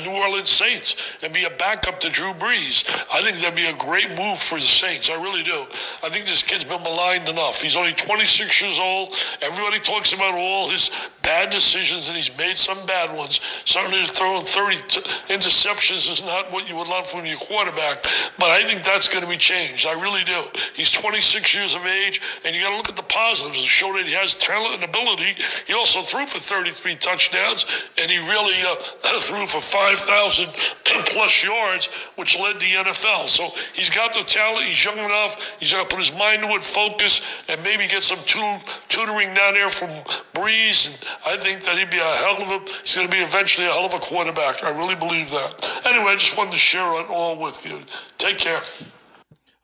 New 0.03 0.11
Orleans 0.11 0.49
Saints 0.49 0.95
and 1.21 1.31
be 1.33 1.45
a 1.45 1.49
backup 1.51 1.99
to 2.01 2.09
Drew 2.09 2.33
Brees. 2.33 2.83
I 3.13 3.21
think 3.21 3.37
that'd 3.37 3.55
be 3.55 3.67
a 3.67 3.77
great 3.77 4.09
move 4.17 4.39
for 4.39 4.55
the 4.55 4.65
Saints. 4.65 5.09
I 5.09 5.15
really 5.15 5.43
do. 5.43 5.65
I 6.03 6.09
think 6.09 6.25
this 6.25 6.43
kid's 6.43 6.65
been 6.65 6.83
maligned 6.83 7.29
enough. 7.29 7.61
He's 7.61 7.75
only 7.75 7.93
26 7.93 8.61
years 8.61 8.79
old. 8.79 9.13
Everybody 9.41 9.79
talks 9.79 10.13
about 10.13 10.33
all 10.33 10.69
his 10.69 10.89
bad 11.21 11.49
decisions, 11.49 12.07
and 12.07 12.17
he's 12.17 12.35
made 12.37 12.57
some 12.57 12.83
bad 12.85 13.15
ones. 13.15 13.39
Certainly, 13.65 14.07
throwing 14.07 14.45
30 14.45 14.77
t- 14.87 15.01
interceptions 15.33 16.11
is 16.11 16.25
not 16.25 16.51
what 16.51 16.67
you 16.67 16.75
would 16.75 16.87
from 17.05 17.25
your 17.25 17.37
quarterback, 17.37 18.03
but 18.37 18.49
I 18.51 18.63
think 18.63 18.83
that's 18.83 19.07
going 19.07 19.23
to 19.23 19.29
be 19.29 19.37
changed. 19.37 19.85
I 19.85 19.93
really 19.93 20.23
do. 20.23 20.43
He's 20.75 20.91
26 20.91 21.53
years 21.53 21.75
of 21.75 21.85
age, 21.85 22.21
and 22.45 22.55
you 22.55 22.61
got 22.61 22.71
to 22.71 22.77
look 22.77 22.89
at 22.89 22.95
the 22.95 23.03
positives 23.03 23.57
and 23.57 23.65
show 23.65 23.93
that 23.93 24.05
he 24.05 24.13
has 24.13 24.35
talent 24.35 24.75
and 24.75 24.83
ability. 24.83 25.35
He 25.67 25.73
also 25.73 26.01
threw 26.01 26.25
for 26.25 26.39
33 26.39 26.95
touchdowns, 26.95 27.65
and 27.97 28.09
he 28.09 28.17
really 28.29 28.55
uh, 28.63 28.75
threw 29.19 29.45
for 29.47 29.61
5,000 29.61 30.47
plus 31.13 31.43
yards, 31.43 31.87
which 32.15 32.39
led 32.39 32.59
the 32.59 32.71
NFL. 32.83 33.27
So 33.27 33.49
he's 33.73 33.89
got 33.89 34.13
the 34.13 34.23
talent. 34.23 34.65
He's 34.65 34.83
young 34.83 34.97
enough. 34.97 35.55
He's 35.59 35.71
going 35.71 35.85
to 35.85 35.89
put 35.89 35.99
his 35.99 36.15
mind 36.17 36.41
to 36.43 36.49
it, 36.49 36.63
focus, 36.63 37.21
and 37.47 37.61
maybe 37.63 37.87
get 37.87 38.03
some 38.03 38.19
tutoring 38.25 39.33
down 39.33 39.53
there 39.53 39.69
from 39.69 39.89
Brees. 40.33 40.87
And 40.87 40.95
I 41.25 41.37
think 41.37 41.63
that 41.63 41.77
he'd 41.77 41.89
be 41.89 41.99
a 41.99 42.15
hell 42.23 42.41
of 42.41 42.49
a. 42.49 42.59
He's 42.81 42.95
going 42.95 43.07
to 43.07 43.11
be 43.11 43.21
eventually 43.21 43.67
a 43.67 43.71
hell 43.71 43.85
of 43.85 43.93
a 43.93 43.99
quarterback. 43.99 44.63
I 44.63 44.69
really 44.69 44.95
believe 44.95 45.29
that. 45.31 45.81
Anyway, 45.85 46.11
I 46.11 46.15
just 46.15 46.37
wanted 46.37 46.51
to 46.51 46.57
share 46.57 46.92
it 46.99 47.09
all 47.09 47.39
with 47.39 47.65
you. 47.65 47.81
Take 48.17 48.39
care. 48.39 48.61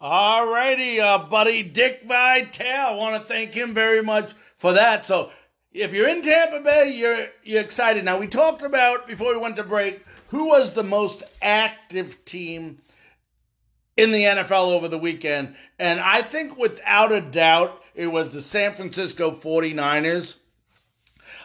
All 0.01 0.47
righty, 0.47 1.01
uh, 1.01 1.17
buddy 1.17 1.63
Dick 1.63 2.03
Vitale. 2.07 2.93
I 2.93 2.95
want 2.95 3.21
to 3.21 3.27
thank 3.27 3.53
him 3.53 3.73
very 3.73 4.01
much 4.01 4.31
for 4.57 4.73
that. 4.73 5.05
So, 5.05 5.31
if 5.73 5.93
you're 5.93 6.07
in 6.07 6.21
Tampa 6.21 6.61
Bay, 6.61 6.93
you're 6.95 7.27
you're 7.43 7.61
excited. 7.61 8.05
Now, 8.05 8.17
we 8.17 8.27
talked 8.27 8.61
about 8.61 9.07
before 9.07 9.33
we 9.33 9.39
went 9.39 9.57
to 9.57 9.63
break 9.63 10.05
who 10.29 10.47
was 10.47 10.73
the 10.73 10.83
most 10.83 11.23
active 11.41 12.23
team 12.23 12.79
in 13.97 14.11
the 14.11 14.23
NFL 14.23 14.71
over 14.71 14.87
the 14.87 14.97
weekend. 14.97 15.55
And 15.77 15.99
I 15.99 16.21
think 16.21 16.57
without 16.57 17.11
a 17.11 17.21
doubt, 17.21 17.83
it 17.95 18.07
was 18.07 18.31
the 18.31 18.41
San 18.41 18.73
Francisco 18.73 19.31
49ers. 19.31 20.35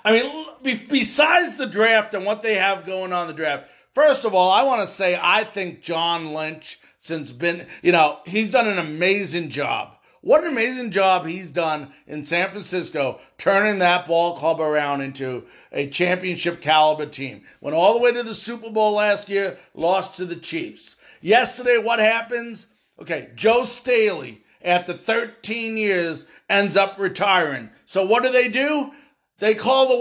I 0.04 0.12
mean, 0.12 0.46
besides 0.88 1.56
the 1.56 1.66
draft 1.66 2.14
and 2.14 2.24
what 2.24 2.42
they 2.42 2.54
have 2.54 2.84
going 2.84 3.12
on 3.12 3.26
the 3.26 3.32
draft, 3.32 3.68
first 3.94 4.24
of 4.24 4.34
all, 4.34 4.50
I 4.50 4.62
want 4.62 4.80
to 4.80 4.86
say 4.86 5.18
I 5.20 5.44
think 5.44 5.82
John 5.82 6.34
Lynch, 6.34 6.78
since 6.98 7.32
been, 7.32 7.66
you 7.82 7.92
know, 7.92 8.18
he's 8.26 8.50
done 8.50 8.66
an 8.66 8.78
amazing 8.78 9.48
job. 9.48 9.96
What 10.20 10.42
an 10.42 10.52
amazing 10.52 10.90
job 10.90 11.26
he's 11.26 11.50
done 11.50 11.92
in 12.06 12.24
San 12.24 12.50
Francisco, 12.50 13.20
turning 13.36 13.78
that 13.80 14.06
ball 14.06 14.34
club 14.34 14.58
around 14.58 15.02
into 15.02 15.44
a 15.70 15.86
championship 15.86 16.62
caliber 16.62 17.04
team. 17.04 17.42
Went 17.60 17.76
all 17.76 17.92
the 17.92 18.00
way 18.00 18.10
to 18.10 18.22
the 18.22 18.32
Super 18.32 18.70
Bowl 18.70 18.94
last 18.94 19.28
year, 19.28 19.58
lost 19.74 20.14
to 20.16 20.24
the 20.24 20.36
Chiefs. 20.36 20.96
Yesterday, 21.20 21.76
what 21.76 21.98
happens? 21.98 22.68
Okay, 22.98 23.32
Joe 23.34 23.64
Staley, 23.64 24.42
after 24.62 24.94
13 24.94 25.76
years, 25.76 26.24
ends 26.48 26.74
up 26.74 26.98
retiring. 26.98 27.68
So 27.84 28.06
what 28.06 28.22
do 28.22 28.32
they 28.32 28.48
do? 28.48 28.92
They 29.38 29.54
call 29.54 29.88
the 29.88 29.96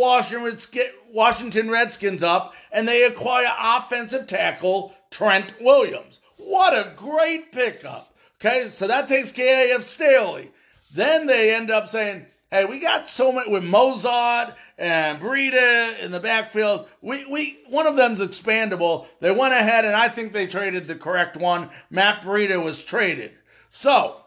Washington 1.12 1.70
Redskins 1.70 2.24
up 2.24 2.54
and 2.72 2.88
they 2.88 3.04
acquire 3.04 3.52
offensive 3.60 4.28
tackle 4.28 4.96
Trent 5.10 5.56
Williams. 5.60 6.20
What 6.38 6.74
a 6.74 6.94
great 6.96 7.52
pickup. 7.52 8.14
Okay, 8.36 8.70
so 8.70 8.88
that 8.88 9.08
takes 9.08 9.32
care 9.32 9.76
of 9.76 9.84
Staley. 9.84 10.52
Then 10.94 11.26
they 11.26 11.56
end 11.56 11.72
up 11.72 11.88
saying, 11.88 12.26
hey, 12.52 12.66
we 12.66 12.80
got 12.80 13.10
so 13.10 13.32
much 13.32 13.48
with 13.48 13.64
Mostert 13.64 14.56
and 14.78 15.20
Breida 15.20 15.98
in 16.00 16.12
the 16.12 16.20
backfield. 16.20 16.88
We, 17.02 17.26
we, 17.26 17.60
one 17.68 17.88
of 17.88 17.96
them's 17.96 18.20
expandable. 18.20 19.08
They 19.20 19.32
went 19.32 19.54
ahead 19.54 19.86
and 19.86 19.96
I 19.96 20.10
think 20.10 20.34
they 20.34 20.46
traded 20.46 20.86
the 20.86 20.96
correct 20.96 21.38
one. 21.38 21.70
Matt 21.90 22.22
Breida 22.22 22.64
was 22.64 22.84
traded. 22.84 23.32
So, 23.72 24.18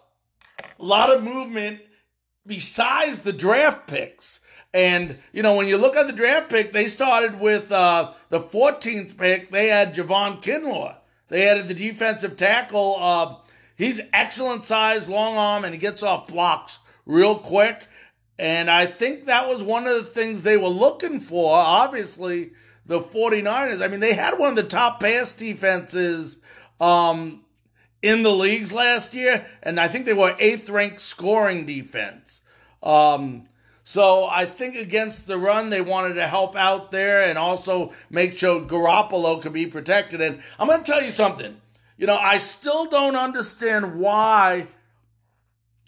a 0.79 0.85
lot 0.85 1.15
of 1.15 1.23
movement 1.23 1.81
besides 2.47 3.21
the 3.21 3.33
draft 3.33 3.87
picks. 3.87 4.41
And, 4.77 5.17
you 5.33 5.43
know, 5.43 5.55
when 5.55 5.69
you 5.69 5.79
look 5.79 5.97
at 5.97 6.07
the 6.07 6.13
draft 6.13 6.51
pick, 6.51 6.75
they 6.75 6.87
started 6.87 7.41
with 7.41 7.73
uh, 7.73 8.13
the 8.29 8.41
14th 8.41 9.17
pick. 9.17 9.51
They 9.51 9.69
had 9.69 9.95
Javon 9.95 10.43
Kinlaw. 10.43 10.99
They 11.29 11.49
added 11.49 11.67
the 11.67 11.73
defensive 11.73 12.37
tackle. 12.37 12.97
Uh, 12.99 13.37
he's 13.75 14.03
excellent 14.13 14.65
size, 14.65 15.09
long 15.09 15.39
arm, 15.39 15.65
and 15.65 15.73
he 15.73 15.81
gets 15.81 16.03
off 16.03 16.29
blocks 16.29 16.79
real 17.07 17.39
quick. 17.39 17.89
And 18.39 18.71
I 18.71 18.85
think 18.85 19.25
that 19.25 19.49
was 19.49 19.63
one 19.63 19.87
of 19.87 19.95
the 19.95 20.11
things 20.11 20.43
they 20.43 20.59
were 20.59 20.69
looking 20.69 21.21
for. 21.21 21.55
Obviously, 21.55 22.51
the 22.85 23.01
49ers, 23.01 23.83
I 23.83 23.89
mean, 23.89 24.01
they 24.01 24.13
had 24.13 24.39
one 24.39 24.51
of 24.51 24.57
the 24.57 24.63
top 24.63 25.01
pass 25.01 25.33
defenses 25.33 26.37
um, 26.83 27.47
in 28.03 28.23
the 28.23 28.31
leagues 28.31 28.75
last 28.75 29.15
year, 29.15 29.47
and 29.63 29.81
I 29.81 29.89
think 29.89 30.05
they 30.05 30.13
were 30.13 30.37
eighth 30.39 30.69
ranked 30.69 31.01
scoring 31.01 31.65
defense. 31.65 32.43
Um, 32.83 33.49
so 33.89 34.25
I 34.27 34.47
think 34.47 34.75
against 34.75 35.29
the 35.29 35.39
run, 35.39 35.71
they 35.71 35.81
wanted 35.81 36.15
to 36.15 36.27
help 36.27 36.57
out 36.57 36.91
there 36.91 37.23
and 37.23 37.39
also 37.39 37.93
make 38.11 38.33
sure 38.33 38.61
Garoppolo 38.61 39.41
could 39.41 39.53
be 39.53 39.69
protected. 39.69 40.21
And 40.21 40.43
I'm 40.59 40.67
going 40.67 40.83
to 40.83 40.85
tell 40.85 41.01
you 41.01 41.13
something. 41.13 41.61
You 41.97 42.09
know, 42.09 42.17
I 42.17 42.39
still 42.39 42.87
don't 42.87 43.15
understand 43.15 44.01
why 44.01 44.67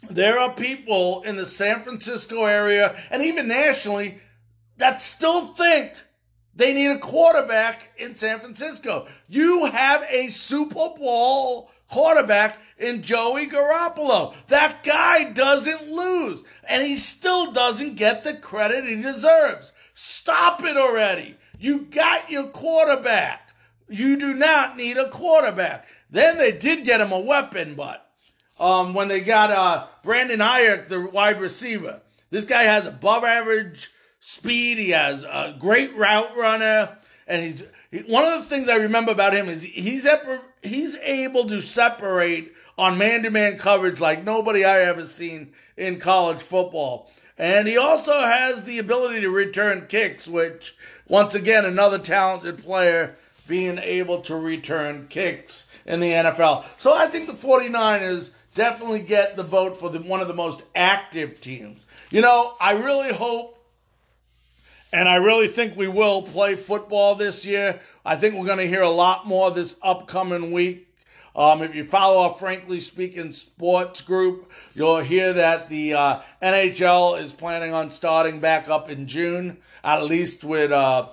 there 0.08 0.38
are 0.38 0.54
people 0.54 1.22
in 1.22 1.34
the 1.34 1.44
San 1.44 1.82
Francisco 1.82 2.44
area 2.44 2.96
and 3.10 3.20
even 3.20 3.48
nationally 3.48 4.20
that 4.76 5.00
still 5.00 5.46
think 5.46 5.90
they 6.54 6.72
need 6.72 6.92
a 6.92 7.00
quarterback 7.00 7.88
in 7.98 8.14
San 8.14 8.38
Francisco. 8.38 9.08
You 9.28 9.66
have 9.66 10.06
a 10.08 10.28
Super 10.28 10.90
Bowl 10.96 11.72
quarterback 11.88 12.58
in 12.78 13.02
Joey 13.02 13.48
Garoppolo. 13.48 14.34
That 14.48 14.82
guy 14.82 15.24
doesn't 15.24 15.90
lose, 15.90 16.44
and 16.68 16.84
he 16.84 16.96
still 16.96 17.52
doesn't 17.52 17.96
get 17.96 18.24
the 18.24 18.34
credit 18.34 18.84
he 18.84 19.00
deserves. 19.00 19.72
Stop 19.94 20.64
it 20.64 20.76
already. 20.76 21.36
You 21.58 21.80
got 21.80 22.30
your 22.30 22.48
quarterback. 22.48 23.50
You 23.88 24.16
do 24.16 24.34
not 24.34 24.76
need 24.76 24.96
a 24.96 25.08
quarterback. 25.08 25.88
Then 26.10 26.38
they 26.38 26.52
did 26.52 26.84
get 26.84 27.00
him 27.00 27.12
a 27.12 27.18
weapon, 27.18 27.74
but 27.74 28.08
um, 28.58 28.94
when 28.94 29.08
they 29.08 29.20
got 29.20 29.50
uh, 29.50 29.86
Brandon 30.02 30.40
Aiyuk, 30.40 30.88
the 30.88 31.00
wide 31.00 31.40
receiver. 31.40 32.00
This 32.30 32.44
guy 32.44 32.64
has 32.64 32.86
above 32.86 33.24
average 33.24 33.90
speed. 34.20 34.78
He 34.78 34.90
has 34.90 35.24
a 35.24 35.56
great 35.58 35.96
route 35.96 36.36
runner, 36.36 36.96
and 37.26 37.42
he's 37.42 37.64
he, 37.90 38.00
one 38.00 38.24
of 38.24 38.42
the 38.42 38.48
things 38.48 38.68
I 38.68 38.76
remember 38.76 39.12
about 39.12 39.34
him 39.34 39.48
is 39.48 39.62
he's 39.62 40.06
he's 40.62 40.96
able 40.96 41.46
to 41.46 41.60
separate 41.60 42.52
on 42.76 42.98
man 42.98 43.22
to 43.24 43.30
man 43.30 43.58
coverage 43.58 44.00
like 44.00 44.24
nobody 44.24 44.64
I 44.64 44.80
ever 44.82 45.06
seen 45.06 45.52
in 45.76 45.98
college 45.98 46.38
football. 46.38 47.10
And 47.36 47.68
he 47.68 47.76
also 47.76 48.20
has 48.20 48.64
the 48.64 48.78
ability 48.78 49.20
to 49.20 49.30
return 49.30 49.86
kicks, 49.88 50.26
which 50.26 50.76
once 51.06 51.34
again 51.34 51.64
another 51.64 51.98
talented 51.98 52.58
player 52.58 53.16
being 53.46 53.78
able 53.78 54.20
to 54.22 54.36
return 54.36 55.06
kicks 55.08 55.68
in 55.86 56.00
the 56.00 56.10
NFL. 56.10 56.64
So 56.78 56.94
I 56.94 57.06
think 57.06 57.26
the 57.26 57.32
49ers 57.32 58.32
definitely 58.54 59.00
get 59.00 59.36
the 59.36 59.42
vote 59.42 59.76
for 59.76 59.88
the, 59.88 60.00
one 60.00 60.20
of 60.20 60.28
the 60.28 60.34
most 60.34 60.62
active 60.74 61.40
teams. 61.40 61.86
You 62.10 62.20
know, 62.20 62.54
I 62.60 62.72
really 62.72 63.12
hope 63.12 63.57
and 64.92 65.08
I 65.08 65.16
really 65.16 65.48
think 65.48 65.76
we 65.76 65.88
will 65.88 66.22
play 66.22 66.54
football 66.54 67.14
this 67.14 67.44
year. 67.44 67.80
I 68.04 68.16
think 68.16 68.34
we're 68.34 68.46
going 68.46 68.58
to 68.58 68.68
hear 68.68 68.82
a 68.82 68.90
lot 68.90 69.26
more 69.26 69.50
this 69.50 69.76
upcoming 69.82 70.50
week. 70.50 70.86
Um, 71.36 71.62
if 71.62 71.74
you 71.74 71.84
follow 71.84 72.22
our 72.22 72.34
Frankly 72.38 72.80
Speaking 72.80 73.32
Sports 73.32 74.00
group, 74.00 74.50
you'll 74.74 75.00
hear 75.00 75.32
that 75.34 75.68
the 75.68 75.94
uh, 75.94 76.20
NHL 76.42 77.22
is 77.22 77.32
planning 77.32 77.72
on 77.72 77.90
starting 77.90 78.40
back 78.40 78.68
up 78.68 78.90
in 78.90 79.06
June, 79.06 79.58
at 79.84 80.04
least 80.04 80.42
with 80.42 80.72
uh, 80.72 81.08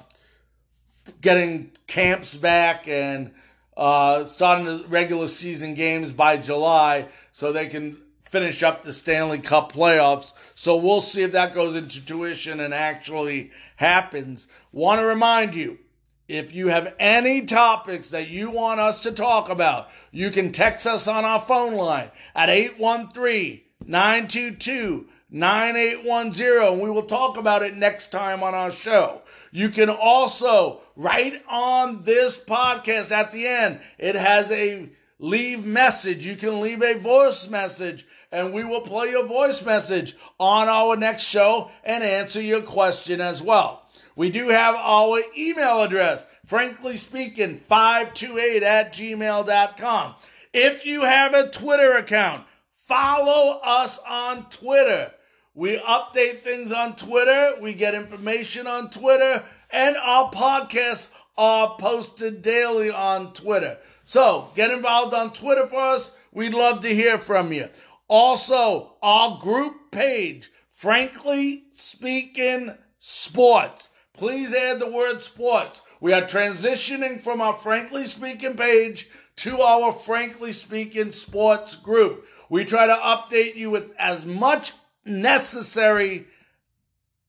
getting 1.22 1.72
camps 1.86 2.34
back 2.36 2.88
and 2.88 3.32
uh, 3.76 4.24
starting 4.24 4.66
the 4.66 4.86
regular 4.88 5.28
season 5.28 5.74
games 5.74 6.12
by 6.12 6.38
July 6.38 7.08
so 7.32 7.52
they 7.52 7.68
can 7.68 8.02
finish 8.24 8.64
up 8.64 8.82
the 8.82 8.92
Stanley 8.94 9.40
Cup 9.40 9.72
playoffs. 9.72 10.34
So 10.56 10.76
we'll 10.76 11.02
see 11.02 11.22
if 11.22 11.32
that 11.34 11.54
goes 11.54 11.76
into 11.76 12.04
tuition 12.06 12.60
and 12.60 12.74
actually 12.74 13.52
happens. 13.76 14.48
Want 14.72 15.00
to 15.00 15.06
remind 15.06 15.56
you 15.56 15.80
if 16.28 16.54
you 16.56 16.70
have 16.70 16.94
any 17.00 17.46
topics 17.46 18.10
that 18.10 18.30
you 18.30 18.50
want 18.50 18.80
us 18.80 19.00
to 19.00 19.12
talk 19.12 19.50
about, 19.50 19.90
you 20.12 20.32
can 20.32 20.52
text 20.52 20.88
us 20.88 21.08
on 21.08 21.24
our 21.24 21.40
phone 21.40 21.76
line 21.76 22.10
at 22.34 22.50
813 22.50 23.62
922 23.86 25.08
9810 25.30 26.74
and 26.74 26.82
we 26.82 26.90
will 26.90 27.04
talk 27.04 27.38
about 27.38 27.62
it 27.62 27.76
next 27.76 28.12
time 28.12 28.42
on 28.42 28.56
our 28.56 28.72
show. 28.72 29.22
You 29.52 29.70
can 29.70 29.90
also, 29.90 30.82
right 30.96 31.44
on 31.50 32.04
this 32.04 32.38
podcast 32.40 33.12
at 33.12 33.32
the 33.32 33.46
end, 33.46 33.82
it 33.98 34.16
has 34.16 34.52
a 34.52 34.90
leave 35.20 35.66
message. 35.66 36.26
You 36.26 36.36
can 36.36 36.62
leave 36.62 36.82
a 36.82 36.94
voice 36.94 37.48
message 37.50 38.08
and 38.32 38.54
we 38.54 38.64
will 38.64 38.82
play 38.82 39.10
your 39.10 39.26
voice 39.26 39.64
message 39.64 40.16
on 40.40 40.68
our 40.68 40.96
next 40.96 41.24
show 41.24 41.72
and 41.84 42.04
answer 42.04 42.42
your 42.42 42.62
question 42.62 43.22
as 43.22 43.42
well. 43.42 43.88
We 44.16 44.30
do 44.30 44.50
have 44.50 44.76
our 44.76 45.22
email 45.38 45.82
address, 45.82 46.26
frankly 46.46 46.96
speaking, 46.96 47.60
528 47.68 48.64
at 48.64 48.94
gmail.com. 48.94 50.16
If 50.54 50.86
you 50.86 51.02
have 51.02 51.34
a 51.34 51.50
Twitter 51.50 51.94
account, 51.94 52.46
follow 52.72 53.60
us 53.64 54.00
on 54.08 54.50
Twitter. 54.50 55.12
We 55.54 55.78
update 55.80 56.40
things 56.40 56.72
on 56.72 56.96
Twitter. 56.96 57.56
We 57.62 57.74
get 57.74 57.94
information 57.94 58.68
on 58.68 58.90
Twitter 58.90 59.44
and 59.72 59.98
our 59.98 60.32
podcasts 60.32 61.10
are 61.38 61.76
posted 61.78 62.42
daily 62.42 62.90
on 62.90 63.34
Twitter. 63.34 63.78
So 64.06 64.50
get 64.56 64.72
involved 64.72 65.14
on 65.14 65.34
Twitter 65.34 65.68
for 65.68 65.80
us. 65.80 66.12
We'd 66.32 66.54
love 66.54 66.82
to 66.82 66.94
hear 66.94 67.18
from 67.18 67.52
you. 67.52 67.70
Also, 68.08 68.97
our 69.01 69.39
group 69.39 69.91
page, 69.91 70.51
Frankly 70.72 71.66
Speaking 71.72 72.76
Sports. 72.99 73.89
Please 74.14 74.53
add 74.53 74.80
the 74.80 74.89
word 74.89 75.22
sports. 75.22 75.82
We 75.99 76.14
are 76.14 76.22
transitioning 76.22 77.20
from 77.20 77.41
our 77.41 77.53
Frankly 77.53 78.06
Speaking 78.06 78.56
page 78.56 79.10
to 79.38 79.60
our 79.60 79.91
Frankly 79.91 80.51
Speaking 80.51 81.12
Sports 81.12 81.76
group. 81.76 82.26
We 82.49 82.64
try 82.64 82.88
to 82.88 82.93
update 82.93 83.56
you 83.56 83.72
with 83.72 83.91
as 83.97 84.26
much 84.26 84.74
necessary 85.03 86.28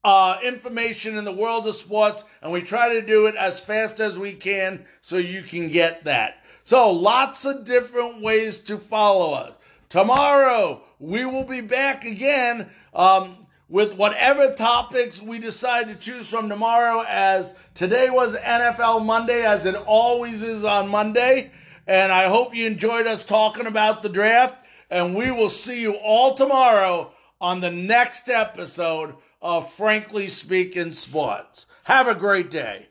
uh, 0.05 0.39
information 0.45 1.17
in 1.17 1.25
the 1.25 1.33
world 1.33 1.67
of 1.67 1.75
sports, 1.75 2.25
and 2.41 2.53
we 2.53 2.61
try 2.61 2.93
to 2.93 3.03
do 3.03 3.27
it 3.27 3.35
as 3.35 3.59
fast 3.59 3.99
as 3.99 4.19
we 4.19 4.33
can 4.33 4.85
so 5.01 5.17
you 5.17 5.43
can 5.43 5.69
get 5.69 6.05
that. 6.05 6.37
So, 6.63 6.91
lots 6.91 7.45
of 7.45 7.65
different 7.65 8.21
ways 8.21 8.61
to 8.61 8.79
follow 8.79 9.33
us. 9.33 9.56
Tomorrow, 9.89 10.83
we 10.99 11.25
will 11.25 11.45
be 11.45 11.61
back 11.61 12.05
again 12.05 12.69
um, 12.93 13.47
with 13.69 13.95
whatever 13.95 14.53
topics 14.55 15.23
we 15.23 15.39
decide 15.39 15.89
to 15.89 15.95
choose 15.95 16.29
from 16.29 16.49
tomorrow, 16.49 17.05
as 17.09 17.55
today 17.75 18.11
was 18.11 18.35
NFL 18.37 19.05
Monday, 19.05 19.45
as 19.45 19.67
it 19.67 19.75
always 19.75 20.43
is 20.43 20.65
on 20.65 20.89
Monday. 20.89 21.51
And 21.87 22.11
I 22.11 22.29
hope 22.29 22.55
you 22.55 22.67
enjoyed 22.67 23.07
us 23.07 23.23
talking 23.23 23.67
about 23.67 24.03
the 24.03 24.09
draft. 24.09 24.57
And 24.91 25.15
we 25.15 25.31
will 25.31 25.49
see 25.49 25.81
you 25.81 25.95
all 25.95 26.35
tomorrow 26.35 27.13
on 27.41 27.61
the 27.61 27.71
next 27.71 28.29
episode 28.29 29.15
of 29.41 29.73
Frankly 29.73 30.27
Speaking 30.27 30.93
Sports. 30.93 31.67
Have 31.85 32.09
a 32.09 32.15
great 32.15 32.51
day. 32.51 32.89